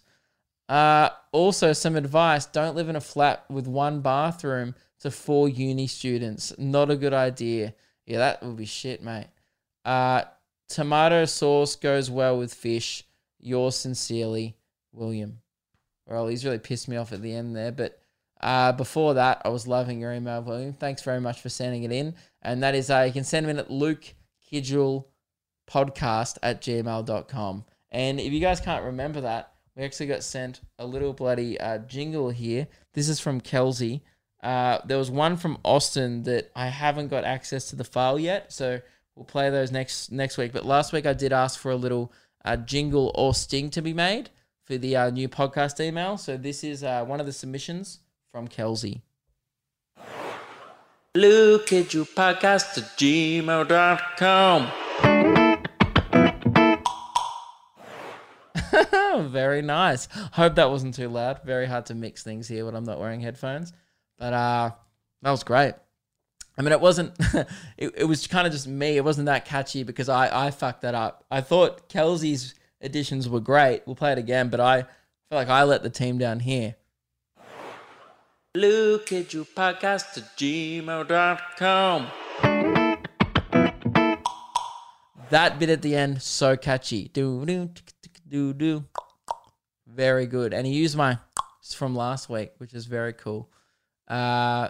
Uh, 0.68 1.12
also, 1.32 1.72
some 1.72 1.96
advice: 1.96 2.46
don't 2.46 2.76
live 2.76 2.90
in 2.90 2.98
a 2.98 3.02
flat 3.02 3.46
with 3.50 3.68
one 3.68 4.02
bathroom 4.02 4.76
to 5.00 5.10
four 5.10 5.48
uni 5.48 5.88
students. 5.88 6.54
Not 6.58 6.92
a 6.92 6.98
good 6.98 7.14
idea. 7.14 7.74
Yeah, 8.06 8.18
that 8.18 8.44
would 8.44 8.58
be 8.58 8.66
shit, 8.66 9.02
mate. 9.02 9.28
Uh, 9.86 10.24
tomato 10.68 11.24
sauce 11.24 11.78
goes 11.78 12.12
well 12.12 12.38
with 12.38 12.54
fish. 12.54 13.06
Yours 13.40 13.78
sincerely, 13.78 14.58
William. 14.92 15.40
Well, 16.08 16.28
he's 16.28 16.46
really 16.46 16.60
pissed 16.60 16.88
me 16.88 16.98
off 16.98 17.14
at 17.14 17.22
the 17.22 17.34
end 17.34 17.56
there, 17.56 17.72
but 17.72 18.00
uh, 18.44 18.74
before 18.74 19.14
that, 19.14 19.42
I 19.46 19.50
was 19.50 19.68
loving 19.68 20.02
your 20.02 20.12
email, 20.12 20.42
William. 20.42 20.74
Thanks 20.74 21.02
very 21.02 21.22
much 21.22 21.40
for 21.40 21.48
sending 21.48 21.84
it 21.84 21.94
in. 21.94 22.16
And 22.42 22.62
that 22.62 22.76
is, 22.76 22.90
uh, 22.90 23.04
you 23.08 23.14
can 23.14 23.24
send 23.24 23.46
them 23.46 23.58
in 23.58 23.60
at 23.60 23.72
podcast 25.66 26.38
at 26.44 26.62
gmail.com. 26.62 27.66
And 27.92 28.20
if 28.20 28.34
you 28.34 28.42
guys 28.42 28.60
can't 28.60 28.84
remember 28.84 29.22
that, 29.22 29.54
we 29.78 29.84
actually 29.84 30.08
got 30.08 30.24
sent 30.24 30.60
a 30.78 30.86
little 30.86 31.14
bloody 31.14 31.60
uh, 31.60 31.80
jingle 31.80 32.30
here. 32.32 32.68
This 32.94 33.08
is 33.08 33.20
from 33.20 33.40
Kelsey. 33.40 34.04
Uh, 34.44 34.80
there 34.86 34.98
was 34.98 35.10
one 35.10 35.38
from 35.38 35.58
Austin 35.64 36.24
that 36.24 36.52
I 36.54 36.68
haven't 36.68 37.08
got 37.08 37.24
access 37.24 37.70
to 37.70 37.78
the 37.78 37.86
file 37.86 38.20
yet, 38.20 38.52
so 38.52 38.82
we'll 39.16 39.26
play 39.26 39.50
those 39.50 39.72
next 39.72 40.12
next 40.12 40.38
week. 40.38 40.52
But 40.52 40.66
last 40.66 40.92
week 40.92 41.06
I 41.06 41.14
did 41.14 41.32
ask 41.32 41.58
for 41.58 41.72
a 41.72 41.78
little 41.78 42.12
uh, 42.44 42.58
jingle 42.58 43.12
or 43.16 43.34
sting 43.34 43.70
to 43.70 43.82
be 43.82 43.94
made 43.94 44.30
for 44.64 44.78
the 44.78 44.96
uh, 44.96 45.10
new 45.10 45.28
podcast 45.28 45.80
email. 45.80 46.18
So 46.18 46.38
this 46.38 46.64
is 46.64 46.84
uh, 46.84 47.04
one 47.06 47.20
of 47.20 47.26
the 47.26 47.34
submissions 47.34 48.00
from 48.32 48.48
Kelsey. 48.48 49.02
Look 51.16 51.72
at 51.72 51.94
your 51.94 52.06
podcast 52.06 52.78
at 52.78 52.98
gmail.com. 52.98 54.72
Very 59.32 59.62
nice. 59.62 60.08
Hope 60.32 60.56
that 60.56 60.72
wasn't 60.72 60.96
too 60.96 61.10
loud. 61.10 61.44
Very 61.44 61.68
hard 61.68 61.86
to 61.88 61.94
mix 61.94 62.24
things 62.24 62.48
here 62.48 62.66
when 62.66 62.74
I'm 62.76 62.84
not 62.84 63.00
wearing 63.00 63.22
headphones. 63.22 63.74
But 64.18 64.34
uh, 64.34 64.72
that 65.22 65.30
was 65.30 65.44
great. 65.44 65.76
I 66.58 66.62
mean, 66.62 66.72
it 66.72 66.82
wasn't. 66.82 67.14
it, 67.78 67.94
it 67.96 68.08
was 68.08 68.26
kind 68.26 68.48
of 68.48 68.54
just 68.54 68.68
me. 68.68 68.98
It 68.98 69.04
wasn't 69.04 69.26
that 69.28 69.46
catchy 69.46 69.84
because 69.84 70.10
I 70.10 70.48
I 70.48 70.52
fucked 70.52 70.82
that 70.82 70.96
up. 70.96 71.26
I 71.30 71.42
thought 71.42 71.90
Kelsey's 71.90 72.56
additions 72.84 73.28
were 73.28 73.40
great. 73.40 73.82
We'll 73.86 73.96
play 73.96 74.12
it 74.12 74.18
again, 74.18 74.50
but 74.50 74.60
I 74.60 74.82
feel 74.82 74.90
like 75.32 75.50
I 75.50 75.64
let 75.64 75.82
the 75.84 75.90
team 75.90 76.18
down 76.18 76.42
here. 76.42 76.76
Look 78.56 79.12
at 79.12 79.34
your 79.34 79.46
podcast 79.46 80.18
at 80.18 80.38
gmail.com. 80.38 82.08
That 85.32 85.58
bit 85.58 85.70
at 85.70 85.82
the 85.82 85.96
end, 85.96 86.22
so 86.22 86.56
catchy. 86.56 87.08
Do 87.08 87.44
do 87.46 87.72
do 88.30 88.54
do. 88.54 88.86
Very 89.88 90.28
good. 90.28 90.54
And 90.54 90.68
he 90.68 90.74
used 90.74 90.96
my 90.96 91.18
from 91.76 91.96
last 91.96 92.30
week, 92.30 92.52
which 92.60 92.76
is 92.76 92.86
very 92.86 93.14
cool. 93.14 93.50
Uh 94.08 94.70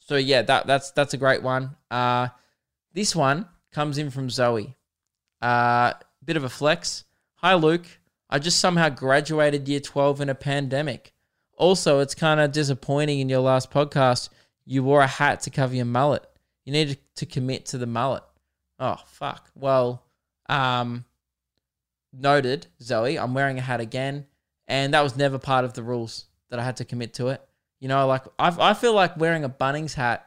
so 0.00 0.16
yeah, 0.16 0.42
that 0.42 0.66
that's 0.66 0.90
that's 0.90 1.14
a 1.14 1.16
great 1.16 1.44
one. 1.44 1.76
Uh 1.92 2.28
this 2.92 3.14
one 3.14 3.46
comes 3.70 3.98
in 3.98 4.10
from 4.10 4.28
Zoe. 4.30 4.76
Uh 5.40 5.92
bit 6.24 6.36
of 6.36 6.42
a 6.42 6.48
flex. 6.48 7.04
Hi 7.44 7.52
Luke. 7.52 7.84
I 8.30 8.38
just 8.38 8.58
somehow 8.58 8.88
graduated 8.88 9.68
year 9.68 9.78
12 9.78 10.22
in 10.22 10.30
a 10.30 10.34
pandemic. 10.34 11.12
Also, 11.58 11.98
it's 12.00 12.14
kind 12.14 12.40
of 12.40 12.52
disappointing 12.52 13.20
in 13.20 13.28
your 13.28 13.40
last 13.40 13.70
podcast, 13.70 14.30
you 14.64 14.82
wore 14.82 15.02
a 15.02 15.06
hat 15.06 15.40
to 15.42 15.50
cover 15.50 15.74
your 15.74 15.84
mullet. 15.84 16.24
You 16.64 16.72
needed 16.72 17.00
to 17.16 17.26
commit 17.26 17.66
to 17.66 17.76
the 17.76 17.86
mullet. 17.86 18.22
Oh, 18.78 18.96
fuck. 19.04 19.50
Well, 19.54 20.06
um, 20.48 21.04
noted, 22.14 22.68
Zoe. 22.80 23.18
I'm 23.18 23.34
wearing 23.34 23.58
a 23.58 23.60
hat 23.60 23.80
again. 23.82 24.24
And 24.66 24.94
that 24.94 25.02
was 25.02 25.14
never 25.14 25.38
part 25.38 25.66
of 25.66 25.74
the 25.74 25.82
rules 25.82 26.24
that 26.48 26.58
I 26.58 26.64
had 26.64 26.78
to 26.78 26.86
commit 26.86 27.12
to 27.12 27.28
it. 27.28 27.46
You 27.78 27.88
know, 27.88 28.06
like, 28.06 28.24
I, 28.38 28.56
I 28.70 28.72
feel 28.72 28.94
like 28.94 29.18
wearing 29.18 29.44
a 29.44 29.50
Bunnings 29.50 29.92
hat 29.92 30.26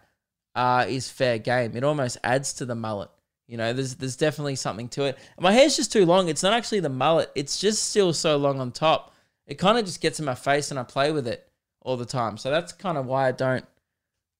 uh, 0.53 0.86
is 0.88 1.09
fair 1.09 1.39
game. 1.39 1.76
It 1.76 1.84
almost 1.84 2.20
adds 2.24 2.53
to 2.53 2.65
the 2.65 2.76
mullet. 2.76 3.09
You 3.48 3.58
know, 3.58 3.74
there's 3.74 3.95
there's 3.95 4.16
definitely 4.16 4.56
something 4.56 4.89
to 4.89 5.06
it. 5.06 5.18
My 5.39 5.52
hair's 5.52 5.76
just 5.76 5.91
too 5.91 6.06
long. 6.06 6.28
It's 6.28 6.43
not 6.43 6.54
actually 6.54 6.82
the 6.82 6.89
mullet. 6.89 7.32
It's 7.36 7.60
just 7.60 7.89
still 7.89 8.14
so 8.14 8.38
long 8.38 8.60
on 8.60 8.72
top. 8.72 9.14
It 9.45 9.56
kind 9.56 9.78
of 9.78 9.86
just 9.86 10.02
gets 10.02 10.20
in 10.20 10.26
my 10.26 10.36
face 10.36 10.70
and 10.72 10.80
I 10.80 10.84
play 10.84 11.12
with 11.12 11.28
it 11.28 11.50
all 11.82 11.95
the 11.95 12.06
time. 12.06 12.38
So 12.38 12.52
that's 12.52 12.74
kind 12.74 12.98
of 12.98 13.06
why 13.06 13.28
I 13.28 13.32
don't. 13.32 13.66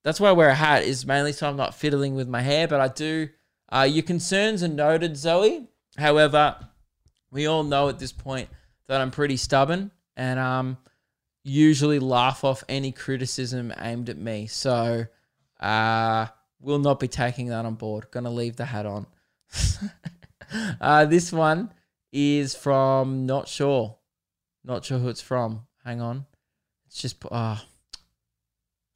That's 0.04 0.20
why 0.20 0.30
I 0.30 0.34
wear 0.34 0.50
a 0.50 0.56
hat 0.56 0.84
is 0.84 1.06
mainly 1.06 1.32
so 1.32 1.48
I'm 1.48 1.56
not 1.56 1.76
fiddling 1.76 2.16
with 2.16 2.28
my 2.28 2.42
hair. 2.42 2.68
But 2.68 2.82
I 2.82 2.88
do. 2.90 3.30
Uh, 3.70 3.88
your 3.90 4.04
concerns 4.04 4.64
are 4.64 4.68
noted, 4.68 5.16
Zoe. 5.18 5.68
However, 5.98 6.56
we 7.32 7.48
all 7.48 7.64
know 7.64 7.90
at 7.90 8.00
this 8.00 8.12
point 8.12 8.50
that 8.88 9.02
I'm 9.02 9.12
pretty 9.12 9.38
stubborn 9.38 9.92
and 10.16 10.40
um 10.40 10.78
usually 11.44 12.00
laugh 12.00 12.44
off 12.44 12.64
any 12.68 12.92
criticism 12.92 13.74
aimed 13.80 14.10
at 14.10 14.18
me. 14.18 14.48
So 14.48 15.06
uh 15.60 16.28
will 16.60 16.80
not 16.80 17.00
be 17.00 17.08
taking 17.08 17.48
that 17.48 17.66
on 17.66 17.76
board. 17.76 18.08
Gonna 18.12 18.32
leave 18.32 18.56
the 18.56 18.66
hat 18.66 18.86
on. 18.86 19.08
uh, 20.82 21.06
this 21.06 21.32
one 21.32 21.72
is 22.12 22.56
from 22.56 23.26
not 23.26 23.48
sure, 23.48 23.98
not 24.64 24.86
sure 24.86 25.00
who 25.00 25.10
it's 25.10 25.22
from. 25.22 25.68
Hang 25.84 26.02
on, 26.02 26.26
it's 26.88 27.02
just 27.02 27.24
ah, 27.32 27.66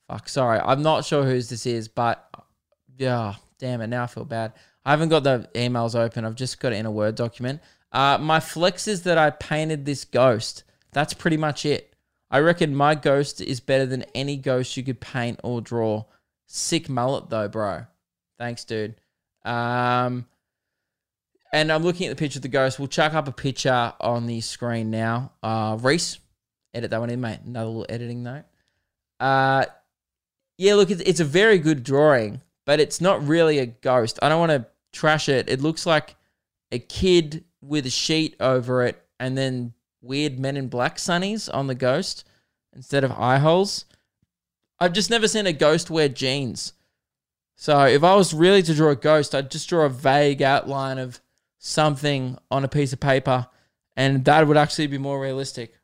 fuck. 0.07 0.27
Sorry, 0.27 0.59
I'm 0.59 0.81
not 0.81 1.05
sure 1.05 1.23
whose 1.23 1.49
this 1.49 1.65
is, 1.65 1.87
but 1.87 2.27
yeah, 2.97 3.35
damn 3.59 3.81
it. 3.81 3.87
Now 3.87 4.03
I 4.03 4.07
feel 4.07 4.25
bad. 4.25 4.53
I 4.83 4.91
haven't 4.91 5.09
got 5.09 5.23
the 5.23 5.47
emails 5.53 5.95
open. 5.95 6.25
I've 6.25 6.35
just 6.35 6.59
got 6.59 6.73
it 6.73 6.77
in 6.77 6.85
a 6.85 6.91
Word 6.91 7.15
document. 7.15 7.61
Uh, 7.91 8.17
my 8.19 8.39
flex 8.39 8.87
is 8.87 9.03
that 9.03 9.17
I 9.17 9.29
painted 9.29 9.85
this 9.85 10.05
ghost. 10.05 10.63
That's 10.93 11.13
pretty 11.13 11.37
much 11.37 11.65
it. 11.65 11.95
I 12.29 12.39
reckon 12.39 12.75
my 12.75 12.95
ghost 12.95 13.41
is 13.41 13.59
better 13.59 13.85
than 13.85 14.05
any 14.15 14.37
ghost 14.37 14.77
you 14.77 14.83
could 14.83 15.01
paint 15.01 15.39
or 15.43 15.61
draw. 15.61 16.05
Sick 16.53 16.89
mullet 16.89 17.29
though, 17.29 17.47
bro. 17.47 17.85
Thanks, 18.37 18.65
dude. 18.65 18.95
Um, 19.45 20.25
and 21.53 21.71
I'm 21.71 21.81
looking 21.81 22.07
at 22.07 22.09
the 22.09 22.19
picture 22.19 22.39
of 22.39 22.41
the 22.43 22.49
ghost. 22.49 22.77
We'll 22.77 22.89
chuck 22.89 23.13
up 23.13 23.29
a 23.29 23.31
picture 23.31 23.93
on 24.01 24.25
the 24.25 24.41
screen 24.41 24.91
now. 24.91 25.31
Uh, 25.41 25.77
Reese, 25.79 26.19
edit 26.73 26.91
that 26.91 26.99
one 26.99 27.09
in, 27.09 27.21
mate. 27.21 27.39
Another 27.45 27.67
little 27.67 27.85
editing 27.87 28.23
note. 28.23 28.43
Uh, 29.21 29.63
yeah, 30.57 30.73
look, 30.73 30.91
it's, 30.91 31.01
it's 31.01 31.21
a 31.21 31.25
very 31.25 31.57
good 31.57 31.85
drawing, 31.85 32.41
but 32.65 32.81
it's 32.81 32.99
not 32.99 33.25
really 33.25 33.59
a 33.59 33.67
ghost. 33.67 34.19
I 34.21 34.27
don't 34.27 34.39
want 34.39 34.51
to 34.51 34.65
trash 34.91 35.29
it. 35.29 35.49
It 35.49 35.61
looks 35.61 35.85
like 35.85 36.15
a 36.69 36.79
kid 36.79 37.45
with 37.61 37.85
a 37.85 37.89
sheet 37.89 38.35
over 38.41 38.83
it, 38.83 39.01
and 39.21 39.37
then 39.37 39.73
weird 40.01 40.37
Men 40.37 40.57
in 40.57 40.67
Black 40.67 40.97
sunnies 40.97 41.49
on 41.53 41.67
the 41.67 41.75
ghost 41.75 42.27
instead 42.73 43.05
of 43.05 43.11
eye 43.13 43.37
holes. 43.37 43.85
I've 44.81 44.93
just 44.93 45.11
never 45.11 45.27
seen 45.27 45.45
a 45.45 45.53
ghost 45.53 45.91
wear 45.91 46.09
jeans. 46.09 46.73
So 47.55 47.81
if 47.83 48.03
I 48.03 48.15
was 48.15 48.33
really 48.33 48.63
to 48.63 48.73
draw 48.73 48.89
a 48.89 48.95
ghost, 48.95 49.35
I'd 49.35 49.51
just 49.51 49.69
draw 49.69 49.85
a 49.85 49.89
vague 49.89 50.41
outline 50.41 50.97
of 50.97 51.21
something 51.59 52.39
on 52.49 52.63
a 52.63 52.67
piece 52.67 52.91
of 52.91 52.99
paper, 52.99 53.45
and 53.95 54.25
that 54.25 54.47
would 54.47 54.57
actually 54.57 54.87
be 54.87 54.97
more 54.97 55.21
realistic. 55.21 55.75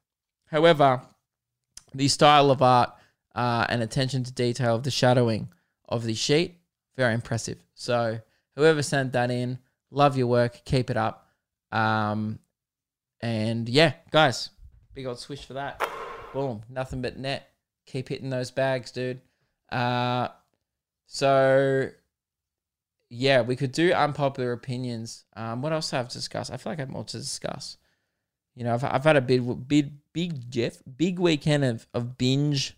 However, 0.48 1.04
the 1.94 2.08
style 2.08 2.50
of 2.50 2.64
art 2.64 2.92
uh, 3.36 3.68
and 3.70 3.84
attention 3.84 4.24
to 4.24 4.34
detail 4.34 4.74
of 4.74 4.82
the 4.82 4.90
shadowing 4.90 5.50
of 5.88 6.04
the 6.04 6.16
sheet, 6.16 6.56
very 6.96 7.14
impressive. 7.14 7.60
So 7.76 8.20
whoever 8.56 8.82
sent 8.82 9.14
that 9.14 9.30
in, 9.30 9.60
love 9.92 10.18
your 10.18 10.26
work, 10.26 10.66
keep 10.66 10.90
it 10.90 10.98
up. 10.98 11.30
Um, 11.72 12.40
and 13.22 13.70
yeah, 13.70 13.94
guys, 14.10 14.50
big 14.96 15.06
old 15.06 15.20
swish 15.20 15.46
for 15.46 15.54
that. 15.54 15.88
Boom, 16.34 16.64
nothing 16.68 17.04
but 17.04 17.16
net 17.16 17.48
keep 17.88 18.10
hitting 18.10 18.30
those 18.30 18.52
bags, 18.52 18.92
dude. 18.92 19.22
Uh, 19.72 20.28
so 21.08 21.90
yeah, 23.10 23.42
we 23.42 23.56
could 23.56 23.72
do 23.72 23.94
unpopular 23.94 24.52
opinions. 24.52 25.26
Um, 25.36 25.62
what 25.62 25.74
else 25.74 25.90
have 25.92 26.10
to 26.10 26.18
discuss? 26.18 26.52
I 26.52 26.58
feel 26.58 26.72
like 26.74 26.80
I 26.80 26.84
have 26.84 26.90
more 26.90 27.06
to 27.06 27.18
discuss. 27.18 27.78
You 28.54 28.66
know, 28.66 28.74
I've, 28.74 28.84
I've 28.84 29.04
had 29.04 29.16
a 29.16 29.22
big, 29.22 29.68
big, 29.68 29.94
big 30.14 30.52
Jeff, 30.52 30.82
big 30.98 31.20
weekend 31.20 31.64
of, 31.64 31.88
of 31.94 32.18
binge 32.18 32.78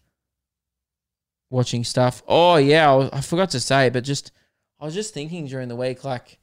watching 1.49 1.83
stuff. 1.83 2.21
Oh 2.27 2.57
yeah, 2.57 2.93
I, 2.93 3.17
I 3.17 3.21
forgot 3.21 3.49
to 3.51 3.59
say, 3.59 3.89
but 3.89 4.03
just 4.03 4.31
I 4.79 4.85
was 4.85 4.93
just 4.93 5.13
thinking 5.13 5.47
during 5.47 5.67
the 5.67 5.75
week, 5.75 6.03
like 6.03 6.37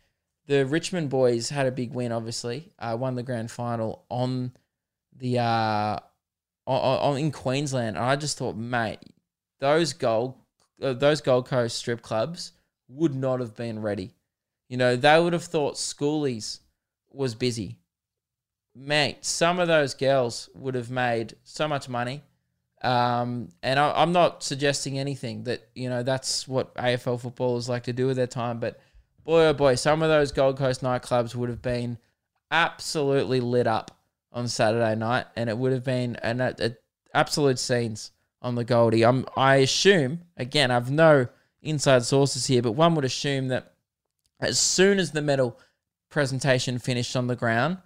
the 0.47 0.67
Richmond 0.67 1.11
boys 1.11 1.51
had 1.51 1.67
a 1.67 1.73
big 1.73 1.93
win. 1.93 2.13
Obviously, 2.13 2.73
uh, 2.79 2.97
won 2.99 3.15
the 3.15 3.23
grand 3.23 3.51
final 3.51 4.05
on 4.09 4.53
the 5.15 5.39
uh, 5.39 5.99
on, 6.67 7.19
in 7.19 7.31
Queensland, 7.31 7.97
and 7.97 8.05
I 8.05 8.17
just 8.17 8.39
thought, 8.39 8.57
mate, 8.57 8.99
those 9.61 9.93
gold 9.93 10.35
uh, 10.83 10.93
those 10.93 11.21
Gold 11.21 11.47
Coast 11.47 11.79
strip 11.79 12.03
clubs 12.03 12.53
would 12.89 13.15
not 13.15 13.41
have 13.41 13.57
been 13.57 13.81
ready. 13.81 14.15
You 14.69 14.77
know, 14.77 14.97
they 14.97 15.19
would 15.21 15.33
have 15.33 15.45
thought 15.45 15.75
Schoolies 15.75 16.61
was 17.11 17.35
busy. 17.35 17.79
Mate, 18.75 19.25
some 19.25 19.59
of 19.59 19.69
those 19.69 19.95
girls 19.95 20.51
would 20.55 20.75
have 20.75 20.91
made 20.91 21.35
so 21.45 21.67
much 21.67 21.89
money. 21.89 22.23
Um, 22.83 23.49
and 23.63 23.81
I, 23.81 24.03
am 24.03 24.13
not 24.13 24.43
suggesting 24.43 24.99
anything 24.99 25.45
that, 25.45 25.67
you 25.75 25.89
know, 25.89 26.03
that's 26.03 26.47
what 26.47 26.75
AFL 26.75 27.21
footballers 27.21 27.69
like 27.69 27.85
to 27.85 27.93
do 27.93 28.07
with 28.07 28.17
their 28.17 28.27
time. 28.27 28.61
But 28.61 28.79
boy, 29.25 29.47
oh 29.47 29.55
boy, 29.55 29.77
some 29.77 30.03
of 30.03 30.11
those 30.11 30.31
Gold 30.31 30.59
Coast 30.59 30.83
nightclubs 30.83 31.35
would 31.35 31.49
have 31.49 31.63
been 31.63 31.97
absolutely 32.51 33.41
lit 33.41 33.67
up 33.67 33.96
on 34.37 34.47
Saturday 34.47 34.95
night, 34.95 35.27
and 35.35 35.49
it 35.49 35.57
would 35.57 35.73
have 35.73 35.83
been 35.83 36.15
an 36.17 36.43
a, 36.43 36.55
a 36.61 36.71
absolute 37.15 37.59
scenes 37.59 38.13
on 38.43 38.55
the 38.55 38.65
Goldie. 38.65 39.03
I'm, 39.03 39.25
I 39.35 39.57
assume, 39.57 40.21
again, 40.37 40.71
I've 40.71 40.91
no 40.91 41.29
inside 41.63 42.05
sources 42.05 42.47
here, 42.47 42.61
but 42.61 42.73
one 42.73 42.95
would 42.95 43.07
assume 43.07 43.49
that 43.49 43.73
as 44.39 44.59
soon 44.59 44.99
as 44.99 45.13
the 45.13 45.23
medal 45.23 45.59
presentation 46.11 46.79
finished 46.79 47.17
on 47.17 47.29
the 47.29 47.35
ground, 47.35 47.79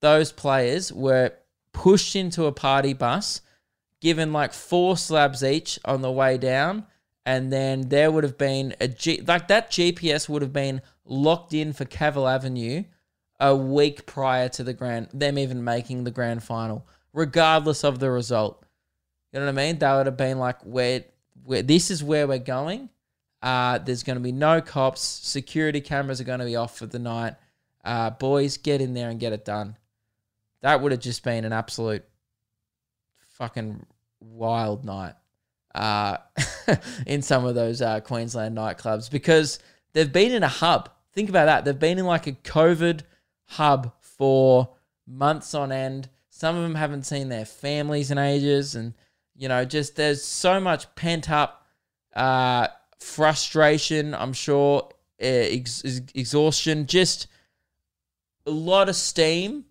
those 0.00 0.32
players 0.32 0.92
were 0.92 1.32
pushed 1.72 2.16
into 2.16 2.46
a 2.46 2.52
party 2.52 2.92
bus, 2.92 3.40
given 4.00 4.32
like 4.32 4.52
four 4.52 4.96
slabs 4.96 5.44
each 5.44 5.78
on 5.84 6.02
the 6.02 6.10
way 6.10 6.36
down, 6.36 6.84
and 7.24 7.52
then 7.52 7.88
there 7.88 8.10
would 8.10 8.24
have 8.24 8.36
been 8.36 8.74
a 8.80 8.88
G 8.88 9.20
like 9.20 9.46
that 9.46 9.70
GPS 9.70 10.28
would 10.28 10.42
have 10.42 10.52
been 10.52 10.82
locked 11.04 11.54
in 11.54 11.72
for 11.72 11.84
Cavill 11.84 12.28
Avenue 12.28 12.82
a 13.42 13.54
week 13.56 14.06
prior 14.06 14.48
to 14.48 14.62
the 14.62 14.72
grand 14.72 15.08
them 15.12 15.36
even 15.36 15.62
making 15.64 16.04
the 16.04 16.10
grand 16.12 16.42
final, 16.44 16.86
regardless 17.12 17.82
of 17.82 17.98
the 17.98 18.10
result. 18.10 18.64
You 19.32 19.40
know 19.40 19.46
what 19.46 19.58
I 19.58 19.66
mean? 19.66 19.78
That 19.80 19.96
would 19.96 20.06
have 20.06 20.16
been 20.16 20.38
like 20.38 20.62
where 20.62 21.04
where 21.44 21.62
this 21.62 21.90
is 21.90 22.04
where 22.04 22.26
we're 22.26 22.38
going. 22.38 22.88
Uh, 23.42 23.78
there's 23.78 24.04
going 24.04 24.16
to 24.16 24.22
be 24.22 24.30
no 24.30 24.60
cops. 24.60 25.00
Security 25.00 25.80
cameras 25.80 26.20
are 26.20 26.24
going 26.24 26.38
to 26.38 26.44
be 26.44 26.54
off 26.54 26.78
for 26.78 26.86
the 26.86 27.00
night. 27.00 27.34
Uh, 27.84 28.10
boys, 28.10 28.56
get 28.56 28.80
in 28.80 28.94
there 28.94 29.10
and 29.10 29.18
get 29.18 29.32
it 29.32 29.44
done. 29.44 29.76
That 30.60 30.80
would 30.80 30.92
have 30.92 31.00
just 31.00 31.24
been 31.24 31.44
an 31.44 31.52
absolute 31.52 32.04
fucking 33.30 33.84
wild 34.20 34.84
night 34.84 35.14
uh, 35.74 36.18
in 37.08 37.22
some 37.22 37.44
of 37.44 37.56
those 37.56 37.82
uh, 37.82 37.98
Queensland 37.98 38.56
nightclubs 38.56 39.10
because 39.10 39.58
they've 39.94 40.12
been 40.12 40.30
in 40.30 40.44
a 40.44 40.48
hub. 40.48 40.90
Think 41.12 41.28
about 41.28 41.46
that. 41.46 41.64
They've 41.64 41.76
been 41.76 41.98
in 41.98 42.06
like 42.06 42.28
a 42.28 42.32
COVID 42.32 43.00
hub 43.46 43.92
for 44.00 44.70
months 45.06 45.54
on 45.54 45.72
end. 45.72 46.08
Some 46.30 46.56
of 46.56 46.62
them 46.62 46.74
haven't 46.74 47.04
seen 47.04 47.28
their 47.28 47.44
families 47.44 48.10
in 48.10 48.18
ages, 48.18 48.74
and 48.74 48.94
you 49.36 49.48
know, 49.48 49.64
just 49.64 49.96
there's 49.96 50.24
so 50.24 50.60
much 50.60 50.94
pent 50.94 51.30
up 51.30 51.66
uh, 52.14 52.68
frustration. 52.98 54.14
I'm 54.14 54.32
sure 54.32 54.88
ex- 55.18 55.82
exhaustion, 56.14 56.86
just 56.86 57.26
a 58.46 58.50
lot 58.50 58.88
of 58.88 58.96
steam 58.96 59.64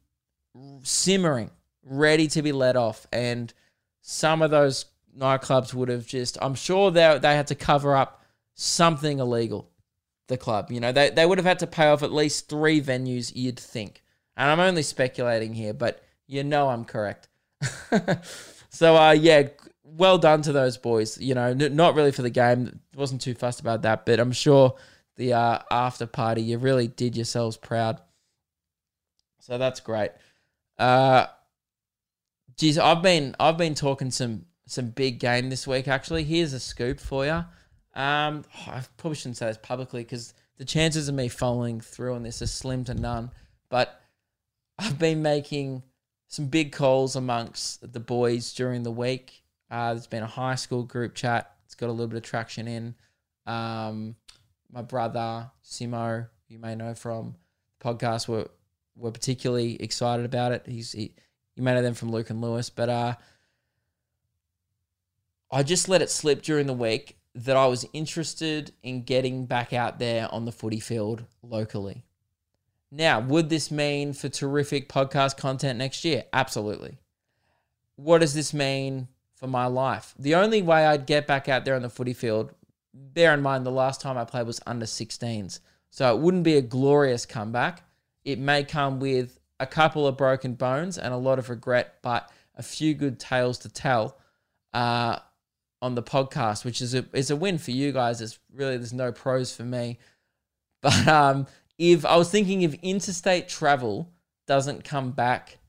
simmering, 0.84 1.52
ready 1.84 2.28
to 2.28 2.42
be 2.42 2.52
let 2.52 2.76
off, 2.76 3.08
and 3.12 3.54
some 4.02 4.42
of 4.42 4.52
those 4.52 4.86
nightclubs 5.18 5.74
would 5.74 5.90
have 5.90 6.06
just. 6.06 6.38
I'm 6.42 6.56
sure 6.56 6.92
they 6.92 7.18
they 7.20 7.36
had 7.36 7.48
to 7.48 7.56
cover 7.56 7.96
up 7.96 8.24
something 8.56 9.20
illegal. 9.20 9.71
The 10.32 10.38
club, 10.38 10.72
you 10.72 10.80
know, 10.80 10.94
they 10.94 11.10
they 11.10 11.26
would 11.26 11.38
have 11.40 11.46
had 11.46 11.60
to 11.60 11.68
pay 11.68 11.88
off 11.88 12.04
at 12.04 12.14
least 12.14 12.48
three 12.48 12.80
venues. 12.80 13.34
You'd 13.36 13.60
think, 13.60 14.02
and 14.38 14.50
I'm 14.50 14.62
only 14.62 14.82
speculating 14.82 15.54
here, 15.54 15.74
but 15.74 16.02
you 16.26 16.42
know 16.42 16.70
I'm 16.70 16.86
correct. 16.86 17.28
so 18.70 18.96
uh, 18.96 19.12
yeah, 19.12 19.50
well 19.84 20.18
done 20.18 20.42
to 20.44 20.54
those 20.54 20.78
boys. 20.78 21.20
You 21.20 21.36
know, 21.36 21.48
n- 21.48 21.76
not 21.76 21.96
really 21.96 22.14
for 22.14 22.22
the 22.22 22.30
game. 22.30 22.80
Wasn't 22.96 23.20
too 23.20 23.34
fussed 23.34 23.60
about 23.60 23.82
that, 23.82 24.06
but 24.06 24.22
I'm 24.22 24.32
sure 24.32 24.76
the 25.18 25.34
uh, 25.34 25.60
after 25.70 26.06
party 26.06 26.44
you 26.44 26.58
really 26.58 26.88
did 26.88 27.18
yourselves 27.18 27.58
proud. 27.58 28.00
So 29.42 29.58
that's 29.58 29.82
great. 29.82 30.12
Uh, 30.80 31.26
geez, 32.58 32.78
I've 32.78 33.02
been 33.02 33.36
I've 33.38 33.58
been 33.58 33.76
talking 33.76 34.12
some 34.12 34.46
some 34.66 34.92
big 34.92 35.20
game 35.20 35.50
this 35.50 35.68
week. 35.68 35.90
Actually, 35.90 36.24
here's 36.24 36.54
a 36.54 36.60
scoop 36.62 37.02
for 37.02 37.26
you. 37.26 37.44
Um, 37.94 38.46
I 38.68 38.82
probably 38.98 39.16
shouldn't 39.16 39.38
say 39.38 39.48
this 39.48 39.60
publicly 39.62 40.04
because 40.04 40.34
the 40.58 40.66
chances 40.66 41.10
of 41.10 41.16
me 41.16 41.28
following 41.28 41.82
through 41.82 42.16
on 42.16 42.24
this 42.24 42.42
are 42.42 42.48
slim 42.48 42.84
to 42.86 42.94
none. 42.94 43.32
But 43.70 44.02
I've 44.78 44.98
been 44.98 45.22
making 45.22 45.84
some 46.28 46.46
big 46.46 46.72
calls 46.72 47.16
amongst 47.16 47.92
the 47.92 48.00
boys 48.00 48.54
during 48.54 48.84
the 48.84 48.92
week. 48.92 49.44
Uh, 49.70 49.94
there's 49.94 50.08
been 50.08 50.24
a 50.24 50.28
high 50.28 50.56
school 50.56 50.84
group 50.84 51.16
chat. 51.16 51.54
It's 51.66 51.76
got 51.76 51.88
a 51.88 51.92
little 51.92 52.08
bit 52.08 52.18
of 52.18 52.24
traction 52.24 52.68
in. 52.68 52.96
Um, 53.46 54.16
my 54.72 54.82
brother 54.82 55.52
Simo, 55.64 56.28
you 56.48 56.60
may 56.60 56.76
know 56.76 56.94
from 56.94 57.36
the 57.80 57.90
podcast, 57.90 58.28
were 58.28 58.50
were 58.96 59.12
particularly 59.12 59.82
excited 59.82 60.26
about 60.26 60.52
it. 60.52 60.64
He's 60.66 60.92
he, 60.92 61.16
you 61.56 61.64
may 61.64 61.74
know 61.74 61.82
them 61.82 61.94
from 61.94 62.12
Luke 62.12 62.30
and 62.30 62.42
Lewis, 62.42 62.70
but 62.70 62.90
uh, 62.90 63.16
I 65.52 65.64
just 65.64 65.90
let 65.90 66.02
it 66.02 66.10
slip 66.10 66.42
during 66.42 66.68
the 66.68 66.74
week 66.74 67.18
that 67.34 67.56
I 67.56 67.66
was 67.68 67.86
interested 67.94 68.74
in 68.84 69.04
getting 69.04 69.46
back 69.46 69.74
out 69.74 70.00
there 70.00 70.28
on 70.34 70.46
the 70.46 70.52
footy 70.52 70.80
field 70.80 71.24
locally. 71.42 72.04
Now, 72.92 73.22
would 73.22 73.50
this 73.50 73.72
mean 73.72 74.12
for 74.14 74.28
terrific 74.28 74.90
podcast 74.90 75.38
content 75.38 75.80
next 75.80 76.04
year? 76.04 76.26
Absolutely. 76.34 76.98
What 77.96 78.20
does 78.20 78.34
this 78.34 78.54
mean 78.54 79.08
for 79.34 79.48
my 79.48 79.68
life? 79.68 80.14
The 80.20 80.36
only 80.36 80.62
way 80.62 80.86
I'd 80.86 81.06
get 81.06 81.26
back 81.26 81.48
out 81.48 81.64
there 81.64 81.76
on 81.76 81.84
the 81.84 81.90
footy 81.90 82.14
field, 82.14 82.54
bear 82.94 83.34
in 83.34 83.42
mind 83.42 83.66
the 83.66 83.72
last 83.72 84.02
time 84.02 84.18
I 84.18 84.26
played 84.26 84.46
was 84.46 84.60
under 84.68 84.86
16s. 84.86 85.60
So 85.90 86.14
it 86.14 86.20
wouldn't 86.20 86.44
be 86.44 86.58
a 86.58 86.62
glorious 86.62 87.26
comeback. 87.26 87.84
It 88.26 88.40
may 88.40 88.64
come 88.64 89.00
with 89.00 89.40
a 89.60 89.68
couple 89.68 90.06
of 90.06 90.18
broken 90.18 90.56
bones 90.56 90.98
and 90.98 91.14
a 91.14 91.18
lot 91.18 91.40
of 91.40 91.50
regret, 91.50 91.96
but 92.02 92.30
a 92.56 92.64
few 92.64 92.94
good 92.94 93.20
tales 93.20 93.58
to 93.60 93.70
tell. 93.70 94.18
Uh, 94.74 95.20
on 95.82 95.96
the 95.96 96.04
podcast, 96.04 96.64
which 96.64 96.82
is 96.82 96.94
a 96.94 97.06
is 97.14 97.32
a 97.32 97.36
win 97.36 97.58
for 97.58 97.72
you 97.72 97.92
guys. 97.92 98.22
It's 98.22 98.40
really 98.54 98.78
there's 98.78 98.94
no 98.94 99.12
pros 99.12 99.56
for 99.56 99.64
me. 99.64 100.00
But 100.84 101.08
um, 101.08 101.46
if 101.78 102.08
I 102.08 102.16
was 102.16 102.32
thinking 102.32 102.64
if 102.64 102.74
interstate 102.82 103.48
travel 103.48 104.10
doesn't 104.48 104.84
come 104.84 105.12
back 105.12 105.60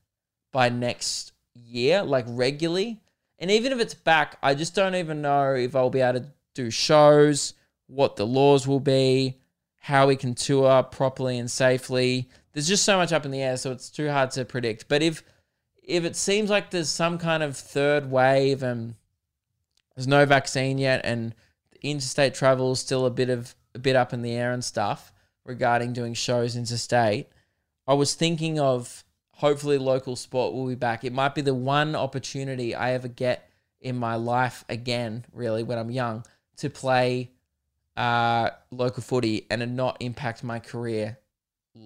by 0.51 0.69
next 0.69 1.33
year, 1.53 2.01
like 2.01 2.25
regularly, 2.27 2.99
and 3.37 3.51
even 3.51 3.71
if 3.71 3.79
it's 3.79 3.93
back, 3.93 4.39
I 4.41 4.55
just 4.55 4.73
don't 4.73 4.95
even 4.95 5.21
know 5.21 5.53
if 5.53 5.75
I'll 5.75 5.91
be 5.91 6.01
able 6.01 6.21
to 6.21 6.27
do 6.55 6.71
shows, 6.71 7.53
what 7.85 8.15
the 8.15 8.25
laws 8.25 8.67
will 8.67 8.79
be, 8.79 9.37
how 9.81 10.07
we 10.07 10.15
can 10.15 10.33
tour 10.33 10.81
properly 10.81 11.37
and 11.37 11.51
safely. 11.51 12.27
There's 12.53 12.67
just 12.67 12.85
so 12.85 12.97
much 12.97 13.13
up 13.13 13.25
in 13.25 13.31
the 13.31 13.43
air, 13.43 13.57
so 13.57 13.71
it's 13.71 13.91
too 13.91 14.09
hard 14.09 14.31
to 14.31 14.45
predict. 14.45 14.87
But 14.87 15.03
if 15.03 15.23
if 15.83 16.05
it 16.05 16.15
seems 16.15 16.49
like 16.49 16.71
there's 16.71 16.89
some 16.89 17.17
kind 17.17 17.43
of 17.43 17.57
third 17.57 18.09
wave 18.09 18.63
and 18.63 18.95
there's 19.95 20.07
no 20.07 20.25
vaccine 20.25 20.77
yet, 20.77 21.01
and 21.03 21.35
interstate 21.81 22.33
travel 22.33 22.71
is 22.71 22.79
still 22.79 23.05
a 23.05 23.11
bit 23.11 23.29
of 23.29 23.55
a 23.75 23.79
bit 23.79 23.95
up 23.95 24.13
in 24.13 24.21
the 24.21 24.31
air 24.31 24.51
and 24.51 24.63
stuff 24.63 25.11
regarding 25.45 25.93
doing 25.93 26.13
shows 26.13 26.55
interstate. 26.55 27.27
I 27.87 27.93
was 27.93 28.13
thinking 28.13 28.59
of 28.59 29.03
hopefully 29.31 29.77
local 29.77 30.15
sport 30.15 30.53
will 30.53 30.67
be 30.67 30.75
back. 30.75 31.03
It 31.03 31.13
might 31.13 31.35
be 31.35 31.41
the 31.41 31.53
one 31.53 31.95
opportunity 31.95 32.73
I 32.75 32.93
ever 32.93 33.07
get 33.07 33.49
in 33.81 33.97
my 33.97 34.15
life 34.15 34.63
again, 34.69 35.25
really, 35.33 35.63
when 35.63 35.77
I'm 35.77 35.91
young, 35.91 36.25
to 36.57 36.69
play 36.69 37.31
uh, 37.97 38.51
local 38.71 39.03
footy 39.03 39.45
and 39.49 39.75
not 39.75 39.97
impact 39.99 40.43
my 40.43 40.59
career 40.59 41.17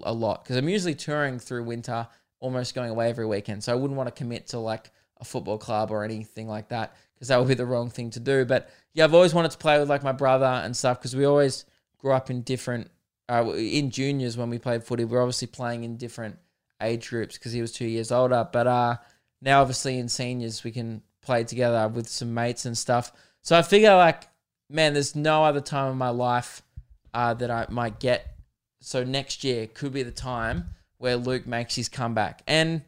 a 0.04 0.14
lot. 0.14 0.44
Because 0.44 0.58
I'm 0.58 0.70
usually 0.70 0.94
touring 0.94 1.40
through 1.40 1.64
winter, 1.64 2.08
almost 2.40 2.76
going 2.76 2.92
away 2.92 3.10
every 3.10 3.26
weekend. 3.26 3.64
So 3.64 3.72
I 3.72 3.76
wouldn't 3.76 3.98
want 3.98 4.08
to 4.08 4.14
commit 4.14 4.48
to 4.48 4.60
like 4.60 4.92
a 5.20 5.26
football 5.26 5.58
club 5.58 5.90
or 5.90 6.04
anything 6.04 6.48
like 6.48 6.68
that 6.70 6.96
because 7.18 7.30
that 7.30 7.40
would 7.40 7.48
be 7.48 7.56
the 7.56 7.66
wrong 7.66 7.90
thing 7.90 8.12
to 8.12 8.20
do. 8.20 8.46
But 8.46 8.70
yeah, 8.94 9.04
I've 9.04 9.16
always 9.16 9.34
wanted 9.34 9.52
to 9.52 9.58
play 9.58 9.80
with 9.80 9.90
like 9.90 10.04
my 10.04 10.12
brother 10.12 10.46
and 10.46 10.78
stuff 10.78 11.00
because 11.00 11.16
we 11.16 11.26
always 11.26 11.66
grew 11.98 12.14
up 12.14 12.30
in 12.30 12.42
different. 12.42 12.92
Uh, 13.30 13.52
in 13.56 13.90
juniors 13.90 14.38
when 14.38 14.50
we 14.50 14.58
played 14.58 14.84
footy, 14.84 15.04
we 15.04 15.18
are 15.18 15.22
obviously 15.22 15.48
playing 15.48 15.84
in 15.84 15.98
different 15.98 16.38
age 16.82 17.10
groups 17.10 17.38
because 17.38 17.52
he 17.52 17.62
was 17.62 17.72
two 17.72 17.88
years 17.88 18.12
older. 18.12 18.48
But 18.52 18.68
uh, 18.68 18.98
now 19.42 19.62
obviously 19.62 19.98
in 19.98 20.08
seniors 20.08 20.64
we 20.64 20.72
can 20.72 21.02
play 21.22 21.44
together 21.44 21.88
with 21.88 22.08
some 22.08 22.34
mates 22.34 22.66
and 22.66 22.78
stuff. 22.78 23.12
So 23.42 23.58
I 23.58 23.62
figure 23.64 23.96
like, 23.96 24.24
man, 24.70 24.94
there's 24.94 25.16
no 25.16 25.44
other 25.44 25.62
time 25.62 25.92
in 25.92 25.98
my 25.98 26.10
life 26.10 26.62
uh, 27.14 27.34
that 27.34 27.52
I 27.52 27.66
might 27.70 28.00
get. 28.00 28.36
So 28.80 29.04
next 29.04 29.44
year 29.44 29.68
could 29.68 29.92
be 29.92 30.04
the 30.04 30.12
time 30.12 30.76
where 30.98 31.18
Luke 31.18 31.48
makes 31.48 31.76
his 31.76 31.90
comeback. 31.90 32.44
And 32.48 32.84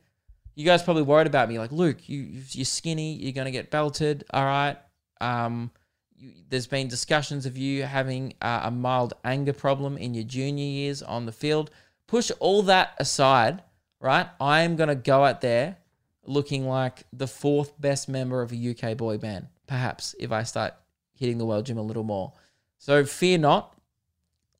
you 0.59 0.65
guys 0.65 0.83
probably 0.83 1.03
worried 1.03 1.25
about 1.25 1.47
me, 1.47 1.57
like 1.57 1.71
Luke, 1.71 2.09
you 2.09 2.27
you're 2.49 2.65
skinny, 2.65 3.13
you're 3.13 3.31
gonna 3.31 3.49
get 3.49 3.71
belted. 3.71 4.25
All 4.33 4.43
right. 4.43 4.75
Um, 5.21 5.71
you, 6.17 6.33
there's 6.49 6.67
been 6.67 6.89
discussions 6.89 7.45
of 7.45 7.57
you 7.57 7.83
having 7.83 8.33
uh, 8.41 8.63
a 8.65 8.69
mild 8.69 9.13
anger 9.23 9.53
problem 9.53 9.97
in 9.97 10.13
your 10.13 10.25
junior 10.25 10.65
years 10.65 11.01
on 11.01 11.25
the 11.25 11.31
field. 11.31 11.71
Push 12.07 12.29
all 12.41 12.61
that 12.63 12.91
aside, 12.97 13.63
right? 14.01 14.27
I 14.41 14.63
am 14.63 14.75
gonna 14.75 14.95
go 14.95 15.23
out 15.23 15.39
there 15.39 15.77
looking 16.25 16.67
like 16.67 17.05
the 17.13 17.27
fourth 17.27 17.79
best 17.79 18.09
member 18.09 18.41
of 18.41 18.51
a 18.51 18.75
UK 18.75 18.97
boy 18.97 19.17
band, 19.17 19.47
perhaps 19.65 20.13
if 20.19 20.33
I 20.33 20.43
start 20.43 20.73
hitting 21.15 21.37
the 21.37 21.45
world 21.45 21.67
gym 21.67 21.77
a 21.77 21.81
little 21.81 22.03
more. 22.03 22.33
So 22.79 23.05
fear 23.05 23.37
not. 23.37 23.77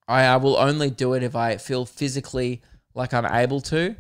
I, 0.08 0.24
I 0.24 0.38
will 0.38 0.56
only 0.56 0.92
do 0.92 1.14
it 1.16 1.24
if 1.24 1.36
I 1.36 1.58
feel 1.58 1.86
physically 1.86 2.62
like 2.94 3.14
I'm 3.14 3.26
able 3.26 3.60
to, 3.60 3.98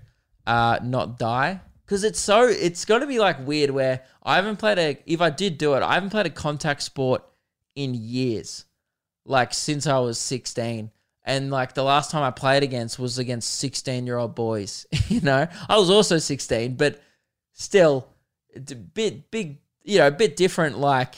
uh, 0.48 0.80
not 0.82 1.20
die 1.20 1.60
because 1.90 2.04
it's 2.04 2.20
so 2.20 2.46
it's 2.46 2.86
going 2.86 3.02
to 3.02 3.08
be 3.08 3.18
like 3.18 3.48
weird 3.48 3.72
where 3.72 4.04
I 4.22 4.36
haven't 4.36 4.58
played 4.58 4.78
a 4.78 5.00
if 5.08 5.22
I 5.22 5.32
did 5.32 5.58
do 5.58 5.74
it 5.74 5.82
I 5.82 5.96
haven't 5.96 6.12
played 6.12 6.28
a 6.28 6.30
contact 6.30 6.84
sport 6.84 7.24
in 7.76 7.96
years. 7.96 8.66
Like 9.26 9.56
since 9.56 9.88
I 9.88 9.98
was 9.98 10.20
16 10.20 10.92
and 11.24 11.50
like 11.50 11.74
the 11.74 11.84
last 11.84 12.12
time 12.12 12.22
I 12.22 12.30
played 12.30 12.62
against 12.62 13.00
was 13.00 13.18
against 13.18 13.56
16 13.56 14.06
year 14.06 14.18
old 14.18 14.36
boys 14.36 14.86
you 15.08 15.22
know? 15.22 15.48
I 15.68 15.78
was 15.80 15.90
also 15.90 16.20
16 16.20 16.76
but 16.76 17.02
still 17.54 18.08
it's 18.52 18.72
a 18.72 18.76
bit 18.76 19.32
big 19.32 19.58
you 19.84 19.98
know 19.98 20.08
a 20.08 20.12
bit 20.12 20.36
different 20.36 20.78
like 20.78 21.16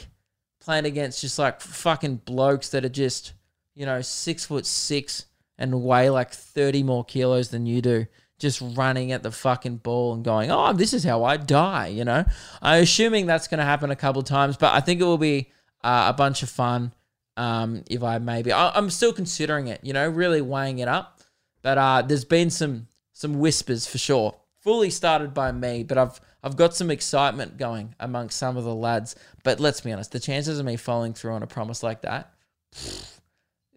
playing 0.62 0.86
against 0.86 1.20
just 1.20 1.38
like 1.38 1.60
fucking 1.60 2.22
blokes 2.24 2.70
that 2.70 2.86
are 2.86 2.90
just 2.90 3.34
you 3.76 3.86
know 3.86 4.00
six 4.00 4.46
foot 4.46 4.66
six 4.66 5.26
and 5.58 5.84
weigh 5.84 6.10
like 6.10 6.32
30 6.32 6.84
more 6.84 7.04
kilos 7.04 7.50
than 7.50 7.66
you 7.66 7.82
do 7.82 8.08
just 8.42 8.60
running 8.62 9.12
at 9.12 9.22
the 9.24 9.32
fucking 9.32 9.78
ball 9.78 10.14
and 10.14 10.26
going, 10.26 10.52
"Oh, 10.52 10.74
this 10.74 10.94
is 10.94 11.04
how 11.04 11.24
I 11.24 11.38
die." 11.38 11.88
You 11.88 12.04
know, 12.04 12.26
I'm 12.62 12.84
assuming 12.84 13.28
that's 13.28 13.48
going 13.48 13.60
to 13.60 13.64
happen 13.64 13.92
a 13.92 13.96
couple 13.96 14.24
times, 14.24 14.58
but 14.58 14.74
I 14.74 14.82
think 14.82 15.00
it 15.00 15.06
will 15.06 15.20
be 15.20 15.52
uh, 15.84 16.08
a 16.10 16.14
bunch 16.14 16.44
of 16.44 16.50
fun. 16.50 16.94
Um, 17.38 17.84
if 17.90 18.04
I 18.04 18.18
maybe, 18.18 18.52
I, 18.52 18.78
am 18.78 18.90
still 18.90 19.14
considering 19.14 19.68
it. 19.68 19.80
You 19.84 19.94
know, 19.94 20.10
really 20.10 20.42
weighing 20.42 20.80
it 20.80 20.88
up. 20.88 21.22
But 21.62 21.78
uh, 21.78 22.02
there's 22.02 22.26
been 22.26 22.50
some 22.50 22.88
some 23.14 23.40
whispers 23.40 23.88
for 23.88 24.00
sure. 24.00 24.36
Fully 24.60 24.90
started 24.90 25.34
by 25.34 25.52
me, 25.52 25.84
but 25.84 25.98
I've 25.98 26.20
I've 26.44 26.58
got 26.58 26.76
some 26.76 26.90
excitement 26.90 27.58
going 27.58 27.96
amongst 28.00 28.38
some 28.40 28.58
of 28.58 28.64
the 28.64 28.76
lads. 28.76 29.16
But 29.44 29.60
let's 29.60 29.82
be 29.82 29.94
honest, 29.94 30.12
the 30.12 30.20
chances 30.20 30.60
of 30.60 30.66
me 30.66 30.76
following 30.76 31.14
through 31.14 31.34
on 31.34 31.44
a 31.44 31.48
promise 31.48 31.84
like 31.84 32.02
that, 32.02 32.34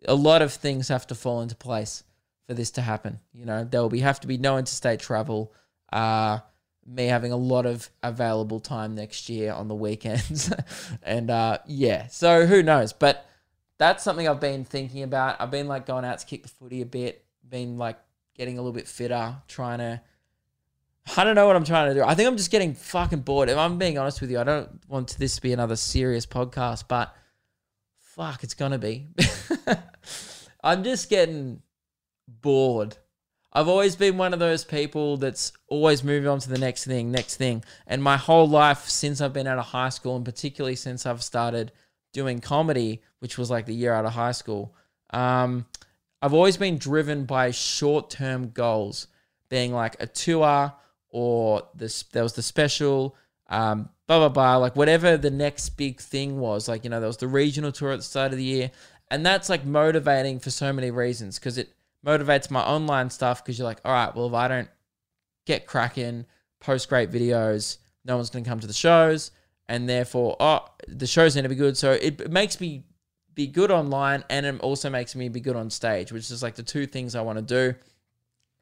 a 0.08 0.14
lot 0.14 0.40
of 0.40 0.54
things 0.54 0.88
have 0.88 1.06
to 1.08 1.14
fall 1.14 1.42
into 1.42 1.54
place 1.54 2.02
for 2.46 2.54
this 2.54 2.70
to 2.72 2.82
happen. 2.82 3.20
You 3.32 3.46
know, 3.46 3.64
there 3.64 3.80
will 3.80 3.88
be 3.88 4.00
have 4.00 4.20
to 4.20 4.26
be 4.26 4.38
no 4.38 4.58
interstate 4.58 5.00
travel. 5.00 5.52
Uh, 5.92 6.40
me 6.86 7.06
having 7.06 7.32
a 7.32 7.36
lot 7.36 7.64
of 7.64 7.88
available 8.02 8.60
time 8.60 8.94
next 8.94 9.28
year 9.28 9.52
on 9.52 9.68
the 9.68 9.74
weekends, 9.74 10.52
and 11.02 11.30
uh, 11.30 11.58
yeah, 11.66 12.06
so 12.08 12.46
who 12.46 12.62
knows? 12.62 12.92
But 12.92 13.26
that's 13.78 14.04
something 14.04 14.28
I've 14.28 14.40
been 14.40 14.64
thinking 14.64 15.02
about. 15.02 15.40
I've 15.40 15.50
been 15.50 15.68
like 15.68 15.86
going 15.86 16.04
out 16.04 16.18
to 16.18 16.26
kick 16.26 16.42
the 16.42 16.48
footy 16.48 16.82
a 16.82 16.86
bit, 16.86 17.24
been 17.48 17.78
like 17.78 17.98
getting 18.34 18.58
a 18.58 18.60
little 18.60 18.74
bit 18.74 18.88
fitter, 18.88 19.36
trying 19.48 19.78
to 19.78 20.00
I 21.16 21.24
don't 21.24 21.34
know 21.34 21.46
what 21.46 21.56
I'm 21.56 21.64
trying 21.64 21.88
to 21.88 21.94
do. 21.94 22.02
I 22.02 22.14
think 22.14 22.28
I'm 22.28 22.36
just 22.36 22.50
getting 22.50 22.74
fucking 22.74 23.20
bored. 23.20 23.48
If 23.48 23.58
I'm 23.58 23.78
being 23.78 23.98
honest 23.98 24.20
with 24.20 24.30
you, 24.30 24.40
I 24.40 24.44
don't 24.44 24.80
want 24.88 25.16
this 25.18 25.36
to 25.36 25.42
be 25.42 25.52
another 25.52 25.76
serious 25.76 26.24
podcast, 26.24 26.84
but 26.88 27.14
fuck, 27.98 28.42
it's 28.42 28.54
gonna 28.54 28.78
be. 28.78 29.08
I'm 30.64 30.82
just 30.82 31.10
getting 31.10 31.60
bored. 32.28 32.96
I've 33.52 33.68
always 33.68 33.94
been 33.94 34.16
one 34.16 34.32
of 34.32 34.40
those 34.40 34.64
people 34.64 35.16
that's 35.16 35.52
always 35.68 36.02
moving 36.02 36.28
on 36.28 36.40
to 36.40 36.48
the 36.48 36.58
next 36.58 36.84
thing, 36.84 37.12
next 37.12 37.36
thing. 37.36 37.62
And 37.86 38.02
my 38.02 38.16
whole 38.16 38.48
life 38.48 38.88
since 38.88 39.20
I've 39.20 39.32
been 39.32 39.46
out 39.46 39.58
of 39.58 39.66
high 39.66 39.90
school, 39.90 40.16
and 40.16 40.24
particularly 40.24 40.74
since 40.74 41.06
I've 41.06 41.22
started 41.22 41.70
doing 42.12 42.40
comedy, 42.40 43.00
which 43.20 43.38
was 43.38 43.50
like 43.50 43.66
the 43.66 43.74
year 43.74 43.94
out 43.94 44.06
of 44.06 44.12
high 44.12 44.32
school, 44.32 44.74
um, 45.10 45.66
I've 46.20 46.34
always 46.34 46.56
been 46.56 46.78
driven 46.78 47.26
by 47.26 47.52
short 47.52 48.10
term 48.10 48.50
goals, 48.50 49.06
being 49.48 49.72
like 49.72 49.96
a 50.00 50.06
tour 50.06 50.72
or 51.10 51.62
this 51.76 52.02
there 52.12 52.24
was 52.24 52.32
the 52.32 52.42
special, 52.42 53.14
um, 53.48 53.88
blah 54.08 54.18
blah 54.18 54.28
blah, 54.30 54.56
like 54.56 54.74
whatever 54.74 55.16
the 55.16 55.30
next 55.30 55.70
big 55.70 56.00
thing 56.00 56.40
was. 56.40 56.66
Like 56.66 56.82
you 56.82 56.90
know, 56.90 56.98
there 56.98 57.06
was 57.06 57.18
the 57.18 57.28
regional 57.28 57.70
tour 57.70 57.92
at 57.92 57.98
the 57.98 58.02
start 58.02 58.32
of 58.32 58.38
the 58.38 58.44
year, 58.44 58.72
and 59.12 59.24
that's 59.24 59.48
like 59.48 59.64
motivating 59.64 60.40
for 60.40 60.50
so 60.50 60.72
many 60.72 60.90
reasons 60.90 61.38
because 61.38 61.56
it 61.56 61.72
motivates 62.04 62.50
my 62.50 62.60
online 62.60 63.10
stuff 63.10 63.42
because 63.42 63.58
you're 63.58 63.66
like, 63.66 63.80
all 63.84 63.92
right, 63.92 64.14
well 64.14 64.26
if 64.26 64.34
I 64.34 64.48
don't 64.48 64.68
get 65.46 65.66
cracking, 65.66 66.26
post 66.60 66.88
great 66.88 67.10
videos, 67.10 67.78
no 68.04 68.16
one's 68.16 68.30
going 68.30 68.44
to 68.44 68.48
come 68.48 68.60
to 68.60 68.66
the 68.66 68.72
shows, 68.72 69.30
and 69.68 69.88
therefore, 69.88 70.36
oh, 70.40 70.66
the 70.88 71.06
show's 71.06 71.34
going 71.34 71.44
to 71.44 71.48
be 71.48 71.54
good. 71.54 71.76
So 71.76 71.92
it, 71.92 72.20
it 72.20 72.30
makes 72.30 72.60
me 72.60 72.84
be 73.34 73.46
good 73.46 73.70
online, 73.70 74.24
and 74.30 74.46
it 74.46 74.60
also 74.60 74.90
makes 74.90 75.14
me 75.14 75.28
be 75.28 75.40
good 75.40 75.56
on 75.56 75.70
stage, 75.70 76.12
which 76.12 76.30
is 76.30 76.42
like 76.42 76.54
the 76.54 76.62
two 76.62 76.86
things 76.86 77.14
I 77.14 77.22
want 77.22 77.38
to 77.38 77.42
do. 77.42 77.78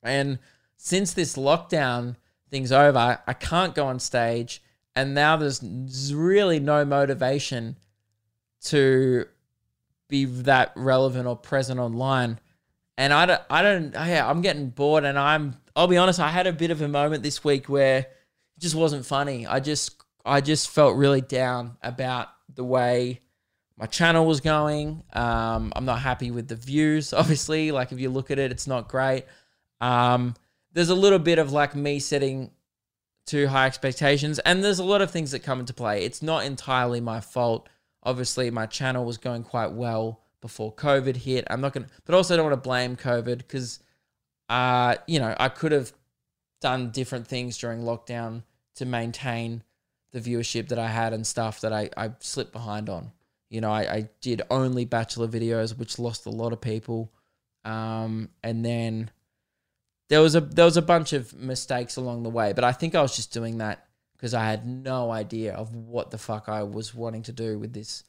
And 0.03 0.39
since 0.77 1.13
this 1.13 1.37
lockdown 1.37 2.17
thing's 2.51 2.73
over, 2.73 3.21
I 3.27 3.33
can't 3.35 3.75
go 3.75 3.87
on 3.87 3.99
stage. 3.99 4.63
And 4.95 5.15
now 5.15 5.37
there's 5.37 6.13
really 6.15 6.61
no 6.61 6.85
motivation 6.85 7.77
to 8.65 9.27
be 10.09 10.27
that 10.27 10.73
relevant 10.77 11.27
or 11.27 11.37
present 11.37 11.81
online. 11.81 12.39
And 13.03 13.13
I 13.13 13.27
don't, 13.27 13.43
I 13.51 13.63
don't, 13.63 13.93
yeah, 13.95 14.31
I'm 14.31 14.43
getting 14.43 14.69
bored. 14.69 15.03
And 15.03 15.19
I'm, 15.19 15.57
I'll 15.75 15.89
be 15.89 15.97
honest, 15.97 16.21
I 16.21 16.29
had 16.29 16.47
a 16.47 16.53
bit 16.53 16.71
of 16.71 16.83
a 16.83 16.87
moment 16.87 17.25
this 17.25 17.43
week 17.43 17.69
where 17.69 17.99
it 17.99 18.09
just 18.61 18.77
wasn't 18.77 19.05
funny. 19.05 19.45
I 19.45 19.59
just, 19.59 20.01
I 20.25 20.41
just 20.41 20.71
felt 20.71 20.95
really 20.95 21.21
down 21.21 21.79
about 21.83 22.29
the 22.55 22.63
way 22.63 23.19
my 23.77 23.87
channel 23.87 24.25
was 24.25 24.41
going. 24.41 25.03
Um, 25.15 25.73
I'm 25.75 25.85
not 25.85 25.99
happy 25.99 26.31
with 26.31 26.47
the 26.47 26.55
views, 26.55 27.13
obviously. 27.13 27.73
Like 27.73 27.91
if 27.91 27.99
you 27.99 28.09
look 28.09 28.31
at 28.31 28.39
it, 28.39 28.53
it's 28.53 28.69
not 28.69 28.89
great. 28.89 29.25
Um, 29.81 30.37
there's 30.73 30.91
a 30.91 30.95
little 30.95 31.19
bit 31.19 31.41
of 31.41 31.51
like 31.51 31.75
me 31.75 31.99
setting 31.99 32.53
too 33.27 33.49
high 33.49 33.67
expectations, 33.67 34.39
and 34.39 34.63
there's 34.63 34.79
a 34.79 34.85
lot 34.85 35.03
of 35.03 35.11
things 35.11 35.33
that 35.33 35.41
come 35.41 35.59
into 35.59 35.75
play. 35.75 36.05
It's 36.05 36.23
not 36.23 36.45
entirely 36.45 37.01
my 37.01 37.19
fault. 37.21 37.69
Obviously, 38.05 38.49
my 38.53 38.67
channel 38.67 39.05
was 39.05 39.19
going 39.19 39.43
quite 39.43 39.73
well 39.73 40.22
before 40.43 40.75
COVID 40.75 41.17
hit. 41.17 41.47
I'm 41.49 41.63
not 41.63 41.73
gonna, 41.73 41.87
but 42.05 42.15
also 42.15 42.37
don't 42.37 42.45
want 42.45 42.63
to 42.63 42.69
blame 42.69 42.97
COVID 42.97 43.39
because, 43.39 43.81
uh, 44.51 44.97
you 45.07 45.19
know, 45.19 45.35
I 45.41 45.49
could 45.49 45.73
have 45.73 45.93
done 46.61 46.91
different 46.91 47.27
things 47.27 47.57
during 47.57 47.81
lockdown 47.81 48.43
to 48.75 48.85
maintain 48.85 49.63
the 50.13 50.21
viewership 50.21 50.69
that 50.69 50.79
I 50.79 50.89
had 50.89 51.15
and 51.15 51.27
stuff 51.27 51.63
that 51.63 51.73
I, 51.73 51.89
I 51.97 52.11
slipped 52.19 52.53
behind 52.53 52.91
on. 52.91 53.13
You 53.49 53.63
know, 53.63 53.71
I, 53.71 53.81
I 53.81 54.09
did 54.21 54.43
only 54.51 54.85
bachelor 54.85 55.29
videos, 55.29 55.79
which 55.79 55.99
lost 55.99 56.27
a 56.27 56.31
lot 56.31 56.53
of 56.53 56.61
people. 56.61 57.13
Um, 57.65 58.29
and 58.43 58.65
then 58.65 59.11
there 60.09 60.21
was 60.21 60.35
a 60.35 60.41
there 60.41 60.65
was 60.65 60.77
a 60.77 60.83
bunch 60.83 61.13
of 61.13 61.33
mistakes 61.35 61.97
along 61.97 62.23
the 62.23 62.31
way, 62.31 62.53
but 62.53 62.65
I 62.65 62.73
think 62.73 62.95
I 62.95 63.03
was 63.03 63.17
just 63.17 63.33
doing 63.33 63.59
that 63.59 63.87
because 64.17 64.35
I 64.35 64.45
had 64.45 64.67
no 64.67 65.11
idea 65.11 65.55
of 65.55 65.75
what 65.75 66.11
the 66.11 66.19
fuck 66.19 66.49
I 66.49 66.63
was 66.63 66.95
wanting 66.95 67.23
to 67.25 67.33
do 67.33 67.59
with 67.59 67.73
this 67.73 68.05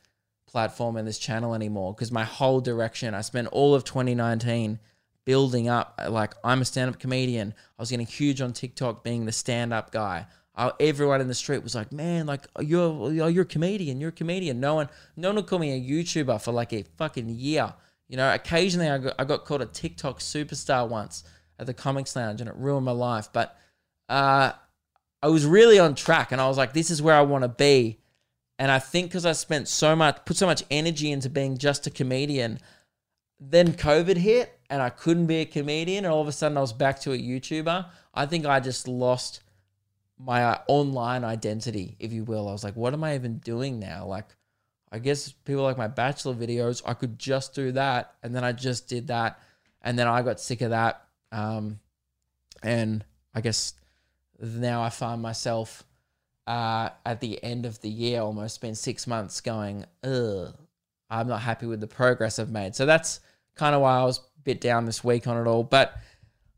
platform 0.53 0.95
and 0.95 1.05
this 1.05 1.17
channel 1.17 1.53
anymore. 1.53 1.93
Because 1.93 2.11
my 2.11 2.23
whole 2.23 2.61
direction, 2.61 3.13
I 3.13 3.21
spent 3.21 3.49
all 3.49 3.75
of 3.75 3.83
2019 3.83 4.79
building 5.25 5.67
up. 5.67 5.99
Like 6.07 6.35
I'm 6.43 6.61
a 6.61 6.65
stand 6.65 6.89
up 6.89 6.99
comedian. 6.99 7.53
I 7.77 7.81
was 7.81 7.89
getting 7.89 8.05
huge 8.05 8.39
on 8.39 8.53
TikTok, 8.53 9.03
being 9.03 9.25
the 9.25 9.33
stand 9.33 9.73
up 9.73 9.91
guy. 9.91 10.27
I, 10.55 10.71
everyone 10.79 11.19
in 11.19 11.27
the 11.27 11.33
street 11.33 11.63
was 11.63 11.73
like, 11.73 11.91
"Man, 11.91 12.27
like 12.27 12.45
you're 12.61 13.11
you're 13.11 13.41
a 13.41 13.45
comedian. 13.45 13.99
You're 13.99 14.09
a 14.09 14.13
comedian." 14.13 14.59
No 14.59 14.75
one, 14.75 14.89
no 15.17 15.29
one 15.29 15.37
would 15.37 15.47
call 15.47 15.59
me 15.59 15.73
a 15.73 15.81
YouTuber 15.81 16.41
for 16.41 16.51
like 16.51 16.71
a 16.71 16.83
fucking 16.97 17.27
year. 17.29 17.73
You 18.07 18.17
know, 18.17 18.31
occasionally 18.31 18.89
I 18.89 18.99
got, 18.99 19.15
I 19.17 19.23
got 19.23 19.45
called 19.45 19.63
a 19.63 19.65
TikTok 19.65 20.19
superstar 20.19 20.87
once 20.87 21.23
at 21.57 21.65
the 21.65 21.73
Comics 21.73 22.15
Lounge, 22.15 22.39
and 22.39 22.49
it 22.49 22.55
ruined 22.55 22.85
my 22.85 22.91
life. 22.91 23.29
But 23.33 23.57
uh, 24.07 24.51
I 25.23 25.27
was 25.27 25.45
really 25.47 25.79
on 25.79 25.95
track, 25.95 26.31
and 26.31 26.39
I 26.39 26.47
was 26.47 26.57
like, 26.57 26.73
this 26.73 26.91
is 26.91 27.01
where 27.01 27.15
I 27.15 27.21
want 27.21 27.43
to 27.43 27.49
be. 27.49 27.99
And 28.59 28.71
I 28.71 28.79
think 28.79 29.09
because 29.09 29.25
I 29.25 29.31
spent 29.31 29.67
so 29.67 29.95
much, 29.95 30.25
put 30.25 30.37
so 30.37 30.45
much 30.45 30.63
energy 30.69 31.11
into 31.11 31.29
being 31.29 31.57
just 31.57 31.87
a 31.87 31.89
comedian, 31.89 32.59
then 33.39 33.73
COVID 33.73 34.17
hit, 34.17 34.59
and 34.69 34.81
I 34.81 34.89
couldn't 34.89 35.25
be 35.25 35.37
a 35.37 35.45
comedian, 35.45 36.05
and 36.05 36.13
all 36.13 36.21
of 36.21 36.27
a 36.27 36.31
sudden 36.31 36.57
I 36.57 36.61
was 36.61 36.73
back 36.73 36.99
to 37.01 37.13
a 37.13 37.17
YouTuber. 37.17 37.85
I 38.13 38.25
think 38.25 38.45
I 38.45 38.59
just 38.59 38.87
lost 38.87 39.41
my 40.17 40.43
uh, 40.43 40.59
online 40.67 41.23
identity, 41.23 41.95
if 41.99 42.13
you 42.13 42.23
will. 42.23 42.47
I 42.47 42.51
was 42.51 42.63
like, 42.63 42.75
what 42.75 42.93
am 42.93 43.03
I 43.03 43.15
even 43.15 43.39
doing 43.39 43.79
now? 43.79 44.05
Like, 44.05 44.27
I 44.91 44.99
guess 44.99 45.31
people 45.31 45.63
like 45.63 45.77
my 45.77 45.87
bachelor 45.87 46.35
videos, 46.35 46.81
I 46.85 46.93
could 46.93 47.17
just 47.17 47.55
do 47.55 47.71
that. 47.71 48.13
And 48.21 48.35
then 48.35 48.43
I 48.43 48.51
just 48.51 48.87
did 48.87 49.07
that. 49.07 49.39
And 49.81 49.97
then 49.97 50.07
I 50.07 50.21
got 50.21 50.39
sick 50.39 50.61
of 50.61 50.69
that. 50.69 51.03
Um, 51.31 51.79
and 52.61 53.03
I 53.33 53.41
guess 53.41 53.73
now 54.39 54.83
I 54.83 54.89
find 54.89 55.21
myself 55.21 55.83
uh, 56.47 56.89
at 57.05 57.21
the 57.21 57.43
end 57.43 57.65
of 57.65 57.79
the 57.81 57.89
year, 57.89 58.21
almost 58.21 58.61
been 58.61 58.75
six 58.75 59.07
months, 59.07 59.41
going, 59.41 59.85
I'm 60.03 61.27
not 61.27 61.41
happy 61.41 61.65
with 61.65 61.79
the 61.79 61.87
progress 61.87 62.39
I've 62.39 62.49
made. 62.49 62.75
So 62.75 62.85
that's 62.85 63.19
kind 63.55 63.75
of 63.75 63.81
why 63.81 63.97
I 63.99 64.03
was 64.03 64.17
a 64.19 64.41
bit 64.43 64.59
down 64.61 64.85
this 64.85 65.03
week 65.03 65.27
on 65.27 65.37
it 65.37 65.47
all. 65.47 65.63
But 65.63 65.95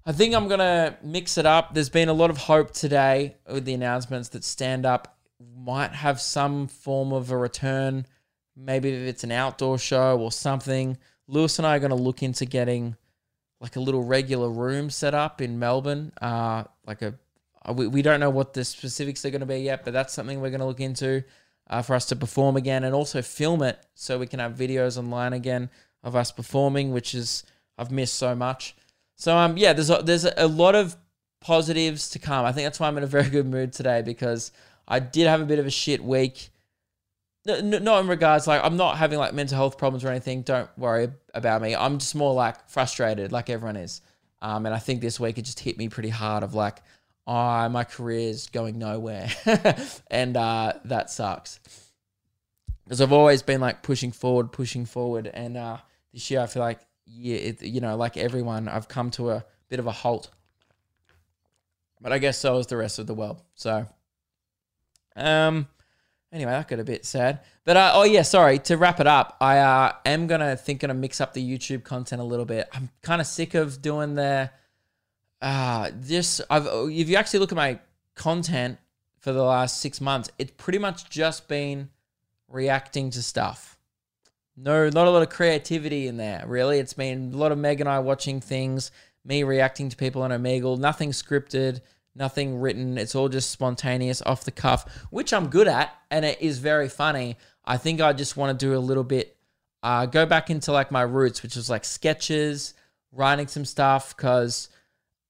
I 0.05 0.11
think 0.11 0.33
I'm 0.33 0.47
going 0.47 0.59
to 0.59 0.97
mix 1.03 1.37
it 1.37 1.45
up. 1.45 1.73
There's 1.73 1.89
been 1.89 2.09
a 2.09 2.13
lot 2.13 2.29
of 2.29 2.37
hope 2.37 2.71
today 2.71 3.35
with 3.51 3.65
the 3.65 3.73
announcements 3.73 4.29
that 4.29 4.43
stand 4.43 4.85
up 4.85 5.17
might 5.55 5.91
have 5.91 6.21
some 6.21 6.67
form 6.67 7.11
of 7.11 7.31
a 7.31 7.37
return. 7.37 8.05
Maybe 8.55 8.89
if 8.89 9.07
it's 9.07 9.23
an 9.23 9.31
outdoor 9.31 9.77
show 9.77 10.19
or 10.19 10.31
something. 10.31 10.97
Lewis 11.27 11.57
and 11.59 11.65
I 11.65 11.75
are 11.75 11.79
going 11.79 11.89
to 11.89 11.95
look 11.95 12.23
into 12.23 12.45
getting 12.45 12.95
like 13.59 13.75
a 13.75 13.79
little 13.79 14.03
regular 14.03 14.49
room 14.49 14.89
set 14.89 15.13
up 15.13 15.41
in 15.41 15.59
Melbourne. 15.59 16.11
Uh, 16.21 16.65
like 16.85 17.01
a, 17.01 17.15
we, 17.73 17.87
we 17.87 18.01
don't 18.01 18.19
know 18.19 18.29
what 18.29 18.53
the 18.53 18.63
specifics 18.63 19.25
are 19.25 19.29
going 19.29 19.41
to 19.41 19.45
be 19.45 19.59
yet, 19.59 19.83
but 19.83 19.93
that's 19.93 20.13
something 20.13 20.41
we're 20.41 20.49
going 20.49 20.59
to 20.59 20.65
look 20.65 20.79
into 20.79 21.23
uh, 21.69 21.81
for 21.81 21.95
us 21.95 22.05
to 22.07 22.15
perform 22.15 22.57
again 22.57 22.83
and 22.83 22.93
also 22.93 23.21
film 23.21 23.61
it 23.61 23.79
so 23.95 24.19
we 24.19 24.27
can 24.27 24.39
have 24.39 24.53
videos 24.53 24.97
online 24.97 25.33
again 25.33 25.69
of 26.03 26.15
us 26.15 26.31
performing, 26.31 26.91
which 26.91 27.15
is 27.15 27.43
I've 27.77 27.91
missed 27.91 28.15
so 28.15 28.35
much. 28.35 28.75
So 29.15 29.35
um 29.35 29.57
yeah, 29.57 29.73
there's 29.73 29.89
a, 29.89 30.01
there's 30.03 30.25
a 30.25 30.47
lot 30.47 30.75
of 30.75 30.95
positives 31.41 32.09
to 32.11 32.19
come. 32.19 32.45
I 32.45 32.51
think 32.51 32.65
that's 32.65 32.79
why 32.79 32.87
I'm 32.87 32.97
in 32.97 33.03
a 33.03 33.07
very 33.17 33.29
good 33.29 33.47
mood 33.47 33.73
today 33.73 34.01
because 34.01 34.51
I 34.87 34.99
did 34.99 35.27
have 35.27 35.41
a 35.41 35.45
bit 35.45 35.59
of 35.59 35.65
a 35.65 35.71
shit 35.71 36.03
week 36.03 36.49
not 37.45 38.01
in 38.01 38.07
regards 38.07 38.47
like 38.47 38.63
I'm 38.63 38.77
not 38.77 38.97
having 38.97 39.19
like 39.19 39.33
mental 39.33 39.55
health 39.55 39.77
problems 39.77 40.03
or 40.03 40.09
anything. 40.09 40.41
Don't 40.41 40.69
worry 40.77 41.09
about 41.33 41.61
me. 41.61 41.75
I'm 41.75 41.99
just 41.99 42.15
more 42.15 42.33
like 42.33 42.69
frustrated, 42.69 43.31
like 43.31 43.49
everyone 43.49 43.75
is. 43.75 44.01
Um, 44.41 44.65
and 44.65 44.73
I 44.73 44.79
think 44.79 45.01
this 45.01 45.19
week 45.19 45.37
it 45.37 45.43
just 45.43 45.59
hit 45.59 45.77
me 45.77 45.89
pretty 45.89 46.09
hard 46.09 46.43
of 46.43 46.53
like, 46.53 46.81
oh, 47.27 47.69
my 47.69 47.83
career's 47.83 48.47
going 48.47 48.77
nowhere, 48.79 49.29
and 50.11 50.37
uh, 50.37 50.73
that 50.85 51.09
sucks. 51.09 51.59
Because 52.83 53.01
I've 53.01 53.13
always 53.13 53.41
been 53.41 53.61
like 53.61 53.81
pushing 53.81 54.11
forward, 54.11 54.51
pushing 54.51 54.85
forward, 54.85 55.27
and 55.33 55.57
uh, 55.57 55.77
this 56.13 56.29
year 56.29 56.41
I 56.41 56.47
feel 56.47 56.61
like 56.61 56.79
yeah, 57.05 57.37
it, 57.37 57.61
you 57.61 57.81
know, 57.81 57.95
like 57.95 58.17
everyone, 58.17 58.67
I've 58.67 58.87
come 58.87 59.11
to 59.11 59.31
a 59.31 59.45
bit 59.69 59.79
of 59.79 59.87
a 59.87 59.91
halt. 59.91 60.29
But 62.01 62.11
I 62.11 62.19
guess 62.19 62.37
so 62.37 62.57
is 62.57 62.67
the 62.67 62.77
rest 62.77 62.99
of 62.99 63.07
the 63.07 63.15
world. 63.15 63.41
So, 63.55 63.87
um, 65.15 65.67
Anyway, 66.35 66.51
that 66.51 66.67
got 66.67 66.79
a 66.79 66.83
bit 66.83 67.05
sad. 67.05 67.39
But 67.63 67.77
uh, 67.77 67.91
oh 67.93 68.03
yeah, 68.03 68.23
sorry. 68.23 68.59
To 68.59 68.75
wrap 68.75 68.99
it 68.99 69.07
up, 69.07 69.37
I 69.39 69.59
uh, 69.59 69.93
am 70.05 70.27
gonna 70.27 70.57
think 70.57 70.81
gonna 70.81 70.93
mix 70.93 71.21
up 71.21 71.33
the 71.33 71.41
YouTube 71.41 71.85
content 71.85 72.21
a 72.21 72.25
little 72.25 72.43
bit. 72.43 72.67
I'm 72.73 72.89
kind 73.01 73.21
of 73.21 73.27
sick 73.27 73.53
of 73.53 73.81
doing 73.81 74.15
the 74.15 74.51
uh 75.41 75.91
this. 75.93 76.41
I've 76.49 76.65
if 76.65 77.09
you 77.09 77.15
actually 77.15 77.39
look 77.39 77.51
at 77.51 77.55
my 77.55 77.79
content 78.15 78.77
for 79.19 79.31
the 79.31 79.43
last 79.43 79.81
six 79.81 79.99
months, 79.99 80.29
it's 80.37 80.51
pretty 80.57 80.79
much 80.79 81.09
just 81.09 81.47
been 81.47 81.89
reacting 82.47 83.09
to 83.11 83.21
stuff. 83.21 83.77
No, 84.57 84.89
not 84.89 85.07
a 85.07 85.09
lot 85.09 85.21
of 85.21 85.29
creativity 85.29 86.07
in 86.07 86.17
there. 86.17 86.43
Really, 86.47 86.79
it's 86.79 86.93
been 86.93 87.33
a 87.33 87.37
lot 87.37 87.51
of 87.51 87.57
Meg 87.57 87.81
and 87.81 87.89
I 87.89 87.99
watching 87.99 88.39
things, 88.39 88.91
me 89.25 89.43
reacting 89.43 89.89
to 89.89 89.97
people 89.97 90.21
on 90.21 90.31
Omegle. 90.31 90.79
Nothing 90.79 91.11
scripted 91.11 91.81
nothing 92.15 92.59
written. 92.59 92.97
It's 92.97 93.13
all 93.13 93.29
just 93.29 93.51
spontaneous, 93.51 94.21
off 94.21 94.45
the 94.45 94.51
cuff, 94.51 95.05
which 95.09 95.33
I'm 95.33 95.49
good 95.49 95.67
at, 95.67 95.93
and 96.09 96.25
it 96.25 96.41
is 96.41 96.59
very 96.59 96.89
funny. 96.89 97.37
I 97.65 97.77
think 97.77 98.01
I 98.01 98.13
just 98.13 98.37
want 98.37 98.57
to 98.57 98.65
do 98.65 98.75
a 98.75 98.79
little 98.79 99.03
bit, 99.03 99.35
uh, 99.83 100.05
go 100.05 100.25
back 100.25 100.49
into 100.49 100.71
like 100.71 100.91
my 100.91 101.01
roots, 101.01 101.43
which 101.43 101.57
is 101.57 101.69
like 101.69 101.83
sketches, 101.83 102.73
writing 103.11 103.47
some 103.47 103.65
stuff, 103.65 104.15
because, 104.15 104.69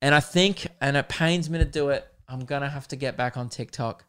and 0.06 0.14
I 0.14 0.20
think, 0.20 0.68
and 0.80 0.96
it 0.96 1.10
pains 1.10 1.50
me 1.50 1.58
to 1.58 1.66
do 1.66 1.90
it, 1.90 2.08
I'm 2.30 2.46
gonna 2.46 2.70
have 2.70 2.88
to 2.90 2.96
get 2.96 3.18
back 3.18 3.38
on 3.38 3.50
TikTok. 3.50 4.06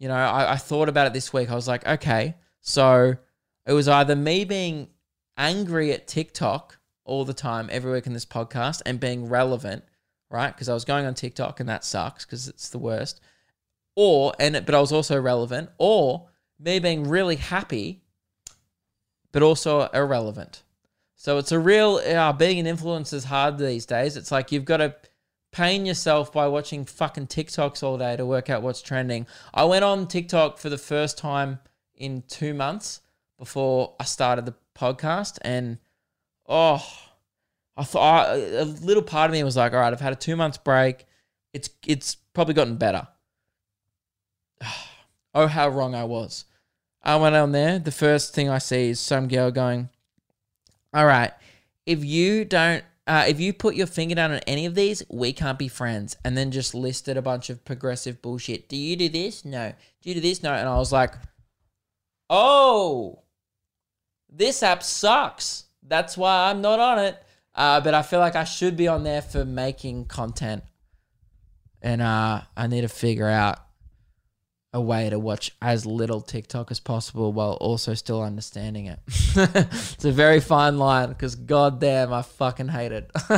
You 0.00 0.08
know, 0.08 0.14
I, 0.16 0.54
I 0.54 0.56
thought 0.56 0.88
about 0.88 1.06
it 1.06 1.12
this 1.12 1.32
week. 1.32 1.52
I 1.52 1.54
was 1.54 1.68
like, 1.68 1.86
okay, 1.86 2.34
so 2.60 3.14
it 3.64 3.72
was 3.72 3.86
either 3.86 4.16
me 4.16 4.44
being 4.44 4.88
angry 5.36 5.92
at 5.92 6.08
TikTok 6.08 6.78
all 7.04 7.24
the 7.24 7.32
time, 7.32 7.68
every 7.70 7.92
week 7.92 8.08
in 8.08 8.12
this 8.12 8.26
podcast, 8.26 8.82
and 8.84 8.98
being 8.98 9.28
relevant, 9.28 9.84
right? 10.30 10.52
Because 10.52 10.68
I 10.68 10.74
was 10.74 10.84
going 10.84 11.06
on 11.06 11.14
TikTok 11.14 11.60
and 11.60 11.68
that 11.68 11.84
sucks 11.84 12.24
because 12.24 12.48
it's 12.48 12.68
the 12.70 12.78
worst. 12.78 13.20
Or 13.94 14.32
and 14.40 14.60
but 14.66 14.74
I 14.74 14.80
was 14.80 14.90
also 14.90 15.20
relevant, 15.20 15.70
or 15.78 16.26
me 16.58 16.80
being 16.80 17.08
really 17.08 17.36
happy, 17.36 18.02
but 19.30 19.44
also 19.44 19.82
irrelevant. 19.94 20.64
So 21.14 21.38
it's 21.38 21.52
a 21.52 21.58
real 21.60 22.00
uh, 22.04 22.32
being 22.32 22.66
an 22.66 22.76
influencer 22.76 23.14
is 23.14 23.24
hard 23.24 23.58
these 23.58 23.86
days. 23.86 24.16
It's 24.16 24.32
like 24.32 24.50
you've 24.50 24.64
got 24.64 24.78
to 24.78 24.96
pain 25.52 25.86
yourself 25.86 26.32
by 26.32 26.46
watching 26.48 26.84
fucking 26.84 27.26
TikToks 27.26 27.82
all 27.82 27.98
day 27.98 28.16
to 28.16 28.24
work 28.24 28.50
out 28.50 28.62
what's 28.62 28.82
trending. 28.82 29.26
I 29.52 29.64
went 29.64 29.84
on 29.84 30.06
TikTok 30.06 30.58
for 30.58 30.68
the 30.68 30.78
first 30.78 31.18
time 31.18 31.58
in 31.94 32.22
two 32.28 32.54
months 32.54 33.00
before 33.38 33.94
I 33.98 34.04
started 34.04 34.46
the 34.46 34.54
podcast, 34.74 35.38
and 35.42 35.78
oh, 36.48 36.84
I 37.76 37.84
thought 37.84 38.28
a 38.36 38.64
little 38.64 39.02
part 39.02 39.30
of 39.30 39.32
me 39.32 39.42
was 39.42 39.56
like, 39.56 39.72
all 39.72 39.80
right, 39.80 39.92
I've 39.92 40.00
had 40.00 40.12
a 40.12 40.16
two 40.16 40.36
months 40.36 40.58
break. 40.58 41.06
It's 41.52 41.70
it's 41.86 42.14
probably 42.34 42.54
gotten 42.54 42.76
better. 42.76 43.08
Oh, 45.32 45.46
how 45.46 45.68
wrong 45.68 45.94
I 45.94 46.02
was. 46.02 46.44
I 47.04 47.14
went 47.14 47.36
on 47.36 47.52
there. 47.52 47.78
The 47.78 47.92
first 47.92 48.34
thing 48.34 48.48
I 48.48 48.58
see 48.58 48.90
is 48.90 48.98
some 48.98 49.28
girl 49.28 49.52
going, 49.52 49.88
all 50.92 51.06
right, 51.06 51.30
if 51.86 52.04
you 52.04 52.44
don't, 52.44 52.82
uh, 53.10 53.24
if 53.26 53.40
you 53.40 53.52
put 53.52 53.74
your 53.74 53.88
finger 53.88 54.14
down 54.14 54.30
on 54.30 54.38
any 54.46 54.66
of 54.66 54.76
these, 54.76 55.02
we 55.10 55.32
can't 55.32 55.58
be 55.58 55.66
friends. 55.66 56.16
And 56.24 56.38
then 56.38 56.52
just 56.52 56.76
listed 56.76 57.16
a 57.16 57.22
bunch 57.22 57.50
of 57.50 57.64
progressive 57.64 58.22
bullshit. 58.22 58.68
Do 58.68 58.76
you 58.76 58.94
do 58.94 59.08
this? 59.08 59.44
No. 59.44 59.72
Do 60.00 60.08
you 60.08 60.14
do 60.14 60.20
this? 60.20 60.44
No. 60.44 60.52
And 60.54 60.68
I 60.68 60.76
was 60.76 60.92
like, 60.92 61.14
oh, 62.30 63.24
this 64.28 64.62
app 64.62 64.84
sucks. 64.84 65.64
That's 65.82 66.16
why 66.16 66.50
I'm 66.50 66.60
not 66.60 66.78
on 66.78 67.00
it. 67.00 67.20
Uh, 67.52 67.80
but 67.80 67.94
I 67.94 68.02
feel 68.02 68.20
like 68.20 68.36
I 68.36 68.44
should 68.44 68.76
be 68.76 68.86
on 68.86 69.02
there 69.02 69.22
for 69.22 69.44
making 69.44 70.04
content. 70.04 70.62
And 71.82 72.00
uh, 72.00 72.42
I 72.56 72.68
need 72.68 72.82
to 72.82 72.88
figure 72.88 73.28
out 73.28 73.58
a 74.72 74.80
way 74.80 75.10
to 75.10 75.18
watch 75.18 75.50
as 75.60 75.84
little 75.84 76.20
TikTok 76.20 76.70
as 76.70 76.78
possible 76.78 77.32
while 77.32 77.54
also 77.54 77.94
still 77.94 78.22
understanding 78.22 78.86
it. 78.86 79.00
it's 79.08 80.04
a 80.04 80.12
very 80.12 80.38
fine 80.40 80.78
line 80.78 81.08
because 81.08 81.34
goddamn, 81.34 82.12
I 82.12 82.22
fucking 82.22 82.68
hate 82.68 82.92
it. 82.92 83.10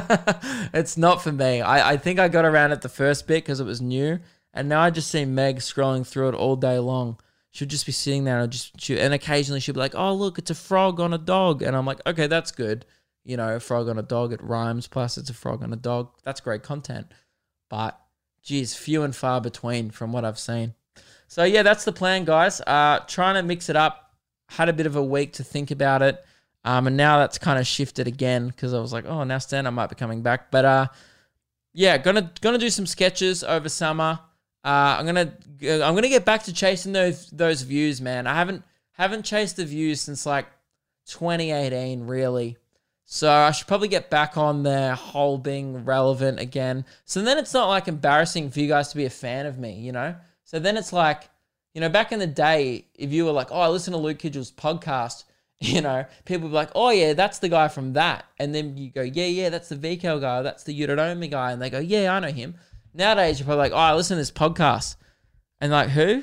it's 0.74 0.98
not 0.98 1.22
for 1.22 1.32
me. 1.32 1.62
I, 1.62 1.92
I 1.92 1.96
think 1.96 2.18
I 2.18 2.28
got 2.28 2.44
around 2.44 2.72
it 2.72 2.82
the 2.82 2.90
first 2.90 3.26
bit 3.26 3.44
because 3.44 3.60
it 3.60 3.64
was 3.64 3.80
new, 3.80 4.20
and 4.52 4.68
now 4.68 4.82
I 4.82 4.90
just 4.90 5.10
see 5.10 5.24
Meg 5.24 5.58
scrolling 5.58 6.06
through 6.06 6.30
it 6.30 6.34
all 6.34 6.56
day 6.56 6.78
long. 6.78 7.18
She'll 7.50 7.68
just 7.68 7.86
be 7.86 7.92
sitting 7.92 8.24
there 8.24 8.40
and 8.40 8.52
just 8.52 8.78
she, 8.80 8.98
and 8.98 9.14
occasionally 9.14 9.60
she'll 9.60 9.74
be 9.74 9.80
like, 9.80 9.94
"Oh 9.94 10.14
look, 10.14 10.38
it's 10.38 10.50
a 10.50 10.54
frog 10.54 11.00
on 11.00 11.14
a 11.14 11.18
dog," 11.18 11.62
and 11.62 11.74
I'm 11.74 11.86
like, 11.86 12.00
"Okay, 12.06 12.26
that's 12.26 12.52
good." 12.52 12.84
You 13.24 13.36
know, 13.36 13.56
a 13.56 13.60
frog 13.60 13.88
on 13.88 13.98
a 13.98 14.02
dog, 14.02 14.32
it 14.32 14.42
rhymes. 14.42 14.86
Plus, 14.86 15.16
it's 15.16 15.30
a 15.30 15.34
frog 15.34 15.62
on 15.62 15.72
a 15.72 15.76
dog. 15.76 16.10
That's 16.24 16.40
great 16.40 16.62
content, 16.62 17.06
but 17.70 17.98
geez, 18.42 18.74
few 18.74 19.02
and 19.02 19.16
far 19.16 19.40
between 19.40 19.90
from 19.90 20.12
what 20.12 20.24
I've 20.24 20.38
seen. 20.38 20.74
So 21.32 21.44
yeah, 21.44 21.62
that's 21.62 21.86
the 21.86 21.92
plan, 21.92 22.26
guys. 22.26 22.60
Uh, 22.60 22.98
trying 23.06 23.36
to 23.36 23.42
mix 23.42 23.70
it 23.70 23.74
up. 23.74 24.12
Had 24.50 24.68
a 24.68 24.72
bit 24.74 24.84
of 24.84 24.96
a 24.96 25.02
week 25.02 25.32
to 25.34 25.42
think 25.42 25.70
about 25.70 26.02
it, 26.02 26.22
um, 26.62 26.86
and 26.86 26.94
now 26.94 27.20
that's 27.20 27.38
kind 27.38 27.58
of 27.58 27.66
shifted 27.66 28.06
again 28.06 28.48
because 28.48 28.74
I 28.74 28.80
was 28.80 28.92
like, 28.92 29.06
oh, 29.06 29.24
now 29.24 29.38
Stan, 29.38 29.66
I 29.66 29.70
might 29.70 29.88
be 29.88 29.94
coming 29.94 30.20
back. 30.20 30.50
But 30.50 30.66
uh, 30.66 30.86
yeah, 31.72 31.96
gonna 31.96 32.30
gonna 32.42 32.58
do 32.58 32.68
some 32.68 32.84
sketches 32.84 33.42
over 33.42 33.70
summer. 33.70 34.20
Uh, 34.62 34.98
I'm 34.98 35.06
gonna 35.06 35.32
I'm 35.62 35.94
gonna 35.94 36.10
get 36.10 36.26
back 36.26 36.42
to 36.42 36.52
chasing 36.52 36.92
those 36.92 37.30
those 37.30 37.62
views, 37.62 38.02
man. 38.02 38.26
I 38.26 38.34
haven't 38.34 38.62
haven't 38.90 39.24
chased 39.24 39.56
the 39.56 39.64
views 39.64 40.02
since 40.02 40.26
like 40.26 40.48
2018, 41.06 42.06
really. 42.06 42.58
So 43.06 43.32
I 43.32 43.52
should 43.52 43.68
probably 43.68 43.88
get 43.88 44.10
back 44.10 44.36
on 44.36 44.64
the 44.64 44.94
whole 44.94 45.38
being 45.38 45.86
relevant 45.86 46.40
again. 46.40 46.84
So 47.06 47.22
then 47.22 47.38
it's 47.38 47.54
not 47.54 47.68
like 47.68 47.88
embarrassing 47.88 48.50
for 48.50 48.60
you 48.60 48.68
guys 48.68 48.88
to 48.88 48.98
be 48.98 49.06
a 49.06 49.10
fan 49.10 49.46
of 49.46 49.58
me, 49.58 49.80
you 49.80 49.92
know. 49.92 50.14
So 50.52 50.58
then 50.58 50.76
it's 50.76 50.92
like, 50.92 51.30
you 51.72 51.80
know, 51.80 51.88
back 51.88 52.12
in 52.12 52.18
the 52.18 52.26
day, 52.26 52.84
if 52.94 53.10
you 53.10 53.24
were 53.24 53.32
like, 53.32 53.48
oh, 53.50 53.60
I 53.60 53.68
listen 53.68 53.92
to 53.92 53.98
Luke 53.98 54.18
Kidgell's 54.18 54.52
podcast, 54.52 55.24
you 55.60 55.80
know, 55.80 56.04
people 56.26 56.42
would 56.42 56.50
be 56.50 56.56
like, 56.56 56.70
oh, 56.74 56.90
yeah, 56.90 57.14
that's 57.14 57.38
the 57.38 57.48
guy 57.48 57.68
from 57.68 57.94
that. 57.94 58.26
And 58.38 58.54
then 58.54 58.76
you 58.76 58.90
go, 58.90 59.00
yeah, 59.00 59.24
yeah, 59.24 59.48
that's 59.48 59.70
the 59.70 59.76
VKL 59.76 60.20
guy, 60.20 60.42
that's 60.42 60.64
the 60.64 60.78
Udinome 60.78 61.30
guy. 61.30 61.52
And 61.52 61.62
they 61.62 61.70
go, 61.70 61.78
yeah, 61.78 62.14
I 62.14 62.20
know 62.20 62.28
him. 62.28 62.56
Nowadays, 62.92 63.38
you're 63.38 63.46
probably 63.46 63.60
like, 63.60 63.72
oh, 63.72 63.76
I 63.76 63.94
listen 63.94 64.16
to 64.16 64.20
this 64.20 64.30
podcast. 64.30 64.96
And 65.58 65.72
like, 65.72 65.88
who? 65.88 66.22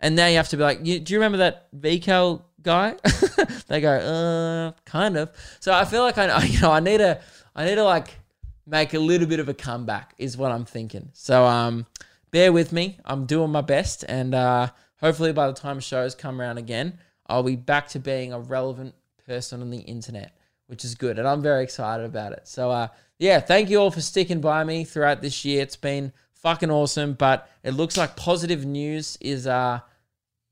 And 0.00 0.16
now 0.16 0.26
you 0.26 0.36
have 0.36 0.48
to 0.48 0.56
be 0.56 0.64
like, 0.64 0.82
do 0.82 0.90
you 0.90 1.18
remember 1.18 1.38
that 1.38 1.70
VKL 1.72 2.42
guy? 2.60 2.96
they 3.68 3.80
go, 3.80 3.92
uh, 3.92 4.72
kind 4.84 5.16
of. 5.16 5.30
So 5.60 5.72
I 5.72 5.84
feel 5.84 6.02
like 6.02 6.18
I, 6.18 6.42
you 6.44 6.60
know, 6.60 6.72
I 6.72 6.80
need 6.80 6.98
to, 6.98 7.20
I 7.54 7.66
need 7.66 7.76
to 7.76 7.84
like 7.84 8.18
make 8.66 8.94
a 8.94 8.98
little 8.98 9.28
bit 9.28 9.38
of 9.38 9.48
a 9.48 9.54
comeback 9.54 10.14
is 10.18 10.36
what 10.36 10.50
I'm 10.50 10.64
thinking. 10.64 11.10
So, 11.12 11.44
um, 11.44 11.86
bear 12.32 12.52
with 12.52 12.72
me. 12.72 12.98
I'm 13.04 13.26
doing 13.26 13.52
my 13.52 13.60
best, 13.60 14.04
and 14.08 14.34
uh, 14.34 14.70
hopefully 14.96 15.32
by 15.32 15.46
the 15.46 15.52
time 15.52 15.78
shows 15.78 16.16
come 16.16 16.40
around 16.40 16.58
again, 16.58 16.98
I'll 17.26 17.44
be 17.44 17.56
back 17.56 17.88
to 17.88 18.00
being 18.00 18.32
a 18.32 18.40
relevant 18.40 18.94
person 19.26 19.60
on 19.60 19.70
the 19.70 19.78
internet, 19.78 20.36
which 20.66 20.84
is 20.84 20.96
good, 20.96 21.18
and 21.18 21.28
I'm 21.28 21.42
very 21.42 21.62
excited 21.62 22.04
about 22.04 22.32
it. 22.32 22.48
So, 22.48 22.70
uh, 22.70 22.88
yeah, 23.18 23.38
thank 23.38 23.70
you 23.70 23.78
all 23.78 23.92
for 23.92 24.00
sticking 24.00 24.40
by 24.40 24.64
me 24.64 24.82
throughout 24.84 25.22
this 25.22 25.44
year. 25.44 25.62
It's 25.62 25.76
been 25.76 26.12
fucking 26.32 26.70
awesome, 26.70 27.12
but 27.12 27.48
it 27.62 27.70
looks 27.72 27.96
like 27.96 28.16
positive 28.16 28.64
news 28.66 29.16
is 29.20 29.46
uh 29.46 29.80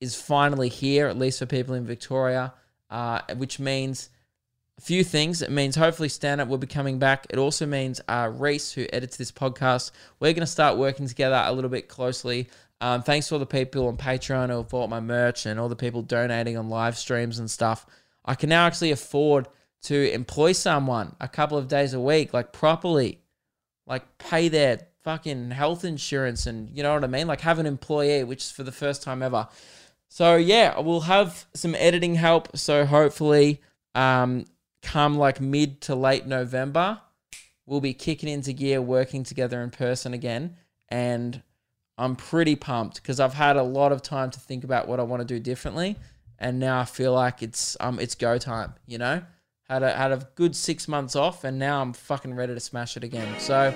is 0.00 0.14
finally 0.14 0.68
here, 0.68 1.08
at 1.08 1.18
least 1.18 1.40
for 1.40 1.46
people 1.46 1.74
in 1.74 1.84
Victoria, 1.84 2.54
uh, 2.88 3.20
which 3.36 3.58
means 3.58 4.08
few 4.80 5.04
things. 5.04 5.42
It 5.42 5.50
means 5.50 5.76
hopefully 5.76 6.08
stand 6.08 6.40
up 6.40 6.48
will 6.48 6.58
be 6.58 6.66
coming 6.66 6.98
back. 6.98 7.26
It 7.30 7.38
also 7.38 7.66
means 7.66 8.00
uh, 8.08 8.30
Reese, 8.32 8.72
who 8.72 8.86
edits 8.92 9.16
this 9.16 9.30
podcast, 9.30 9.90
we're 10.18 10.32
going 10.32 10.40
to 10.40 10.46
start 10.46 10.78
working 10.78 11.06
together 11.06 11.42
a 11.46 11.52
little 11.52 11.70
bit 11.70 11.88
closely. 11.88 12.48
Um, 12.80 13.02
thanks 13.02 13.28
to 13.28 13.34
all 13.34 13.38
the 13.38 13.46
people 13.46 13.88
on 13.88 13.96
Patreon 13.98 14.48
who 14.48 14.62
bought 14.64 14.88
my 14.88 15.00
merch 15.00 15.44
and 15.44 15.60
all 15.60 15.68
the 15.68 15.76
people 15.76 16.02
donating 16.02 16.56
on 16.56 16.70
live 16.70 16.96
streams 16.96 17.38
and 17.38 17.50
stuff. 17.50 17.86
I 18.24 18.34
can 18.34 18.48
now 18.48 18.66
actually 18.66 18.90
afford 18.90 19.48
to 19.82 20.12
employ 20.12 20.52
someone 20.52 21.14
a 21.20 21.28
couple 21.28 21.58
of 21.58 21.68
days 21.68 21.94
a 21.94 22.00
week, 22.00 22.32
like 22.32 22.52
properly, 22.52 23.20
like 23.86 24.18
pay 24.18 24.48
their 24.48 24.80
fucking 25.02 25.50
health 25.50 25.84
insurance 25.84 26.46
and 26.46 26.70
you 26.70 26.82
know 26.82 26.94
what 26.94 27.04
I 27.04 27.06
mean? 27.06 27.26
Like 27.26 27.40
have 27.42 27.58
an 27.58 27.66
employee, 27.66 28.24
which 28.24 28.44
is 28.44 28.50
for 28.50 28.62
the 28.62 28.72
first 28.72 29.02
time 29.02 29.22
ever. 29.22 29.48
So 30.08 30.36
yeah, 30.36 30.78
we'll 30.80 31.00
have 31.00 31.46
some 31.54 31.74
editing 31.74 32.14
help. 32.14 32.56
So 32.56 32.84
hopefully, 32.84 33.60
um, 33.94 34.46
come 34.82 35.16
like 35.16 35.40
mid 35.40 35.80
to 35.82 35.94
late 35.94 36.26
November, 36.26 37.00
we'll 37.66 37.80
be 37.80 37.94
kicking 37.94 38.28
into 38.28 38.52
gear, 38.52 38.82
working 38.82 39.22
together 39.24 39.62
in 39.62 39.70
person 39.70 40.12
again. 40.12 40.56
And 40.88 41.42
I'm 41.96 42.16
pretty 42.16 42.56
pumped 42.56 42.96
because 42.96 43.20
I've 43.20 43.34
had 43.34 43.56
a 43.56 43.62
lot 43.62 43.92
of 43.92 44.02
time 44.02 44.30
to 44.30 44.40
think 44.40 44.64
about 44.64 44.88
what 44.88 44.98
I 44.98 45.02
want 45.02 45.20
to 45.20 45.26
do 45.26 45.38
differently. 45.38 45.96
And 46.38 46.58
now 46.58 46.80
I 46.80 46.86
feel 46.86 47.12
like 47.12 47.42
it's 47.42 47.76
um 47.80 48.00
it's 48.00 48.14
go 48.14 48.38
time, 48.38 48.74
you 48.86 48.98
know? 48.98 49.22
Had 49.68 49.82
a 49.82 49.92
had 49.94 50.10
a 50.10 50.26
good 50.34 50.56
six 50.56 50.88
months 50.88 51.14
off 51.14 51.44
and 51.44 51.58
now 51.58 51.82
I'm 51.82 51.92
fucking 51.92 52.34
ready 52.34 52.54
to 52.54 52.60
smash 52.60 52.96
it 52.96 53.04
again. 53.04 53.38
So 53.38 53.74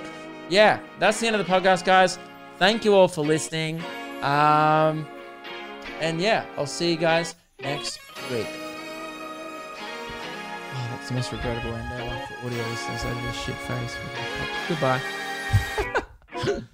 yeah, 0.48 0.80
that's 0.98 1.20
the 1.20 1.26
end 1.26 1.36
of 1.36 1.46
the 1.46 1.52
podcast, 1.52 1.84
guys. 1.84 2.18
Thank 2.56 2.84
you 2.84 2.94
all 2.94 3.08
for 3.08 3.22
listening. 3.22 3.80
Um 4.22 5.06
and 6.00 6.20
yeah, 6.20 6.46
I'll 6.56 6.66
see 6.66 6.90
you 6.90 6.96
guys 6.96 7.34
next 7.60 8.00
week. 8.30 8.63
It's 11.04 11.10
the 11.10 11.16
most 11.16 11.32
regrettable 11.32 11.74
end 11.74 11.92
ever 11.92 12.26
for 12.28 12.46
audio 12.46 12.66
listeners. 12.66 13.04
I 13.04 13.10
a 13.28 13.32
shit 13.34 13.56
face. 13.56 13.94
Goodbye. 16.40 16.62